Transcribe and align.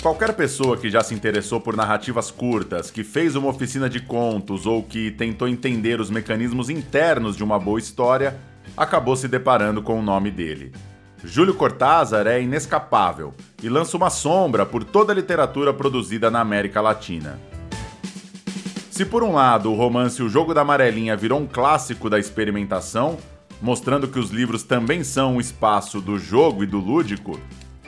Qualquer 0.00 0.32
pessoa 0.34 0.76
que 0.76 0.88
já 0.88 1.02
se 1.02 1.12
interessou 1.12 1.60
por 1.60 1.76
narrativas 1.76 2.30
curtas, 2.30 2.88
que 2.88 3.02
fez 3.02 3.34
uma 3.34 3.48
oficina 3.48 3.90
de 3.90 3.98
contos 3.98 4.64
ou 4.64 4.80
que 4.80 5.10
tentou 5.10 5.48
entender 5.48 6.00
os 6.00 6.08
mecanismos 6.08 6.70
internos 6.70 7.36
de 7.36 7.42
uma 7.42 7.58
boa 7.58 7.80
história, 7.80 8.38
acabou 8.76 9.16
se 9.16 9.26
deparando 9.26 9.82
com 9.82 9.98
o 9.98 10.02
nome 10.02 10.30
dele. 10.30 10.72
Júlio 11.24 11.52
Cortázar 11.52 12.28
é 12.28 12.40
inescapável 12.40 13.34
e 13.60 13.68
lança 13.68 13.96
uma 13.96 14.08
sombra 14.08 14.64
por 14.64 14.84
toda 14.84 15.12
a 15.12 15.16
literatura 15.16 15.74
produzida 15.74 16.30
na 16.30 16.40
América 16.40 16.80
Latina. 16.80 17.36
Se 18.92 19.04
por 19.04 19.24
um 19.24 19.32
lado 19.32 19.72
o 19.72 19.74
romance 19.74 20.22
O 20.22 20.28
Jogo 20.28 20.54
da 20.54 20.60
Amarelinha 20.60 21.16
virou 21.16 21.40
um 21.40 21.46
clássico 21.46 22.08
da 22.08 22.20
experimentação, 22.20 23.18
mostrando 23.60 24.06
que 24.06 24.18
os 24.20 24.30
livros 24.30 24.62
também 24.62 25.02
são 25.02 25.34
um 25.34 25.40
espaço 25.40 26.00
do 26.00 26.16
jogo 26.20 26.62
e 26.62 26.66
do 26.66 26.78
lúdico, 26.78 27.38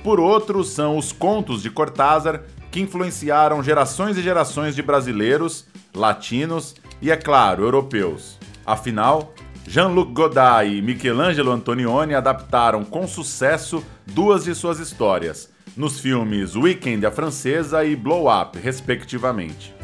por 0.03 0.19
outro 0.19 0.65
são 0.65 0.97
os 0.97 1.13
contos 1.13 1.63
de 1.63 1.71
Cortázar 1.71 2.43
que 2.71 2.81
influenciaram 2.81 3.63
gerações 3.63 4.17
e 4.17 4.23
gerações 4.23 4.75
de 4.75 4.83
brasileiros, 4.83 5.67
latinos 5.95 6.75
e, 7.03 7.11
é 7.11 7.17
claro, 7.17 7.65
europeus. 7.65 8.39
Afinal, 8.65 9.35
Jean-Luc 9.67 10.13
Godard 10.13 10.71
e 10.71 10.81
Michelangelo 10.81 11.51
Antonioni 11.51 12.15
adaptaram 12.15 12.85
com 12.85 13.07
sucesso 13.07 13.85
duas 14.07 14.45
de 14.45 14.55
suas 14.55 14.79
histórias, 14.79 15.51
nos 15.77 16.01
filmes 16.01 16.57
Weekend 16.57 17.05
a 17.07 17.11
Francesa 17.11 17.85
e 17.85 17.95
Blow 17.97 18.27
Up, 18.29 18.59
respectivamente. 18.59 19.75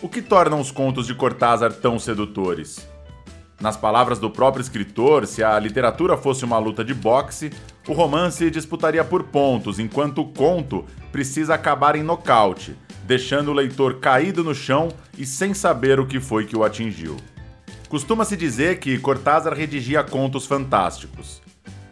O 0.00 0.08
que 0.08 0.20
torna 0.20 0.56
os 0.56 0.70
contos 0.70 1.06
de 1.06 1.14
Cortázar 1.14 1.72
tão 1.72 1.98
sedutores? 1.98 2.93
Nas 3.60 3.76
palavras 3.76 4.18
do 4.18 4.28
próprio 4.28 4.60
escritor, 4.60 5.26
se 5.26 5.42
a 5.42 5.58
literatura 5.58 6.16
fosse 6.16 6.44
uma 6.44 6.58
luta 6.58 6.84
de 6.84 6.92
boxe, 6.92 7.52
o 7.88 7.92
romance 7.92 8.50
disputaria 8.50 9.04
por 9.04 9.24
pontos, 9.24 9.78
enquanto 9.78 10.22
o 10.22 10.28
conto 10.28 10.84
precisa 11.12 11.54
acabar 11.54 11.96
em 11.96 12.02
nocaute, 12.02 12.76
deixando 13.04 13.50
o 13.50 13.54
leitor 13.54 14.00
caído 14.00 14.42
no 14.42 14.54
chão 14.54 14.88
e 15.16 15.24
sem 15.24 15.54
saber 15.54 16.00
o 16.00 16.06
que 16.06 16.18
foi 16.18 16.44
que 16.44 16.56
o 16.56 16.64
atingiu. 16.64 17.16
Costuma-se 17.88 18.36
dizer 18.36 18.80
que 18.80 18.98
Cortázar 18.98 19.54
redigia 19.54 20.02
contos 20.02 20.46
fantásticos. 20.46 21.40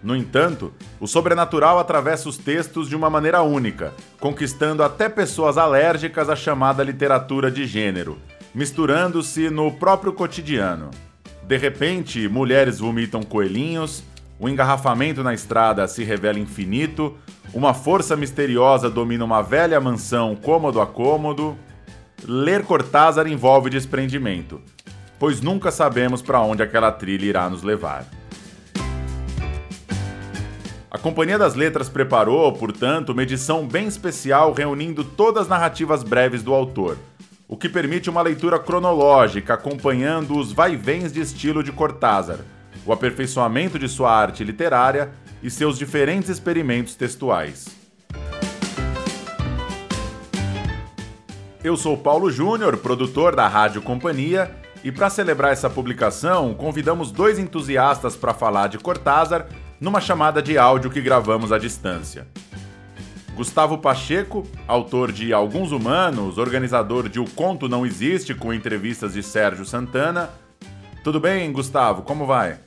No 0.02 0.16
entanto, 0.16 0.72
o 0.98 1.06
sobrenatural 1.06 1.78
atravessa 1.78 2.28
os 2.28 2.36
textos 2.36 2.88
de 2.88 2.96
uma 2.96 3.08
maneira 3.08 3.42
única, 3.42 3.92
conquistando 4.18 4.82
até 4.82 5.08
pessoas 5.08 5.56
alérgicas 5.56 6.28
à 6.28 6.34
chamada 6.34 6.82
literatura 6.82 7.52
de 7.52 7.64
gênero, 7.66 8.18
misturando-se 8.52 9.48
no 9.48 9.70
próprio 9.70 10.12
cotidiano. 10.12 10.90
De 11.52 11.58
repente, 11.58 12.26
mulheres 12.28 12.78
vomitam 12.78 13.22
coelhinhos, 13.22 14.02
o 14.40 14.48
engarrafamento 14.48 15.22
na 15.22 15.34
estrada 15.34 15.86
se 15.86 16.02
revela 16.02 16.38
infinito, 16.38 17.14
uma 17.52 17.74
força 17.74 18.16
misteriosa 18.16 18.88
domina 18.88 19.22
uma 19.22 19.42
velha 19.42 19.78
mansão 19.78 20.34
cômodo 20.34 20.80
a 20.80 20.86
cômodo. 20.86 21.54
Ler 22.26 22.64
Cortázar 22.64 23.26
envolve 23.26 23.68
desprendimento, 23.68 24.62
pois 25.18 25.42
nunca 25.42 25.70
sabemos 25.70 26.22
para 26.22 26.40
onde 26.40 26.62
aquela 26.62 26.90
trilha 26.90 27.26
irá 27.26 27.50
nos 27.50 27.62
levar. 27.62 28.06
A 30.90 30.96
Companhia 30.96 31.38
das 31.38 31.54
Letras 31.54 31.90
preparou, 31.90 32.50
portanto, 32.54 33.10
uma 33.10 33.24
edição 33.24 33.68
bem 33.68 33.86
especial 33.86 34.54
reunindo 34.54 35.04
todas 35.04 35.42
as 35.42 35.48
narrativas 35.48 36.02
breves 36.02 36.42
do 36.42 36.54
autor, 36.54 36.96
o 37.52 37.56
que 37.58 37.68
permite 37.68 38.08
uma 38.08 38.22
leitura 38.22 38.58
cronológica 38.58 39.52
acompanhando 39.52 40.38
os 40.38 40.52
vai-vens 40.52 41.12
de 41.12 41.20
estilo 41.20 41.62
de 41.62 41.70
Cortázar, 41.70 42.38
o 42.86 42.94
aperfeiçoamento 42.94 43.78
de 43.78 43.90
sua 43.90 44.10
arte 44.10 44.42
literária 44.42 45.10
e 45.42 45.50
seus 45.50 45.76
diferentes 45.76 46.30
experimentos 46.30 46.94
textuais. 46.94 47.66
Eu 51.62 51.76
sou 51.76 51.94
Paulo 51.94 52.30
Júnior, 52.30 52.78
produtor 52.78 53.36
da 53.36 53.46
Rádio 53.46 53.82
Companhia, 53.82 54.50
e 54.82 54.90
para 54.90 55.10
celebrar 55.10 55.52
essa 55.52 55.68
publicação, 55.68 56.54
convidamos 56.54 57.12
dois 57.12 57.38
entusiastas 57.38 58.16
para 58.16 58.32
falar 58.32 58.68
de 58.68 58.78
Cortázar 58.78 59.46
numa 59.78 60.00
chamada 60.00 60.40
de 60.40 60.56
áudio 60.56 60.90
que 60.90 61.02
gravamos 61.02 61.52
à 61.52 61.58
distância. 61.58 62.26
Gustavo 63.34 63.78
Pacheco, 63.78 64.46
autor 64.68 65.10
de 65.10 65.32
Alguns 65.32 65.72
Humanos, 65.72 66.36
organizador 66.36 67.08
de 67.08 67.18
O 67.18 67.24
Conto 67.24 67.66
Não 67.68 67.86
Existe, 67.86 68.34
com 68.34 68.52
entrevistas 68.52 69.14
de 69.14 69.22
Sérgio 69.22 69.64
Santana. 69.64 70.30
Tudo 71.02 71.18
bem, 71.18 71.50
Gustavo? 71.50 72.02
Como 72.02 72.26
vai? 72.26 72.58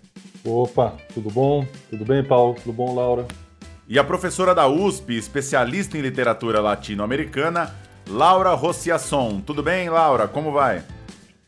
Opa, 0.43 0.95
tudo 1.13 1.29
bom? 1.29 1.65
Tudo 1.89 2.03
bem, 2.03 2.23
Paulo? 2.23 2.55
Tudo 2.55 2.73
bom, 2.73 2.95
Laura? 2.95 3.27
E 3.87 3.99
a 3.99 4.03
professora 4.03 4.55
da 4.55 4.67
USP, 4.67 5.15
especialista 5.15 5.97
em 5.97 6.01
literatura 6.01 6.59
latino-americana, 6.59 7.75
Laura 8.09 8.53
Rossiasson. 8.55 9.41
Tudo 9.41 9.61
bem, 9.61 9.89
Laura? 9.89 10.27
Como 10.27 10.51
vai? 10.51 10.83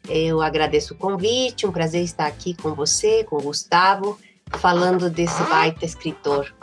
Eu 0.07 0.41
agradeço 0.41 0.93
o 0.93 0.97
convite, 0.97 1.65
um 1.65 1.71
prazer 1.71 2.03
estar 2.03 2.27
aqui 2.27 2.55
com 2.55 2.73
você, 2.75 3.23
com 3.23 3.37
o 3.37 3.41
Gustavo, 3.41 4.19
falando 4.59 5.09
desse 5.09 5.41
baita 5.43 5.83
escritor. 5.83 6.53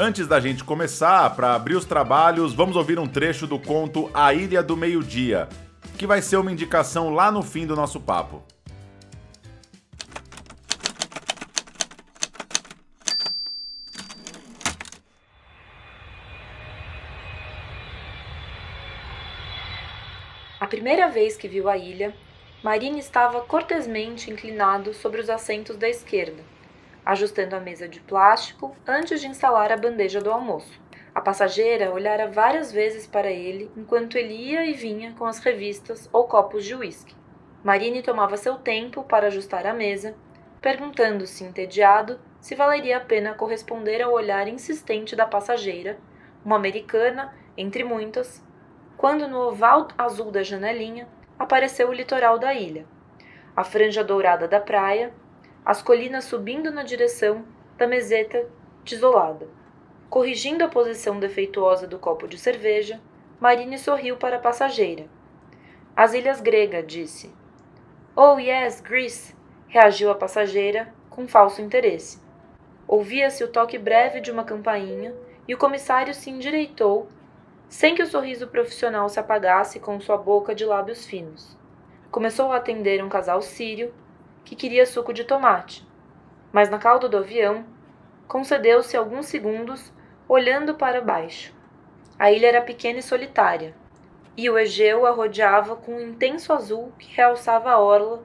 Antes 0.00 0.28
da 0.28 0.38
gente 0.38 0.62
começar, 0.62 1.28
para 1.34 1.56
abrir 1.56 1.74
os 1.74 1.84
trabalhos, 1.84 2.54
vamos 2.54 2.76
ouvir 2.76 3.00
um 3.00 3.08
trecho 3.08 3.48
do 3.48 3.58
conto 3.58 4.08
A 4.14 4.32
Ilha 4.32 4.62
do 4.62 4.76
Meio-Dia, 4.76 5.48
que 5.98 6.06
vai 6.06 6.22
ser 6.22 6.36
uma 6.36 6.52
indicação 6.52 7.12
lá 7.12 7.32
no 7.32 7.42
fim 7.42 7.66
do 7.66 7.74
nosso 7.74 8.00
papo. 8.00 8.44
A 20.60 20.66
primeira 20.68 21.08
vez 21.08 21.36
que 21.36 21.48
viu 21.48 21.68
a 21.68 21.76
ilha, 21.76 22.14
Marine 22.62 23.00
estava 23.00 23.40
cortesmente 23.40 24.30
inclinado 24.30 24.94
sobre 24.94 25.20
os 25.20 25.28
assentos 25.28 25.76
da 25.76 25.88
esquerda, 25.88 26.44
ajustando 27.08 27.56
a 27.56 27.60
mesa 27.60 27.88
de 27.88 28.00
plástico 28.00 28.76
antes 28.86 29.18
de 29.18 29.26
instalar 29.26 29.72
a 29.72 29.78
bandeja 29.78 30.20
do 30.20 30.30
almoço. 30.30 30.78
A 31.14 31.22
passageira 31.22 31.90
olhara 31.90 32.30
várias 32.30 32.70
vezes 32.70 33.06
para 33.06 33.30
ele 33.30 33.70
enquanto 33.74 34.18
ele 34.18 34.34
ia 34.34 34.66
e 34.66 34.74
vinha 34.74 35.14
com 35.18 35.24
as 35.24 35.38
revistas 35.38 36.06
ou 36.12 36.24
copos 36.24 36.66
de 36.66 36.74
uísque. 36.74 37.16
Marine 37.64 38.02
tomava 38.02 38.36
seu 38.36 38.56
tempo 38.56 39.02
para 39.04 39.28
ajustar 39.28 39.66
a 39.66 39.72
mesa, 39.72 40.14
perguntando-se, 40.60 41.44
entediado, 41.44 42.20
se 42.42 42.54
valeria 42.54 42.98
a 42.98 43.00
pena 43.00 43.32
corresponder 43.32 44.02
ao 44.02 44.12
olhar 44.12 44.46
insistente 44.46 45.16
da 45.16 45.24
passageira, 45.24 45.98
uma 46.44 46.56
americana, 46.56 47.34
entre 47.56 47.84
muitas, 47.84 48.44
quando 48.98 49.26
no 49.26 49.38
oval 49.48 49.88
azul 49.96 50.30
da 50.30 50.42
janelinha 50.42 51.08
apareceu 51.38 51.88
o 51.88 51.92
litoral 51.92 52.38
da 52.38 52.52
ilha, 52.52 52.84
a 53.56 53.64
franja 53.64 54.04
dourada 54.04 54.46
da 54.46 54.60
praia, 54.60 55.10
as 55.68 55.82
colinas 55.82 56.24
subindo 56.24 56.72
na 56.72 56.82
direção 56.82 57.44
da 57.76 57.86
meseta 57.86 58.48
desolada. 58.82 59.46
Corrigindo 60.08 60.64
a 60.64 60.68
posição 60.68 61.20
defeituosa 61.20 61.86
do 61.86 61.98
copo 61.98 62.26
de 62.26 62.38
cerveja, 62.38 62.98
Marine 63.38 63.76
sorriu 63.76 64.16
para 64.16 64.36
a 64.36 64.38
passageira. 64.38 65.04
As 65.94 66.14
ilhas 66.14 66.40
gregas, 66.40 66.86
disse. 66.86 67.30
Oh, 68.16 68.38
yes, 68.38 68.80
Greece, 68.80 69.36
reagiu 69.66 70.10
a 70.10 70.14
passageira 70.14 70.90
com 71.10 71.28
falso 71.28 71.60
interesse. 71.60 72.18
Ouvia-se 72.86 73.44
o 73.44 73.48
toque 73.48 73.76
breve 73.76 74.22
de 74.22 74.30
uma 74.30 74.44
campainha 74.44 75.14
e 75.46 75.54
o 75.54 75.58
comissário 75.58 76.14
se 76.14 76.30
endireitou 76.30 77.08
sem 77.68 77.94
que 77.94 78.02
o 78.02 78.06
sorriso 78.06 78.46
profissional 78.48 79.06
se 79.10 79.20
apagasse 79.20 79.78
com 79.78 80.00
sua 80.00 80.16
boca 80.16 80.54
de 80.54 80.64
lábios 80.64 81.04
finos. 81.04 81.58
Começou 82.10 82.52
a 82.52 82.56
atender 82.56 83.04
um 83.04 83.10
casal 83.10 83.42
sírio 83.42 83.92
que 84.48 84.56
queria 84.56 84.86
suco 84.86 85.12
de 85.12 85.24
tomate, 85.24 85.86
mas 86.50 86.70
na 86.70 86.78
cauda 86.78 87.06
do 87.06 87.18
avião 87.18 87.66
concedeu-se 88.26 88.96
alguns 88.96 89.26
segundos 89.26 89.92
olhando 90.26 90.74
para 90.74 91.02
baixo. 91.02 91.54
A 92.18 92.32
ilha 92.32 92.46
era 92.46 92.62
pequena 92.62 93.00
e 93.00 93.02
solitária, 93.02 93.74
e 94.34 94.48
o 94.48 94.58
Egeu 94.58 95.04
a 95.04 95.10
rodeava 95.10 95.76
com 95.76 95.96
um 95.96 96.00
intenso 96.00 96.50
azul 96.54 96.90
que 96.98 97.14
realçava 97.14 97.70
a 97.70 97.78
orla 97.78 98.22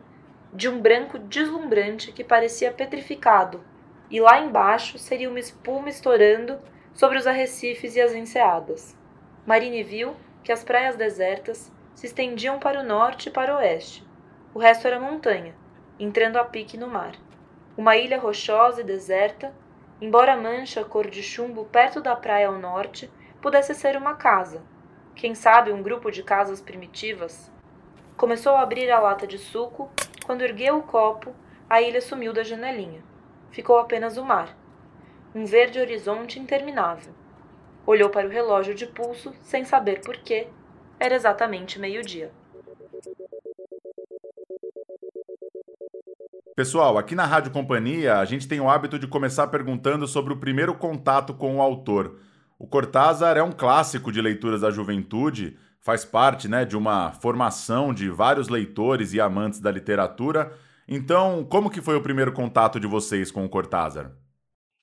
de 0.54 0.70
um 0.70 0.80
branco 0.80 1.20
deslumbrante 1.20 2.14
que 2.14 2.24
parecia 2.24 2.72
petrificado, 2.72 3.62
e 4.10 4.22
lá 4.22 4.40
embaixo 4.40 4.98
seria 4.98 5.30
uma 5.30 5.40
espuma 5.40 5.90
estourando 5.90 6.58
sobre 6.94 7.18
os 7.18 7.28
arrecifes 7.28 7.98
e 7.98 8.02
as 8.02 8.14
enseadas. 8.14 8.98
Marine 9.46 9.84
viu 9.84 10.16
que 10.42 10.54
as 10.54 10.64
praias 10.64 10.96
desertas 10.96 11.70
se 11.94 12.06
estendiam 12.06 12.60
para 12.60 12.80
o 12.80 12.84
norte 12.84 13.28
e 13.28 13.32
para 13.32 13.54
o 13.54 13.58
oeste. 13.58 14.08
O 14.54 14.60
resto 14.60 14.88
era 14.88 15.00
montanha, 15.00 15.54
entrando 16.00 16.38
a 16.38 16.44
pique 16.44 16.78
no 16.78 16.88
mar. 16.88 17.16
Uma 17.78 17.96
ilha 17.96 18.20
rochosa 18.20 18.82
e 18.82 18.84
deserta, 18.84 19.54
embora 20.02 20.34
a 20.34 20.38
mancha 20.38 20.84
cor 20.84 21.10
de 21.10 21.24
chumbo 21.24 21.66
perto 21.66 22.02
da 22.02 22.16
praia 22.16 22.48
ao 22.48 22.60
norte 22.60 23.10
pudesse 23.42 23.74
ser 23.74 23.98
uma 23.98 24.16
casa, 24.16 24.62
quem 25.16 25.36
sabe 25.36 25.72
um 25.72 25.84
grupo 25.84 26.12
de 26.12 26.24
casas 26.24 26.62
primitivas. 26.62 27.52
Começou 28.16 28.56
a 28.56 28.62
abrir 28.62 28.90
a 28.92 29.00
lata 29.00 29.28
de 29.28 29.38
suco, 29.38 29.92
quando 30.26 30.44
ergueu 30.44 30.78
o 30.78 30.84
copo, 30.84 31.36
a 31.70 31.82
ilha 31.82 32.02
sumiu 32.02 32.32
da 32.32 32.44
janelinha. 32.44 33.04
Ficou 33.52 33.78
apenas 33.80 34.18
o 34.18 34.24
mar, 34.24 34.56
um 35.36 35.46
verde 35.46 35.80
horizonte 35.80 36.40
interminável. 36.40 37.14
Olhou 37.86 38.10
para 38.10 38.28
o 38.28 38.32
relógio 38.32 38.74
de 38.74 38.86
pulso 38.86 39.34
sem 39.42 39.66
saber 39.66 40.02
por 40.02 40.18
quê. 40.18 40.48
Era 41.00 41.16
exatamente 41.16 41.80
meio-dia. 41.80 42.32
Pessoal, 46.56 47.00
aqui 47.00 47.16
na 47.16 47.26
Rádio 47.26 47.52
Companhia, 47.52 48.20
a 48.20 48.26
gente 48.26 48.48
tem 48.48 48.60
o 48.60 48.70
hábito 48.70 49.00
de 49.00 49.08
começar 49.08 49.48
perguntando 49.48 50.08
sobre 50.08 50.34
o 50.34 50.38
primeiro 50.38 50.76
contato 50.76 51.34
com 51.34 51.58
o 51.58 51.62
autor. 51.64 52.20
O 52.60 52.68
Cortázar 52.68 53.38
é 53.38 53.42
um 53.42 53.52
clássico 53.52 54.12
de 54.12 54.22
leituras 54.22 54.62
da 54.62 54.70
juventude, 54.70 55.58
faz 55.80 56.06
parte 56.06 56.48
né, 56.48 56.64
de 56.64 56.78
uma 56.78 57.12
formação 57.12 57.92
de 57.92 58.08
vários 58.08 58.50
leitores 58.50 59.14
e 59.14 59.20
amantes 59.20 59.60
da 59.60 59.72
literatura. 59.72 60.54
Então, 60.88 61.44
como 61.44 61.72
que 61.72 61.82
foi 61.82 61.96
o 61.96 62.04
primeiro 62.04 62.32
contato 62.32 62.80
de 62.80 62.86
vocês 62.86 63.32
com 63.32 63.44
o 63.44 63.50
Cortázar? 63.50 64.12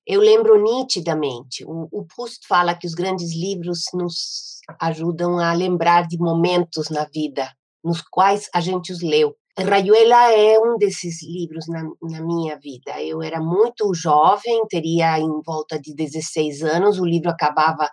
Eu 0.05 0.21
lembro 0.21 0.61
nitidamente. 0.61 1.65
O, 1.65 1.89
o 1.93 2.05
Proust 2.05 2.49
fala 2.49 2.75
que 2.75 2.87
os 2.87 2.95
grandes 2.95 3.33
livros 3.33 3.85
nos 3.95 4.61
ajudam 4.81 5.39
a 5.39 5.53
lembrar 5.53 6.09
de 6.09 6.19
momentos 6.19 6.91
na 6.91 7.05
vida 7.05 7.49
nos 7.83 8.03
quais 8.03 8.51
a 8.53 8.61
gente 8.61 8.91
os 8.91 9.01
leu. 9.03 9.37
Rayuela 9.65 10.33
é 10.33 10.59
um 10.59 10.77
desses 10.77 11.23
livros 11.23 11.67
na, 11.69 11.83
na, 12.03 12.23
minha 12.23 12.59
vida. 12.59 13.01
Eu 13.03 13.23
era 13.23 13.41
muito 13.41 13.93
jovem, 13.95 14.67
teria 14.69 15.19
em 15.19 15.41
volta 15.45 15.79
de 15.81 15.95
16 15.95 16.63
anos, 16.63 16.99
o 16.99 17.05
livro 17.05 17.31
acabava, 17.31 17.89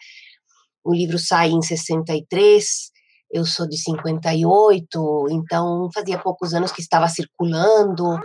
o 0.84 0.94
livro 0.94 1.18
sai 1.18 1.50
em 1.50 1.62
63, 1.62 2.66
eu 3.32 3.46
sou 3.46 3.68
de 3.68 3.78
58, 3.78 5.28
então 5.32 5.90
fazia 5.94 6.18
poucos 6.18 6.54
anos 6.54 6.72
que 6.72 6.82
estava 6.82 7.08
circulando, 7.08 8.20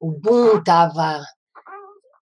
o 0.00 0.12
boom 0.12 0.58
estava 0.58 1.22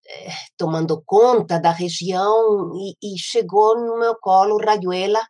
é, 0.08 0.28
tomando 0.56 1.02
conta 1.04 1.58
da 1.58 1.70
região 1.70 2.72
e, 2.74 3.14
e, 3.14 3.18
chegou 3.18 3.76
no 3.76 3.98
meu 3.98 4.14
colo 4.20 4.58
Rayuela, 4.58 5.20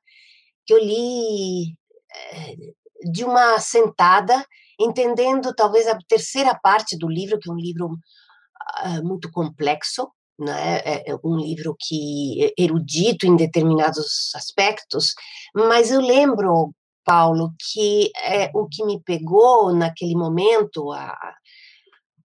que 0.67 0.75
eu 0.75 0.79
li 0.79 1.75
é, 2.15 2.55
de 3.11 3.25
uma 3.25 3.59
sentada, 3.59 4.45
entendendo 4.85 5.55
talvez 5.55 5.87
a 5.87 5.99
terceira 6.09 6.59
parte 6.63 6.97
do 6.97 7.09
livro, 7.09 7.39
que 7.39 7.49
é 7.49 7.53
um 7.53 7.57
livro 7.57 7.87
uh, 7.87 9.05
muito 9.05 9.31
complexo, 9.31 10.11
né? 10.39 10.79
É, 10.79 11.11
é 11.11 11.17
um 11.25 11.37
livro 11.37 11.77
que 11.79 12.45
é 12.45 12.63
erudito 12.63 13.27
em 13.27 13.37
determinados 13.37 14.35
aspectos, 14.35 15.15
mas 15.55 15.91
eu 15.91 16.01
lembro, 16.01 16.75
Paulo, 17.05 17.53
que 17.73 18.11
é, 18.19 18.51
o 18.55 18.67
que 18.69 18.85
me 18.85 19.01
pegou 19.03 19.75
naquele 19.75 20.15
momento, 20.15 20.93
a 20.93 21.17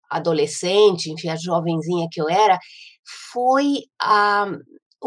adolescente, 0.10 1.12
enfim, 1.12 1.30
a 1.30 1.36
jovenzinha 1.36 2.08
que 2.12 2.22
eu 2.22 2.30
era, 2.30 2.58
foi 3.32 3.84
a 4.00 4.48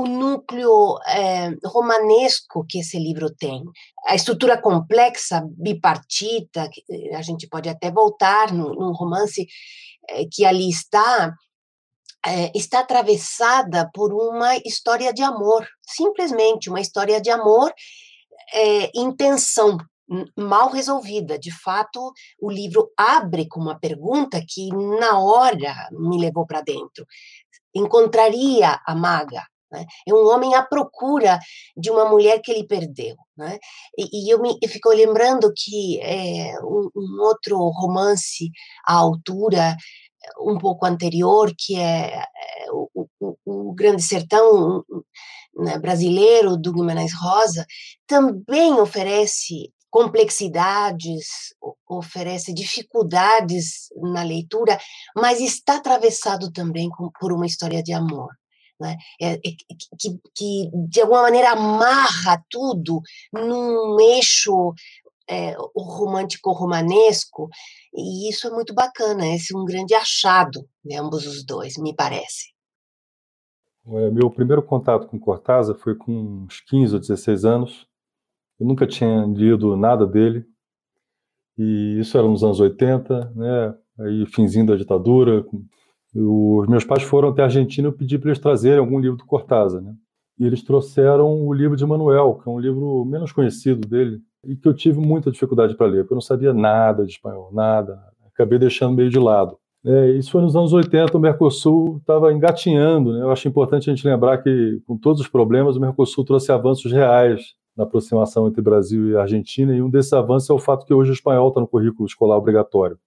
o 0.01 0.07
núcleo 0.07 0.99
é, 1.07 1.51
romanesco 1.65 2.65
que 2.69 2.79
esse 2.79 2.99
livro 2.99 3.31
tem. 3.35 3.63
A 4.07 4.15
estrutura 4.15 4.61
complexa, 4.61 5.43
bipartita, 5.57 6.69
eh, 6.91 7.15
a 7.15 7.23
gente 7.23 7.47
pode 7.49 7.69
até 7.69 7.91
voltar 7.91 8.53
num, 8.53 8.93
romance 8.93 9.47
é, 10.09 10.25
que 10.31 10.45
ali 10.45 10.69
está, 10.71 11.35
é, 12.27 12.51
está 12.55 12.81
atravessada 12.81 13.91
por 13.93 14.13
uma 14.13 14.57
história 14.65 15.13
de 15.13 15.23
amor, 15.23 15.67
simplesmente 15.87 16.71
uma 16.71 16.81
história 16.81 17.21
de 17.21 17.31
amor 17.31 17.73
em 18.95 19.15
tensão, 19.15 19.79
mal 20.37 20.71
resolvida. 20.71 21.39
De 21.39 21.53
fato, 21.53 22.13
o 22.41 22.51
livro 22.51 22.91
abre 22.97 23.47
com 23.47 23.61
uma 23.61 23.79
pergunta 23.79 24.43
que, 24.45 24.69
na 24.99 25.21
hora, 25.21 25.89
me 25.93 26.19
levou 26.19 26.45
para 26.45 26.61
dentro. 26.61 27.07
Encontraria 27.73 28.81
a 28.85 28.93
maga 28.93 29.45
né? 29.71 29.85
É 30.07 30.13
um 30.13 30.27
homem 30.27 30.55
à 30.55 30.63
procura 30.63 31.39
de 31.77 31.91
uma 31.91 32.05
mulher 32.07 32.41
que 32.43 32.51
ele 32.51 32.67
perdeu. 32.67 33.17
Né? 33.37 33.59
E, 33.97 34.27
e 34.27 34.31
eu, 34.31 34.41
me, 34.41 34.57
eu 34.61 34.69
fico 34.69 34.91
lembrando 34.91 35.53
que 35.57 36.01
é, 36.01 36.55
um, 36.63 36.91
um, 36.95 37.23
outro 37.23 37.57
romance 37.71 38.51
à 38.87 38.95
altura, 38.95 39.77
um 40.41 40.59
pouco 40.59 40.85
anterior, 40.85 41.53
que 41.57 41.77
é, 41.77 42.19
é 42.19 42.73
o, 42.73 43.09
o, 43.21 43.37
o, 43.47 43.73
Grande 43.73 44.03
Sertão 44.03 44.85
né, 45.57 45.79
brasileiro, 45.79 46.57
do 46.57 46.73
Guimarães 46.73 47.13
Rosa, 47.15 47.65
também 48.07 48.75
oferece 48.75 49.73
complexidades, 49.89 51.27
oferece 51.89 52.55
dificuldades 52.55 53.89
na 53.97 54.23
leitura, 54.23 54.79
mas 55.17 55.41
está 55.41 55.77
atravessado 55.77 56.53
também 56.53 56.89
por 57.19 57.33
uma 57.33 57.47
história 57.47 57.83
de 57.83 57.93
amor 57.93 58.31
né? 58.81 58.97
É, 59.21 59.35
é, 59.35 59.39
que, 59.39 60.21
que, 60.35 60.71
de 60.89 61.01
alguma 61.01 61.23
maneira 61.23 61.53
amarra 61.53 62.43
tudo 62.49 63.01
num 63.33 64.01
eixo 64.01 64.73
é, 65.29 65.57
romântico-romanesco, 65.77 67.49
e 67.95 68.29
isso 68.29 68.49
é 68.49 68.51
muito 68.51 68.75
bacana, 68.75 69.27
esse 69.27 69.55
é 69.55 69.59
um 69.59 69.65
grande 69.65 69.95
achado 69.95 70.67
de 70.85 70.97
ambos 70.97 71.27
os 71.27 71.45
dois, 71.45 71.77
me 71.77 71.95
parece. 71.95 72.51
Meu 74.13 74.31
primeiro 74.31 74.63
contato 74.63 75.07
com 75.07 75.19
Cortázar 75.19 75.75
foi 75.77 75.95
com 75.97 76.45
uns 76.45 76.61
15 76.61 76.95
ou 76.95 77.01
16 77.01 77.45
anos. 77.45 77.87
Eu 78.59 78.67
nunca 78.67 78.87
tinha 78.87 79.25
lido 79.25 79.77
nada 79.77 80.07
dele. 80.07 80.45
E 81.59 81.99
isso 81.99 82.17
era 82.17 82.29
nos 82.29 82.45
anos 82.45 82.61
80, 82.61 83.33
né? 83.35 83.75
Aí 84.01 84.27
finzinho 84.27 84.67
da 84.67 84.77
ditadura, 84.77 85.45
os 86.15 86.67
meus 86.69 86.85
pais 86.85 87.03
foram 87.03 87.29
até 87.29 87.43
a 87.43 87.45
Argentina 87.45 87.87
e 87.87 87.91
eu 87.91 87.93
pedi 87.93 88.19
para 88.19 88.31
eles 88.31 88.41
trazerem 88.41 88.79
algum 88.79 88.99
livro 88.99 89.17
do 89.17 89.25
Cortázar, 89.25 89.81
né? 89.81 89.95
E 90.39 90.45
eles 90.45 90.63
trouxeram 90.63 91.47
o 91.47 91.53
livro 91.53 91.77
de 91.77 91.85
Manuel, 91.85 92.41
que 92.43 92.49
é 92.49 92.53
um 92.53 92.59
livro 92.59 93.05
menos 93.05 93.31
conhecido 93.31 93.87
dele 93.87 94.21
e 94.45 94.57
que 94.57 94.67
eu 94.67 94.75
tive 94.75 94.99
muita 94.99 95.31
dificuldade 95.31 95.77
para 95.77 95.87
ler, 95.87 96.01
porque 96.03 96.15
eu 96.15 96.17
não 96.17 96.23
sabia 96.23 96.53
nada 96.55 97.05
de 97.05 97.13
espanhol, 97.13 97.51
nada. 97.53 98.01
Acabei 98.33 98.59
deixando 98.59 98.95
meio 98.95 99.11
de 99.11 99.19
lado. 99.19 99.59
É, 99.85 100.11
isso 100.13 100.31
foi 100.31 100.41
nos 100.41 100.57
anos 100.57 100.73
80, 100.73 101.17
o 101.17 101.21
Mercosul 101.21 101.99
estava 101.99 102.33
engatinhando. 102.33 103.13
Né? 103.13 103.23
Eu 103.23 103.31
acho 103.31 103.47
importante 103.47 103.89
a 103.89 103.95
gente 103.95 104.07
lembrar 104.07 104.39
que, 104.39 104.81
com 104.87 104.97
todos 104.97 105.21
os 105.21 105.29
problemas, 105.29 105.77
o 105.77 105.81
Mercosul 105.81 106.25
trouxe 106.25 106.51
avanços 106.51 106.91
reais 106.91 107.55
na 107.77 107.85
aproximação 107.85 108.49
entre 108.49 108.63
Brasil 108.63 109.11
e 109.11 109.17
Argentina, 109.17 109.75
e 109.75 109.83
um 109.83 109.91
desses 109.91 110.13
avanços 110.13 110.49
é 110.51 110.53
o 110.53 110.59
fato 110.59 110.87
que 110.87 110.93
hoje 110.93 111.11
o 111.11 111.15
espanhol 111.15 111.49
está 111.49 111.61
no 111.61 111.69
currículo 111.69 112.07
escolar 112.07 112.37
obrigatório 112.37 112.99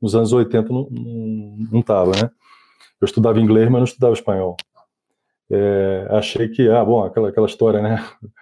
nos 0.00 0.14
anos 0.14 0.32
80 0.32 0.68
não 0.72 1.80
estava, 1.80 2.12
né? 2.12 2.30
Eu 3.00 3.04
estudava 3.04 3.40
inglês, 3.40 3.70
mas 3.70 3.80
não 3.80 3.84
estudava 3.84 4.12
espanhol. 4.12 4.56
É, 5.50 6.06
achei 6.10 6.48
que, 6.48 6.68
ah, 6.68 6.84
bom, 6.84 7.04
aquela, 7.04 7.28
aquela 7.28 7.46
história, 7.46 7.80
né? 7.80 8.04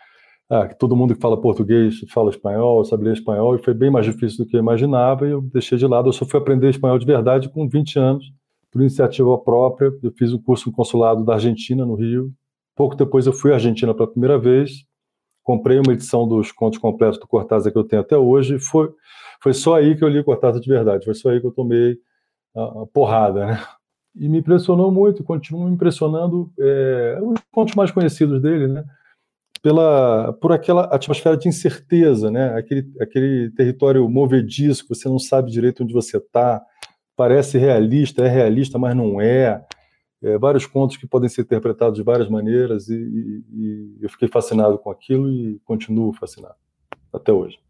Ah, 0.49 0.69
todo 0.69 0.95
mundo 0.95 1.13
que 1.13 1.21
fala 1.21 1.41
português 1.41 1.99
fala 2.09 2.31
espanhol, 2.31 2.85
sabe 2.85 3.03
ler 3.03 3.15
espanhol, 3.15 3.57
e 3.57 3.59
foi 3.59 3.75
bem 3.75 3.91
mais 3.91 4.07
difícil 4.07 4.45
do 4.45 4.49
que 4.49 4.55
eu 4.55 4.61
imaginava, 4.61 5.27
e 5.27 5.33
eu 5.33 5.43
deixei 5.43 5.77
de 5.77 5.85
lado. 5.89 6.09
Eu 6.09 6.13
só 6.13 6.25
fui 6.25 6.39
aprender 6.39 6.71
espanhol 6.71 7.01
de 7.01 7.05
verdade 7.05 7.49
com 7.49 7.69
20 7.69 7.99
anos, 7.99 8.33
por 8.71 8.81
iniciativa 8.81 9.37
própria. 9.39 9.93
Eu 10.01 10.13
fiz 10.13 10.33
um 10.33 10.41
curso 10.41 10.69
no 10.69 10.77
consulado 10.77 11.25
da 11.25 11.35
Argentina, 11.35 11.85
no 11.85 11.97
Rio. 11.97 12.33
Pouco 12.77 12.95
depois 12.95 13.27
eu 13.27 13.33
fui 13.33 13.51
à 13.51 13.55
Argentina 13.55 13.93
pela 13.93 14.09
primeira 14.09 14.39
vez, 14.39 14.85
comprei 15.43 15.81
uma 15.81 15.93
edição 15.93 16.29
dos 16.29 16.53
contos 16.53 16.79
completos 16.79 17.19
do 17.19 17.27
Cortázar 17.27 17.73
que 17.73 17.79
eu 17.79 17.85
tenho 17.85 18.03
até 18.03 18.17
hoje, 18.17 18.55
e 18.55 18.61
foi, 18.61 18.89
foi 19.47 19.55
só 19.55 19.77
aí 19.77 19.95
que 19.95 20.03
eu 20.03 20.09
li 20.09 20.25
Cortázar 20.25 20.61
de 20.61 20.69
verdade, 20.69 21.05
foi 21.05 21.15
só 21.15 21.29
aí 21.29 21.41
que 21.41 21.47
eu 21.47 21.53
tomei 21.53 21.97
a, 22.53 22.83
a 22.83 22.87
porrada, 22.93 23.47
né? 23.47 23.65
E 24.13 24.29
me 24.29 24.39
impressionou 24.39 24.91
muito, 24.91 25.23
continua 25.23 25.69
me 25.69 25.75
impressionando 25.75 26.51
é, 26.59 27.21
os 27.23 27.39
pontos 27.53 27.77
mais 27.77 27.93
conhecidos 27.93 28.43
dele, 28.43 28.67
né? 28.67 28.85
Pela, 29.63 30.33
por 30.41 30.51
aquela 30.51 30.87
atmosfera 30.87 31.37
de 31.37 31.49
incerteza, 31.49 32.29
né? 32.29 32.57
Aquele, 32.57 32.93
aquele 33.01 33.51
território 33.53 34.09
movediço, 34.09 34.83
que 34.83 34.89
você 34.97 35.09
não 35.09 35.21
sabe 35.21 35.53
direito 35.53 35.85
onde 35.85 35.95
você 35.95 36.17
está, 36.17 36.61
parece 37.15 37.57
realista, 37.57 38.25
é 38.27 38.29
realista, 38.29 38.81
mas 38.81 38.97
não 38.97 39.21
é. 39.21 39.65
é. 40.25 40.37
vários 40.39 40.67
contos 40.67 40.97
que 40.97 41.07
podem 41.07 41.29
ser 41.29 41.43
interpretados 41.43 41.97
de 41.97 42.03
várias 42.03 42.29
maneiras, 42.29 42.89
e, 42.89 42.97
e, 42.97 43.45
e 43.53 43.99
eu 44.03 44.11
fiquei 44.11 44.27
fascinado 44.27 44.77
com 44.77 44.91
aquilo 44.91 45.31
e 45.31 45.61
continuo 45.65 46.13
fascinado 46.13 46.57
até 47.13 47.33
hoje. 47.33 47.65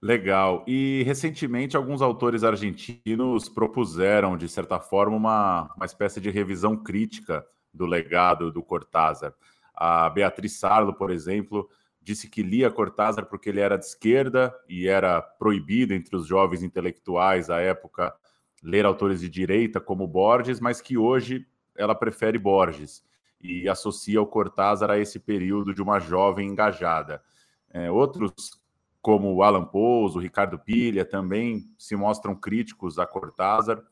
Legal. 0.00 0.64
E 0.66 1.02
recentemente 1.04 1.76
alguns 1.76 2.00
autores 2.00 2.44
argentinos 2.44 3.48
propuseram, 3.48 4.36
de 4.36 4.48
certa 4.48 4.78
forma, 4.78 5.16
uma, 5.16 5.74
uma 5.76 5.86
espécie 5.86 6.20
de 6.20 6.30
revisão 6.30 6.76
crítica 6.76 7.44
do 7.74 7.84
legado 7.84 8.52
do 8.52 8.62
Cortázar. 8.62 9.34
A 9.74 10.08
Beatriz 10.08 10.58
Sarlo, 10.58 10.94
por 10.94 11.10
exemplo, 11.10 11.68
disse 12.00 12.28
que 12.28 12.42
lia 12.42 12.70
Cortázar 12.70 13.26
porque 13.26 13.48
ele 13.48 13.60
era 13.60 13.76
de 13.76 13.84
esquerda 13.84 14.54
e 14.68 14.88
era 14.88 15.20
proibido 15.20 15.92
entre 15.92 16.16
os 16.16 16.26
jovens 16.26 16.62
intelectuais 16.62 17.50
à 17.50 17.60
época 17.60 18.14
ler 18.62 18.84
autores 18.86 19.20
de 19.20 19.28
direita 19.28 19.80
como 19.80 20.06
Borges, 20.06 20.60
mas 20.60 20.80
que 20.80 20.96
hoje 20.96 21.46
ela 21.76 21.94
prefere 21.94 22.38
Borges 22.38 23.04
e 23.40 23.68
associa 23.68 24.20
o 24.20 24.26
Cortázar 24.26 24.90
a 24.90 24.98
esse 24.98 25.18
período 25.20 25.74
de 25.74 25.82
uma 25.82 26.00
jovem 26.00 26.48
engajada. 26.48 27.22
É, 27.70 27.90
outros 27.90 28.57
como 29.00 29.32
o 29.32 29.42
Alan 29.42 29.64
Pouso, 29.64 30.18
o 30.18 30.22
Ricardo 30.22 30.58
Pilha, 30.58 31.04
também 31.04 31.64
se 31.78 31.96
mostram 31.96 32.34
críticos 32.34 32.98
a 32.98 33.06
Cortázar. 33.06 33.82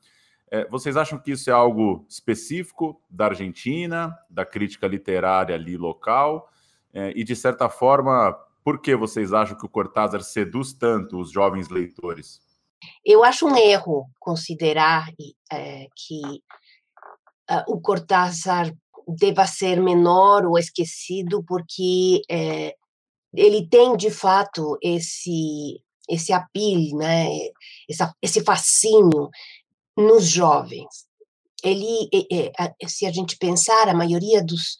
É, 0.50 0.68
vocês 0.68 0.96
acham 0.96 1.18
que 1.18 1.32
isso 1.32 1.50
é 1.50 1.52
algo 1.52 2.06
específico 2.08 3.00
da 3.10 3.26
Argentina, 3.26 4.16
da 4.28 4.44
crítica 4.44 4.86
literária 4.86 5.54
ali 5.54 5.76
local? 5.76 6.48
É, 6.92 7.12
e, 7.16 7.24
de 7.24 7.34
certa 7.34 7.68
forma, 7.68 8.32
por 8.64 8.80
que 8.80 8.96
vocês 8.96 9.32
acham 9.32 9.56
que 9.56 9.66
o 9.66 9.68
Cortázar 9.68 10.22
seduz 10.22 10.72
tanto 10.72 11.18
os 11.18 11.30
jovens 11.30 11.68
leitores? 11.68 12.40
Eu 13.04 13.24
acho 13.24 13.46
um 13.46 13.56
erro 13.56 14.08
considerar 14.18 15.08
é, 15.52 15.86
que 15.94 16.20
uh, 17.50 17.64
o 17.68 17.80
Cortázar 17.80 18.72
deva 19.06 19.46
ser 19.46 19.80
menor 19.80 20.44
ou 20.44 20.58
esquecido 20.58 21.44
porque 21.44 22.22
é, 22.28 22.74
ele 23.36 23.68
tem 23.68 23.96
de 23.96 24.10
fato 24.10 24.78
esse 24.82 25.80
esse 26.08 26.32
apelo, 26.32 26.98
né, 26.98 27.26
essa, 27.90 28.14
esse 28.22 28.40
fascínio 28.44 29.28
nos 29.96 30.28
jovens. 30.28 30.86
Ele, 31.64 32.08
se 32.86 33.06
a 33.06 33.12
gente 33.12 33.36
pensar, 33.38 33.88
a 33.88 33.94
maioria 33.94 34.44
dos 34.44 34.76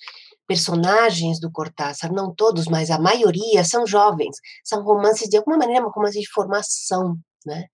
personagens 0.46 1.40
do 1.40 1.50
Cortázar, 1.50 2.12
não 2.12 2.32
todos, 2.32 2.66
mas 2.66 2.92
a 2.92 2.98
maioria 3.00 3.64
são 3.64 3.84
jovens, 3.84 4.36
são 4.64 4.84
romances 4.84 5.28
de 5.28 5.36
alguma 5.36 5.56
maneira, 5.56 5.84
romances 5.88 6.20
de 6.20 6.30
formação, 6.30 7.18
né? 7.44 7.64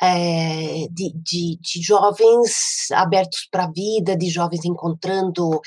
é, 0.00 0.86
de, 0.90 1.12
de, 1.14 1.58
de, 1.60 1.82
jovens 1.82 2.90
abertos 2.92 3.48
para 3.50 3.64
a 3.64 3.70
vida, 3.70 4.16
de 4.16 4.28
jovens 4.28 4.64
encontrando 4.64 5.60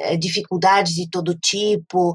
é, 0.00 0.16
dificuldades 0.16 0.94
de 0.94 1.08
todo 1.08 1.38
tipo, 1.38 2.14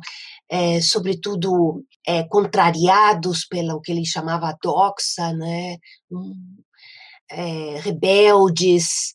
é, 0.50 0.82
sobretudo 0.82 1.84
contrariados 2.30 3.46
pelo 3.46 3.82
que 3.82 3.92
ele 3.92 4.06
chamava 4.06 4.58
doxa, 4.62 5.34
né? 5.34 5.78
rebeldes. 7.82 9.14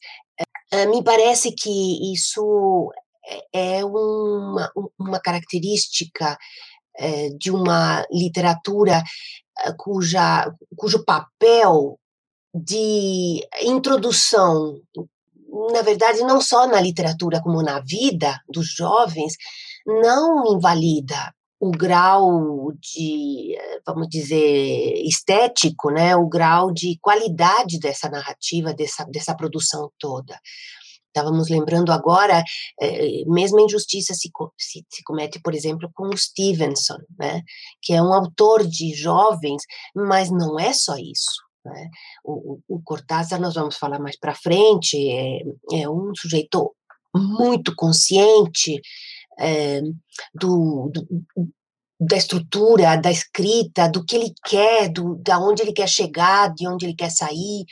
me 0.90 1.02
parece 1.02 1.54
que 1.54 2.12
isso 2.12 2.92
é 3.50 3.82
uma, 3.82 4.70
uma 4.98 5.18
característica 5.20 6.36
de 7.38 7.50
uma 7.50 8.04
literatura 8.10 9.02
cuja, 9.78 10.52
cujo 10.76 11.04
papel 11.04 11.98
de 12.54 13.46
introdução, 13.62 14.78
na 15.72 15.82
verdade, 15.82 16.20
não 16.20 16.40
só 16.40 16.66
na 16.66 16.80
literatura, 16.80 17.40
como 17.40 17.62
na 17.62 17.80
vida 17.80 18.40
dos 18.48 18.68
jovens, 18.68 19.34
não 19.86 20.56
invalida 20.56 21.34
o 21.60 21.70
grau 21.70 22.72
de, 22.72 23.56
vamos 23.86 24.08
dizer, 24.08 24.94
estético, 25.04 25.90
né? 25.90 26.16
o 26.16 26.28
grau 26.28 26.72
de 26.72 26.98
qualidade 27.00 27.78
dessa 27.78 28.08
narrativa, 28.08 28.74
dessa, 28.74 29.04
dessa 29.04 29.36
produção 29.36 29.88
toda. 29.96 30.40
Estávamos 31.14 31.48
lembrando 31.48 31.92
agora, 31.92 32.42
eh, 32.80 33.22
mesmo 33.26 33.60
a 33.60 33.62
injustiça 33.62 34.12
se, 34.12 34.28
se, 34.58 34.84
se, 34.90 35.04
comete, 35.04 35.38
por 35.40 35.54
exemplo, 35.54 35.88
com 35.94 36.08
o 36.08 36.16
Stevenson, 36.16 36.96
né? 37.16 37.42
que 37.80 37.92
é 37.92 38.02
um 38.02 38.12
autor 38.12 38.66
de 38.66 38.92
jovens, 38.94 39.62
mas 39.94 40.30
não 40.30 40.58
é 40.58 40.72
só 40.72 40.96
isso. 40.96 41.42
Né? 41.64 41.90
O, 42.24 42.54
o, 42.54 42.76
o, 42.76 42.82
Cortázar, 42.82 43.40
nós 43.40 43.54
vamos 43.54 43.76
falar 43.76 44.00
mais 44.00 44.18
para 44.18 44.34
frente, 44.34 44.96
é, 44.96 45.42
é, 45.82 45.88
um 45.88 46.12
sujeito 46.16 46.74
muito 47.14 47.74
consciente 47.76 48.80
do, 50.34 50.90
do, 50.92 51.06
da 52.00 52.16
estrutura, 52.16 52.96
da 52.96 53.10
escrita, 53.10 53.88
do 53.88 54.04
que 54.04 54.16
ele 54.16 54.34
quer, 54.44 54.88
do, 54.88 55.16
da 55.16 55.38
onde 55.38 55.62
ele 55.62 55.72
quer 55.72 55.88
chegar, 55.88 56.52
de 56.52 56.66
onde 56.68 56.86
ele 56.86 56.94
quer 56.94 57.10
sair. 57.10 57.64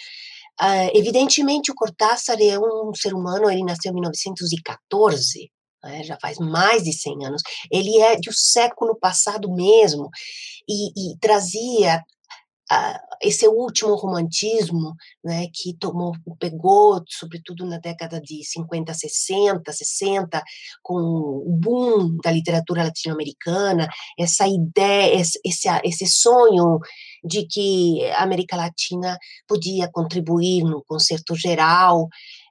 Uh, 0.61 0.91
evidentemente, 0.95 1.71
o 1.71 1.75
Cortázar 1.75 2.37
é 2.41 2.59
um 2.59 2.93
ser 2.95 3.15
humano, 3.15 3.51
ele 3.51 3.65
nasceu 3.65 3.91
em 3.91 3.95
1914, 3.95 5.51
né, 5.83 6.05
já 6.05 6.19
faz 6.21 6.39
mais 6.39 6.85
de 6.85 6.93
100 6.93 7.27
anos. 7.27 7.43
Ele 7.71 7.99
é 7.99 8.17
do 8.17 8.33
século 8.33 8.97
passado 8.99 9.51
mesmo 9.51 10.09
e, 10.69 11.13
e 11.13 11.19
trazia 11.19 12.03
esse 13.23 13.47
último 13.47 13.95
romantismo, 13.97 14.95
né, 15.23 15.47
que 15.53 15.75
tomou, 15.75 16.13
pegou, 16.39 17.03
sobretudo 17.09 17.67
na 17.67 17.79
década 17.79 18.21
de 18.21 18.43
50, 18.45 18.95
60, 18.95 19.73
60, 19.73 20.43
com 20.83 20.95
o 20.95 21.51
boom 21.51 22.17
da 22.23 22.31
literatura 22.31 22.85
latino-americana, 22.85 23.89
essa 24.19 24.47
ideia, 24.47 25.21
esse, 25.21 25.69
esse 25.85 26.07
sonho 26.07 26.79
de 27.23 27.47
que 27.47 28.05
a 28.13 28.23
América 28.23 28.57
Latina 28.57 29.19
podia 29.47 29.91
contribuir 29.93 30.65
no 30.65 30.83
concerto 30.85 31.35
geral, 31.35 32.09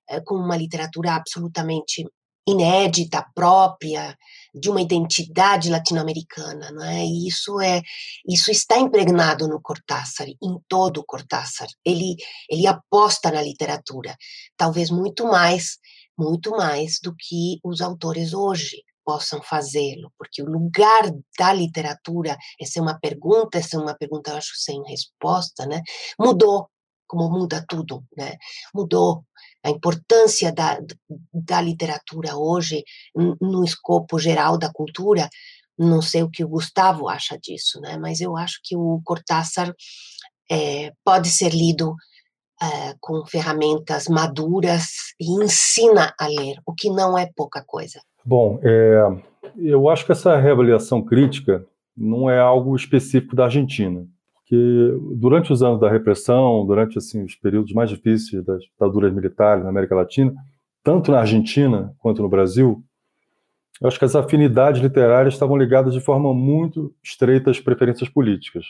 eh, 0.10 0.22
com 0.22 0.36
uma 0.36 0.58
literatura 0.58 1.14
absolutamente 1.14 2.06
inédita, 2.52 3.26
própria, 3.34 4.18
de 4.54 4.70
uma 4.70 4.82
identidade 4.82 5.70
latino-americana, 5.70 6.72
não 6.72 6.84
é? 6.84 7.06
E 7.06 7.28
isso 7.28 7.60
é 7.62 7.82
isso 8.28 8.52
está 8.52 8.78
impregnado 8.78 9.48
no 9.48 9.62
Cortázar, 9.62 10.28
em 10.28 10.60
todo 10.68 11.00
o 11.00 11.06
Cortázar. 11.06 11.68
Ele 11.86 12.16
ele 12.50 12.68
aposta 12.68 13.32
na 13.32 13.42
literatura, 13.42 14.16
talvez 14.58 14.90
muito 14.90 15.26
mais, 15.26 15.78
muito 16.18 16.52
mais 16.52 17.00
do 17.02 17.16
que 17.16 17.60
os 17.64 17.82
autores 17.82 18.34
hoje 18.34 18.84
possam 19.10 19.42
fazê-lo, 19.42 20.12
porque 20.20 20.44
o 20.44 20.46
lugar 20.46 21.12
da 21.38 21.52
literatura, 21.52 22.38
essa 22.62 22.78
é 22.78 22.82
uma 22.82 23.00
pergunta, 23.00 23.58
essa 23.58 23.76
é 23.76 23.80
uma 23.80 23.96
pergunta, 23.96 24.30
eu 24.30 24.38
acho, 24.38 24.54
sem 24.56 24.84
resposta, 24.84 25.66
né? 25.66 25.82
Mudou, 26.20 26.70
como 27.10 27.30
muda 27.30 27.66
tudo, 27.68 28.04
né? 28.16 28.38
Mudou 28.74 29.24
a 29.66 29.70
importância 29.70 30.54
da, 30.54 30.80
da 31.34 31.60
literatura 31.60 32.38
hoje 32.38 32.84
no 33.42 33.64
escopo 33.64 34.18
geral 34.20 34.58
da 34.58 34.72
cultura, 34.72 35.28
não 35.78 36.02
sei 36.02 36.24
o 36.24 36.30
que 36.30 36.44
o 36.44 36.50
Gustavo 36.50 37.10
acha 37.10 37.38
disso, 37.38 37.80
né? 37.82 37.98
mas 37.98 38.22
eu 38.22 38.38
acho 38.38 38.60
que 38.64 38.76
o 38.76 39.02
Cortázar 39.04 39.74
é, 40.50 40.92
pode 41.04 41.30
ser 41.30 41.50
lido 41.50 41.96
é, 42.62 42.96
com 43.00 43.26
ferramentas 43.26 44.08
maduras 44.08 45.14
e 45.20 45.44
ensina 45.44 46.14
a 46.20 46.28
ler, 46.28 46.58
o 46.66 46.74
que 46.74 46.90
não 46.90 47.18
é 47.18 47.30
pouca 47.36 47.64
coisa. 47.66 48.02
Bom, 48.26 48.60
é, 48.62 49.02
eu 49.58 49.90
acho 49.90 50.06
que 50.06 50.12
essa 50.12 50.38
reavaliação 50.38 51.02
crítica 51.02 51.66
não 51.96 52.30
é 52.30 52.40
algo 52.40 52.76
específico 52.76 53.36
da 53.36 53.46
Argentina 53.46 54.06
que 54.50 54.98
durante 55.12 55.54
os 55.54 55.62
anos 55.62 55.80
da 55.80 55.88
repressão, 55.88 56.66
durante 56.66 56.98
assim, 56.98 57.24
os 57.24 57.36
períodos 57.36 57.72
mais 57.72 57.88
difíceis 57.88 58.44
das 58.44 58.64
ditaduras 58.64 59.14
militares 59.14 59.64
na 59.64 59.70
América 59.70 59.94
Latina, 59.94 60.34
tanto 60.84 61.12
na 61.12 61.20
Argentina 61.20 61.94
quanto 62.00 62.24
no 62.24 62.28
Brasil, 62.28 62.84
eu 63.80 63.88
acho 63.88 64.00
que 64.00 64.06
as 64.06 64.16
afinidades 64.16 64.82
literárias 64.82 65.36
estavam 65.36 65.56
ligadas 65.56 65.94
de 65.94 66.02
forma 66.02 66.34
muito 66.34 66.92
estreita 67.04 67.52
às 67.52 67.60
preferências 67.60 68.10
políticas, 68.10 68.66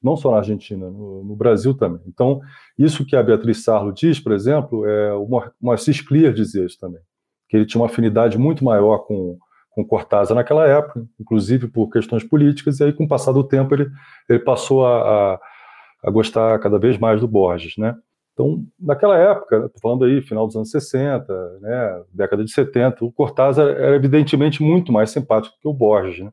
não 0.00 0.16
só 0.16 0.30
na 0.30 0.36
Argentina, 0.36 0.88
no, 0.88 1.24
no 1.24 1.34
Brasil 1.34 1.74
também. 1.74 2.00
Então, 2.06 2.40
isso 2.78 3.04
que 3.04 3.16
a 3.16 3.22
Beatriz 3.22 3.64
Sarlo 3.64 3.92
diz, 3.92 4.20
por 4.20 4.30
exemplo, 4.30 4.86
é 4.86 5.12
o 5.14 5.28
Moacir 5.60 6.06
Clear 6.06 6.32
dizia 6.32 6.64
isso 6.64 6.78
também, 6.78 7.00
que 7.48 7.56
ele 7.56 7.66
tinha 7.66 7.80
uma 7.82 7.88
afinidade 7.88 8.38
muito 8.38 8.64
maior 8.64 8.98
com 8.98 9.36
com 9.74 9.84
Cortázar 9.84 10.36
naquela 10.36 10.66
época, 10.66 11.04
inclusive 11.20 11.68
por 11.68 11.90
questões 11.90 12.22
políticas, 12.22 12.78
e 12.78 12.84
aí 12.84 12.92
com 12.92 13.04
o 13.04 13.08
passar 13.08 13.32
do 13.32 13.42
tempo 13.42 13.74
ele, 13.74 13.90
ele 14.28 14.38
passou 14.38 14.86
a, 14.86 15.34
a, 15.34 15.40
a 16.04 16.10
gostar 16.10 16.58
cada 16.60 16.78
vez 16.78 16.96
mais 16.96 17.20
do 17.20 17.26
Borges, 17.26 17.76
né? 17.76 17.96
Então, 18.32 18.64
naquela 18.80 19.16
época, 19.16 19.70
falando 19.80 20.04
aí, 20.04 20.20
final 20.20 20.46
dos 20.46 20.56
anos 20.56 20.70
60, 20.70 21.32
né, 21.60 22.02
década 22.12 22.44
de 22.44 22.50
70, 22.50 23.04
o 23.04 23.12
Cortázar 23.12 23.68
era 23.68 23.94
evidentemente 23.94 24.60
muito 24.60 24.92
mais 24.92 25.10
simpático 25.10 25.54
que 25.60 25.68
o 25.68 25.72
Borges, 25.72 26.24
né? 26.24 26.30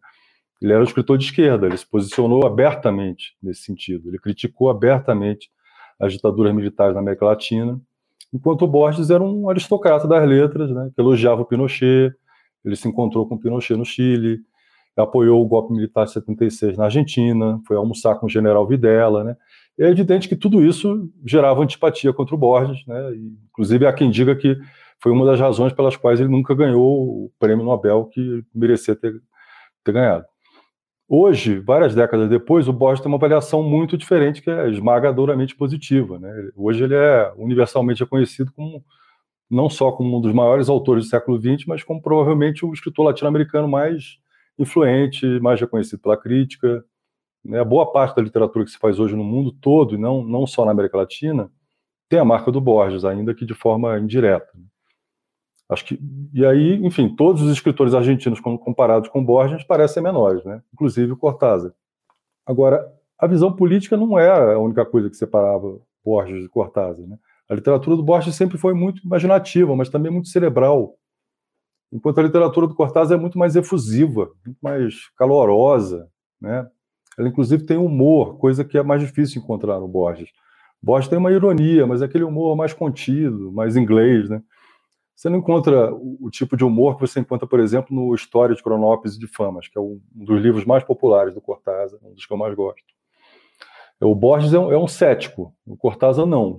Ele 0.60 0.74
era 0.74 0.82
um 0.82 0.86
escritor 0.86 1.18
de 1.18 1.26
esquerda, 1.26 1.66
ele 1.66 1.78
se 1.78 1.90
posicionou 1.90 2.46
abertamente 2.46 3.36
nesse 3.42 3.64
sentido, 3.64 4.10
ele 4.10 4.20
criticou 4.20 4.70
abertamente 4.70 5.50
as 6.00 6.14
ditaduras 6.14 6.54
militares 6.54 6.94
na 6.94 7.02
América 7.02 7.26
Latina, 7.26 7.80
enquanto 8.34 8.64
o 8.64 8.68
Borges 8.68 9.10
era 9.10 9.24
um 9.24 9.50
aristocrata 9.50 10.08
das 10.08 10.28
letras, 10.28 10.70
né, 10.72 10.92
que 10.94 11.02
elogiava 11.02 11.42
o 11.42 11.46
Pinochet, 11.46 12.14
ele 12.64 12.76
se 12.76 12.88
encontrou 12.88 13.28
com 13.28 13.38
Pinochet 13.38 13.76
no 13.76 13.86
Chile, 13.86 14.40
apoiou 14.96 15.42
o 15.42 15.48
golpe 15.48 15.74
militar 15.74 16.06
de 16.06 16.12
76 16.12 16.78
na 16.78 16.86
Argentina, 16.86 17.60
foi 17.66 17.78
almoçar 17.78 18.16
com 18.16 18.26
o 18.26 18.30
general 18.30 18.68
Videla, 18.68 19.24
né? 19.24 19.38
É 19.80 19.88
evidente 19.88 20.28
que 20.28 20.36
tudo 20.36 20.64
isso 20.64 21.10
gerava 21.26 21.64
antipatia 21.64 22.14
contra 22.14 22.36
o 22.36 22.38
Borges, 22.38 22.86
né? 22.86 23.16
Inclusive 23.50 23.88
há 23.88 23.94
quem 23.94 24.12
diga 24.12 24.36
que 24.36 24.58
foi 25.02 25.12
uma 25.12 25.26
das 25.26 25.40
razões 25.40 25.74
pelas 25.74 25.96
quais 25.96 26.20
ele 26.20 26.30
nunca 26.30 26.54
ganhou 26.54 27.26
o 27.26 27.32
prêmio 27.40 27.66
Nobel 27.66 28.06
que 28.06 28.44
merecia 28.54 28.96
ter, 28.96 29.14
ter 29.84 29.92
ganhado. 29.92 30.26
Hoje, 31.14 31.60
várias 31.60 31.94
décadas 31.94 32.30
depois, 32.30 32.68
o 32.68 32.74
Borges 32.74 33.02
tem 33.02 33.12
uma 33.12 33.18
avaliação 33.18 33.62
muito 33.62 33.98
diferente, 33.98 34.42
que 34.42 34.50
é 34.50 34.70
esmagadoramente 34.70 35.56
positiva. 35.56 36.18
Né? 36.18 36.52
Hoje 36.56 36.84
ele 36.86 36.96
é 36.96 37.34
universalmente 37.36 38.04
reconhecido 38.04 38.52
como 38.54 38.82
não 39.52 39.70
só 39.70 39.92
como 39.92 40.18
um 40.18 40.22
dos 40.22 40.34
maiores 40.34 40.70
autores 40.70 41.04
do 41.04 41.10
século 41.10 41.38
XX, 41.38 41.66
mas 41.68 41.84
como 41.84 42.02
provavelmente 42.02 42.66
o 42.66 42.74
escritor 42.74 43.06
latino-americano 43.06 43.68
mais 43.68 44.18
influente, 44.58 45.26
mais 45.42 45.60
reconhecido 45.60 46.00
pela 46.00 46.16
crítica. 46.16 46.84
Né? 47.44 47.60
A 47.60 47.66
boa 47.66 47.92
parte 47.92 48.16
da 48.16 48.22
literatura 48.22 48.64
que 48.64 48.72
se 48.72 48.78
faz 48.78 48.98
hoje 48.98 49.16
no 49.16 49.24
mundo 49.24 49.52
todo, 49.52 49.96
e 49.96 49.98
não, 49.98 50.24
não 50.24 50.48
só 50.48 50.64
na 50.64 50.72
América 50.72 50.98
Latina, 50.98 51.52
tem 52.08 52.18
a 52.18 52.26
marca 52.26 52.52
do 52.52 52.62
Borges, 52.62 53.04
ainda 53.04 53.34
que 53.34 53.46
de 53.46 53.54
forma 53.54 54.00
indireta. 54.00 54.52
Acho 55.70 55.86
que 55.86 56.00
e 56.34 56.46
aí, 56.46 56.76
enfim, 56.86 57.14
todos 57.16 57.42
os 57.42 57.52
escritores 57.52 57.94
argentinos 57.94 58.40
comparados 58.40 59.10
com 59.10 59.24
Borges 59.24 59.64
parecem 59.64 60.04
menores, 60.04 60.44
né? 60.46 60.62
Inclusive 60.74 61.12
o 61.14 61.18
Cortázar. 61.18 61.74
Agora, 62.46 62.86
a 63.18 63.28
visão 63.28 63.54
política 63.54 63.96
não 63.96 64.18
era 64.18 64.56
a 64.56 64.60
única 64.60 64.86
coisa 64.86 65.10
que 65.10 65.16
separava 65.16 65.80
Borges 66.04 66.42
de 66.42 66.50
Cortázar, 66.50 67.08
né? 67.08 67.18
A 67.52 67.54
literatura 67.56 67.98
do 67.98 68.04
Borges 68.04 68.34
sempre 68.34 68.58
foi 68.58 68.74
muito 68.74 69.06
imaginativa, 69.06 69.76
mas 69.76 69.90
também 69.90 70.10
muito 70.10 70.30
cerebral. 70.30 70.96
Enquanto 71.92 72.20
a 72.20 72.24
literatura 72.24 72.66
do 72.66 72.74
Cortázar 72.74 73.18
é 73.18 73.22
muito 73.22 73.38
mais 73.38 73.58
efusiva, 73.58 74.32
muito 74.46 74.58
mais 74.62 75.10
calorosa, 75.18 76.08
né? 76.40 76.66
Ela 77.20 77.28
inclusive 77.28 77.66
tem 77.66 77.76
humor, 77.76 78.38
coisa 78.38 78.64
que 78.64 78.78
é 78.78 78.84
mais 78.84 79.02
difícil 79.02 79.42
encontrar 79.42 79.82
no 79.82 79.88
Borges. 79.90 80.30
Borges 80.82 81.10
tem 81.10 81.20
uma 81.20 81.30
ironia, 81.30 81.86
mas 81.86 82.02
é 82.02 82.06
aquele 82.06 82.24
humor 82.24 82.56
mais 82.56 82.72
contido, 82.72 83.52
mais 83.52 83.76
inglês, 83.76 84.30
né? 84.30 84.42
Você 85.14 85.28
não 85.28 85.40
encontra 85.40 85.94
o, 85.94 86.30
tipo 86.32 86.56
de 86.56 86.64
humor 86.64 86.96
que 86.96 87.02
você 87.02 87.20
encontra, 87.20 87.46
por 87.46 87.60
exemplo, 87.60 87.94
no 87.94 88.16
História 88.16 88.56
de 88.56 88.64
Cronópise 88.64 89.20
de 89.20 89.28
Famas, 89.28 89.68
que 89.68 89.78
é 89.78 89.82
um 89.82 90.00
dos 90.10 90.42
livros 90.42 90.64
mais 90.64 90.86
populares 90.86 91.34
do 91.34 91.42
Cortázar, 91.42 92.00
um 92.02 92.14
dos 92.14 92.26
que 92.26 92.32
eu 92.32 92.38
mais 92.38 92.56
gosto. 92.56 92.82
O 94.00 94.16
Borges 94.16 94.54
é 94.54 94.58
um, 94.58 94.72
é 94.72 94.78
um 94.78 94.88
cético, 94.88 95.54
o 95.68 95.76
Cortázar 95.76 96.26
não. 96.26 96.58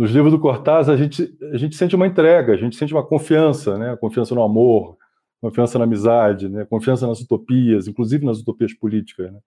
Nos 0.00 0.12
livros 0.12 0.32
do 0.32 0.40
Cortázar, 0.40 0.94
a 0.94 0.98
gente, 0.98 1.30
a 1.52 1.58
gente 1.58 1.76
sente 1.76 1.94
uma 1.94 2.06
entrega, 2.06 2.54
a 2.54 2.56
gente 2.56 2.74
sente 2.74 2.94
uma 2.94 3.04
confiança, 3.04 3.76
né? 3.76 3.94
confiança 4.00 4.34
no 4.34 4.42
amor, 4.42 4.96
confiança 5.42 5.78
na 5.78 5.84
amizade, 5.84 6.48
né? 6.48 6.64
confiança 6.64 7.06
nas 7.06 7.20
utopias, 7.20 7.86
inclusive 7.86 8.24
nas 8.24 8.40
utopias 8.40 8.72
políticas. 8.72 9.30
Né? 9.30 9.38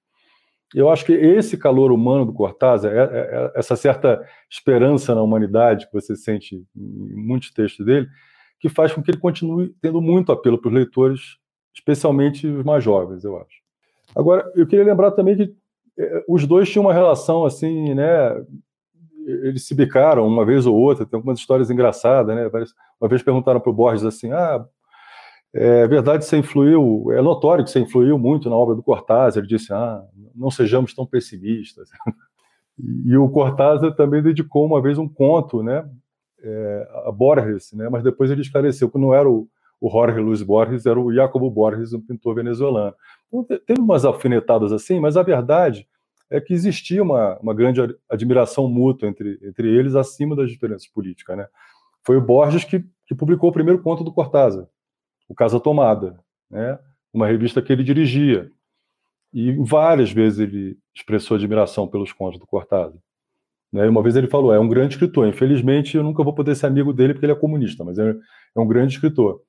Eu 0.75 0.91
acho 0.91 1.05
que 1.05 1.11
esse 1.11 1.57
calor 1.57 1.91
humano 1.91 2.27
do 2.27 2.33
Cortázar, 2.33 2.93
é, 2.93 2.97
é, 2.97 3.01
é, 3.01 3.51
essa 3.55 3.75
certa 3.75 4.23
esperança 4.47 5.15
na 5.15 5.23
humanidade 5.23 5.87
que 5.87 5.93
você 5.93 6.15
sente 6.15 6.63
em 6.77 7.15
muitos 7.15 7.49
textos 7.49 7.83
dele, 7.83 8.07
que 8.59 8.69
faz 8.69 8.93
com 8.93 9.01
que 9.01 9.09
ele 9.09 9.19
continue 9.19 9.73
tendo 9.81 9.99
muito 9.99 10.31
apelo 10.31 10.59
para 10.59 10.67
os 10.67 10.75
leitores, 10.75 11.21
especialmente 11.73 12.45
os 12.45 12.63
mais 12.63 12.83
jovens, 12.83 13.23
eu 13.23 13.37
acho. 13.37 13.59
Agora, 14.15 14.51
eu 14.55 14.67
queria 14.67 14.85
lembrar 14.85 15.13
também 15.13 15.35
que 15.35 15.51
é, 15.97 16.23
os 16.27 16.45
dois 16.45 16.69
tinham 16.69 16.85
uma 16.85 16.93
relação 16.93 17.43
assim, 17.43 17.95
né? 17.95 18.39
Eles 19.25 19.65
se 19.67 19.73
bicaram 19.75 20.27
uma 20.27 20.45
vez 20.45 20.65
ou 20.65 20.75
outra, 20.75 21.05
tem 21.05 21.17
algumas 21.17 21.39
histórias 21.39 21.69
engraçadas, 21.69 22.35
né? 22.35 22.49
Uma 22.99 23.09
vez 23.09 23.21
perguntaram 23.21 23.59
para 23.59 23.69
o 23.69 23.73
Borges 23.73 24.03
assim: 24.03 24.31
ah, 24.31 24.65
é 25.53 25.87
verdade 25.87 26.23
que 26.23 26.29
você 26.29 26.37
influiu, 26.37 27.11
é 27.11 27.21
notório 27.21 27.63
que 27.63 27.69
você 27.69 27.79
influiu 27.79 28.17
muito 28.17 28.49
na 28.49 28.55
obra 28.55 28.75
do 28.75 28.83
Cortázar. 28.83 29.41
Ele 29.41 29.47
disse: 29.47 29.73
ah, 29.73 30.03
não 30.35 30.49
sejamos 30.49 30.93
tão 30.93 31.05
pessimistas. 31.05 31.89
E 33.05 33.15
o 33.15 33.29
Cortázar 33.29 33.95
também 33.95 34.21
dedicou 34.21 34.65
uma 34.65 34.81
vez 34.81 34.97
um 34.97 35.07
conto, 35.07 35.61
né, 35.61 35.87
é, 36.41 36.87
a 37.05 37.11
Borges, 37.11 37.71
né, 37.73 37.87
mas 37.87 38.03
depois 38.03 38.31
ele 38.31 38.41
esclareceu 38.41 38.89
que 38.89 38.97
não 38.97 39.13
era 39.13 39.29
o, 39.29 39.47
o 39.79 39.89
Jorge 39.89 40.19
Luiz 40.19 40.41
Borges, 40.41 40.85
era 40.85 40.99
o 40.99 41.13
Jacobo 41.13 41.51
Borges, 41.51 41.93
um 41.93 42.01
pintor 42.01 42.35
venezuelano. 42.35 42.95
Então, 43.27 43.43
teve 43.43 43.79
umas 43.79 44.05
alfinetadas 44.05 44.71
assim, 44.71 44.99
mas 44.99 45.15
a 45.15 45.21
verdade 45.21 45.87
é 46.33 46.41
que 46.41 46.51
existia 46.51 47.03
uma, 47.03 47.37
uma 47.37 47.53
grande 47.53 47.79
admiração 48.09 48.67
mútua 48.67 49.07
entre, 49.07 49.39
entre 49.43 49.69
eles, 49.69 49.93
acima 49.93 50.35
das 50.35 50.49
diferenças 50.49 50.87
políticas. 50.87 51.37
Né? 51.37 51.47
Foi 52.03 52.17
o 52.17 52.21
Borges 52.21 52.63
que, 52.63 52.83
que 53.05 53.13
publicou 53.13 53.51
o 53.51 53.53
primeiro 53.53 53.79
conto 53.83 54.03
do 54.03 54.11
Cortázar, 54.11 54.67
o 55.29 55.35
Casa 55.35 55.59
Tomada, 55.59 56.19
né? 56.49 56.79
uma 57.13 57.27
revista 57.27 57.61
que 57.61 57.71
ele 57.71 57.83
dirigia. 57.83 58.49
E 59.31 59.51
várias 59.63 60.11
vezes 60.11 60.39
ele 60.39 60.75
expressou 60.95 61.37
admiração 61.37 61.87
pelos 61.87 62.11
contos 62.11 62.39
do 62.39 62.47
Cortázar. 62.47 62.99
Né? 63.71 63.87
Uma 63.87 64.01
vez 64.01 64.15
ele 64.15 64.27
falou: 64.27 64.51
é 64.51 64.59
um 64.59 64.67
grande 64.67 64.95
escritor. 64.95 65.27
Infelizmente, 65.27 65.95
eu 65.95 66.03
nunca 66.03 66.23
vou 66.23 66.33
poder 66.33 66.55
ser 66.55 66.65
amigo 66.65 66.91
dele 66.91 67.13
porque 67.13 67.27
ele 67.27 67.33
é 67.33 67.35
comunista, 67.35 67.83
mas 67.83 67.99
é, 67.99 68.09
é 68.55 68.59
um 68.59 68.67
grande 68.67 68.93
escritor. 68.93 69.39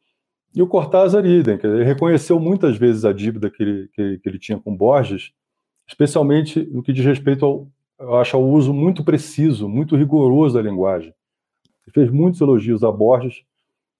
E 0.55 0.61
o 0.61 0.67
Cortázar, 0.67 1.25
idem, 1.25 1.59
ele 1.65 1.83
reconheceu 1.83 2.39
muitas 2.39 2.77
vezes 2.77 3.07
a 3.07 3.13
dívida 3.13 3.51
que 3.51 3.63
ele, 3.63 3.89
que, 3.89 4.19
que 4.19 4.29
ele 4.29 4.39
tinha 4.39 4.59
com 4.59 4.77
Borges, 4.77 5.33
especialmente 5.87 6.65
no 6.73 6.83
que 6.83 6.93
diz 6.93 7.05
respeito 7.05 7.45
ao, 7.45 7.69
eu 7.99 8.17
acho, 8.17 8.37
ao 8.37 8.43
uso 8.43 8.73
muito 8.73 9.05
preciso, 9.05 9.69
muito 9.69 9.97
rigoroso 9.97 10.55
da 10.55 10.63
linguagem. 10.63 11.15
Ele 11.87 11.93
fez 11.93 12.11
muitos 12.11 12.41
elogios 12.41 12.83
a 12.83 12.91
Borges, 12.91 13.43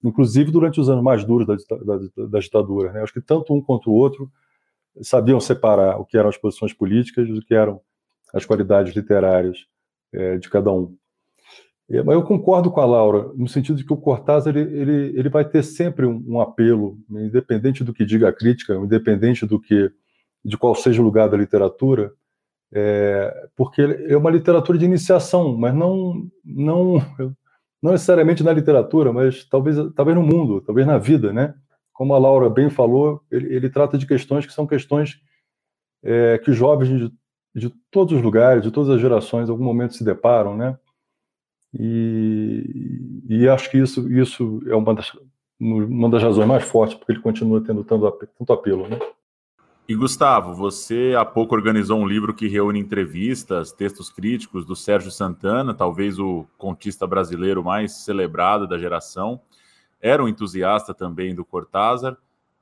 inclusive 0.03 0.51
durante 0.51 0.79
os 0.79 0.89
anos 0.89 1.03
mais 1.03 1.23
duros 1.23 1.47
da, 1.47 1.55
da, 1.55 2.25
da 2.27 2.39
ditadura. 2.39 2.91
Né? 2.91 3.01
Acho 3.01 3.13
que 3.13 3.21
tanto 3.21 3.53
um 3.53 3.61
quanto 3.61 3.89
o 3.89 3.93
outro 3.93 4.29
sabiam 5.01 5.39
separar 5.39 5.99
o 5.99 6.05
que 6.05 6.17
eram 6.17 6.29
as 6.29 6.37
posições 6.37 6.73
políticas 6.73 7.27
do 7.27 7.41
que 7.41 7.53
eram 7.53 7.81
as 8.33 8.45
qualidades 8.45 8.95
literárias 8.95 9.65
é, 10.13 10.37
de 10.37 10.49
cada 10.49 10.71
um. 10.71 10.95
É, 11.89 12.01
mas 12.01 12.15
eu 12.15 12.23
concordo 12.23 12.71
com 12.71 12.81
a 12.81 12.85
Laura, 12.85 13.31
no 13.35 13.47
sentido 13.47 13.77
de 13.77 13.85
que 13.85 13.93
o 13.93 13.97
Cortázar 13.97 14.55
ele, 14.55 14.77
ele, 14.77 15.19
ele 15.19 15.29
vai 15.29 15.45
ter 15.45 15.63
sempre 15.63 16.05
um, 16.05 16.23
um, 16.27 16.41
apelo, 16.41 16.97
independente 17.09 17.83
do 17.83 17.93
que 17.93 18.05
diga 18.05 18.29
a 18.29 18.33
crítica, 18.33 18.73
independente 18.75 19.45
do 19.45 19.59
que 19.59 19.91
de 20.45 20.57
qual 20.57 20.75
seja 20.75 21.01
o 21.01 21.05
lugar 21.05 21.27
da 21.27 21.35
literatura, 21.35 22.13
é, 22.73 23.49
porque 23.55 23.81
é 23.81 24.15
uma 24.15 24.29
literatura 24.29 24.77
de 24.77 24.85
iniciação, 24.85 25.57
mas 25.57 25.73
não, 25.73 26.29
não, 26.43 26.95
não 27.81 27.91
necessariamente 27.91 28.43
na 28.43 28.53
literatura, 28.53 29.11
mas 29.11 29.43
talvez, 29.45 29.77
talvez 29.95 30.17
no 30.17 30.23
mundo, 30.23 30.61
talvez 30.61 30.85
na 30.85 30.97
vida, 30.97 31.33
né? 31.33 31.55
como 31.95 32.13
a 32.13 32.19
Laura 32.19 32.49
bem 32.49 32.69
falou, 32.69 33.23
ele, 33.31 33.55
ele 33.55 33.69
trata 33.69 33.97
de 33.97 34.05
questões 34.05 34.45
que 34.45 34.51
são 34.51 34.67
questões 34.67 35.17
é, 36.03 36.37
que 36.37 36.51
jovens 36.51 36.89
de, 36.89 37.13
de, 37.55 37.73
todos 37.89 38.13
os 38.13 38.21
lugares, 38.21 38.61
de 38.61 38.69
todas 38.69 38.89
as 38.89 38.99
gerações, 38.99 39.47
em 39.47 39.51
algum 39.51 39.63
momento 39.63 39.95
se 39.95 40.03
deparam, 40.03 40.57
né? 40.57 40.77
E, 41.73 43.23
e 43.29 43.47
acho 43.47 43.71
que 43.71 43.77
isso, 43.77 44.11
isso 44.11 44.61
é 44.67 44.75
uma 44.75 44.93
das, 44.93 45.09
uma 45.57 46.09
das 46.09 46.21
razões 46.21 46.45
mais 46.45 46.65
fortes 46.65 46.97
porque 46.97 47.13
ele 47.13 47.21
continua 47.21 47.63
tendo 47.63 47.81
tanto, 47.85 48.27
tanto 48.37 48.53
apelo, 48.53 48.89
né? 48.89 48.99
E 49.87 49.95
Gustavo, 49.95 50.53
você 50.53 51.13
há 51.15 51.23
pouco 51.23 51.53
organizou 51.53 51.99
um 51.99 52.07
livro 52.07 52.33
que 52.33 52.47
reúne 52.47 52.79
entrevistas, 52.79 53.71
textos 53.71 54.09
críticos 54.09 54.65
do 54.65 54.75
Sérgio 54.75 55.11
Santana, 55.11 55.75
talvez 55.75 56.17
o 56.17 56.47
contista 56.57 57.05
brasileiro 57.05 57.63
mais 57.63 57.91
celebrado 58.03 58.67
da 58.67 58.79
geração 58.79 59.39
era 60.01 60.23
um 60.23 60.27
entusiasta 60.27 60.93
também 60.93 61.35
do 61.35 61.45
Cortázar. 61.45 62.17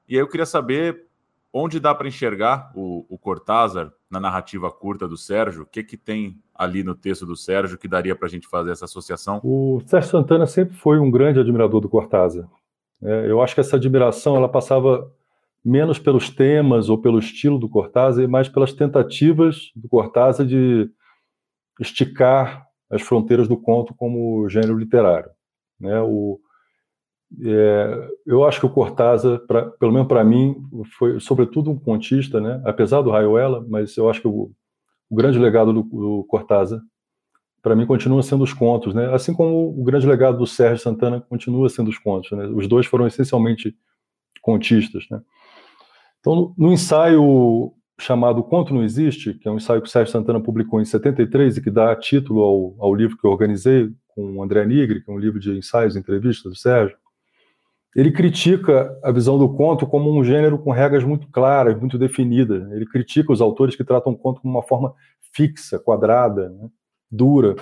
E 0.07 0.15
aí 0.15 0.21
eu 0.21 0.27
queria 0.27 0.45
saber 0.45 1.05
onde 1.51 1.79
dá 1.79 1.93
para 1.93 2.07
enxergar 2.07 2.71
o, 2.75 3.05
o, 3.09 3.17
Cortázar 3.17 3.91
na 4.09 4.19
narrativa 4.19 4.71
curta 4.71 5.07
do 5.07 5.15
Sérgio. 5.15 5.63
O 5.63 5.65
que, 5.65 5.83
que 5.83 5.95
tem 5.95 6.37
ali 6.53 6.83
no 6.83 6.95
texto 6.95 7.25
do 7.25 7.35
Sérgio 7.35 7.77
que 7.77 7.87
daria 7.87 8.15
para 8.15 8.27
a 8.27 8.29
gente 8.29 8.47
fazer 8.47 8.71
essa 8.71 8.85
associação? 8.85 9.39
O 9.43 9.81
Sérgio 9.85 10.09
Santana 10.09 10.45
sempre 10.45 10.75
foi 10.75 10.99
um 10.99 11.11
grande 11.11 11.39
admirador 11.39 11.79
do 11.79 11.89
Cortázar. 11.89 12.47
É, 13.01 13.29
eu 13.29 13.41
acho 13.41 13.53
que 13.53 13.61
essa 13.61 13.75
admiração 13.75 14.35
ela 14.35 14.49
passava 14.49 15.11
menos 15.63 15.97
pelos 15.97 16.29
temas 16.29 16.89
ou 16.89 16.97
pelo 16.97 17.19
estilo 17.19 17.57
do 17.57 17.69
Cortázar, 17.69 18.23
e 18.23 18.27
mais 18.27 18.49
pelas 18.49 18.73
tentativas 18.73 19.71
do 19.75 19.87
Cortázar 19.87 20.45
de 20.45 20.89
esticar 21.79 22.67
as 22.89 23.01
fronteiras 23.01 23.47
do 23.47 23.57
conto 23.57 23.93
como 23.95 24.47
gênero 24.49 24.77
literário. 24.77 25.29
Né? 25.79 25.99
O, 26.01 26.39
é, 27.41 28.09
eu 28.25 28.45
acho 28.45 28.59
que 28.59 28.65
o 28.65 28.69
Cortázar, 28.69 29.39
pra, 29.47 29.63
pelo 29.71 29.91
menos 29.91 30.07
para 30.07 30.23
mim, 30.23 30.55
foi 30.97 31.19
sobretudo 31.19 31.71
um 31.71 31.79
contista, 31.79 32.39
né? 32.39 32.61
apesar 32.65 33.01
do 33.01 33.09
Rayuela, 33.09 33.65
mas 33.67 33.95
eu 33.97 34.09
acho 34.09 34.21
que 34.21 34.27
o, 34.27 34.51
o 35.09 35.15
grande 35.15 35.39
legado 35.39 35.73
do, 35.73 35.81
do 35.81 36.25
Cortázar, 36.27 36.79
para 37.61 37.75
mim, 37.75 37.85
continua 37.85 38.21
sendo 38.21 38.43
os 38.43 38.53
contos, 38.53 38.93
né? 38.93 39.13
assim 39.13 39.33
como 39.33 39.69
o 39.69 39.83
grande 39.83 40.05
legado 40.05 40.37
do 40.37 40.45
Sérgio 40.45 40.83
Santana 40.83 41.21
continua 41.21 41.69
sendo 41.69 41.89
os 41.89 41.97
contos. 41.97 42.31
Né? 42.31 42.45
Os 42.47 42.67
dois 42.67 42.85
foram 42.85 43.07
essencialmente 43.07 43.75
contistas. 44.41 45.05
Né? 45.09 45.21
Então, 46.23 46.53
no 46.57 46.71
ensaio 46.71 47.73
chamado 47.99 48.41
Conto 48.41 48.73
Não 48.73 48.81
Existe, 48.81 49.33
que 49.33 49.45
é 49.45 49.51
um 49.51 49.57
ensaio 49.57 49.81
que 49.81 49.89
o 49.89 49.91
Sérgio 49.91 50.09
Santana 50.09 50.39
publicou 50.39 50.79
em 50.79 50.85
73 50.85 51.57
e 51.57 51.61
que 51.61 51.69
dá 51.69 51.93
título 51.97 52.41
ao, 52.41 52.75
ao 52.79 52.95
livro 52.95 53.17
que 53.17 53.27
eu 53.27 53.29
organizei 53.31 53.91
com 54.07 54.37
o 54.37 54.41
André 54.41 54.65
Nigri, 54.65 55.03
que 55.03 55.11
é 55.11 55.13
um 55.13 55.19
livro 55.19 55.37
de 55.37 55.51
ensaios 55.51 55.97
e 55.97 55.99
entrevistas 55.99 56.49
do 56.49 56.57
Sérgio, 56.57 56.95
ele 57.93 58.09
critica 58.09 58.97
a 59.03 59.11
visão 59.11 59.37
do 59.37 59.53
conto 59.53 59.85
como 59.85 60.17
um 60.17 60.23
gênero 60.23 60.57
com 60.57 60.71
regras 60.71 61.03
muito 61.03 61.27
claras, 61.27 61.77
muito 61.77 61.97
definidas. 61.97 62.71
Ele 62.71 62.85
critica 62.85 63.33
os 63.33 63.41
autores 63.41 63.75
que 63.75 63.83
tratam 63.83 64.13
o 64.13 64.17
conto 64.17 64.39
como 64.39 64.53
uma 64.53 64.63
forma 64.63 64.93
fixa, 65.33 65.77
quadrada, 65.77 66.49
né, 66.49 66.69
dura. 67.11 67.55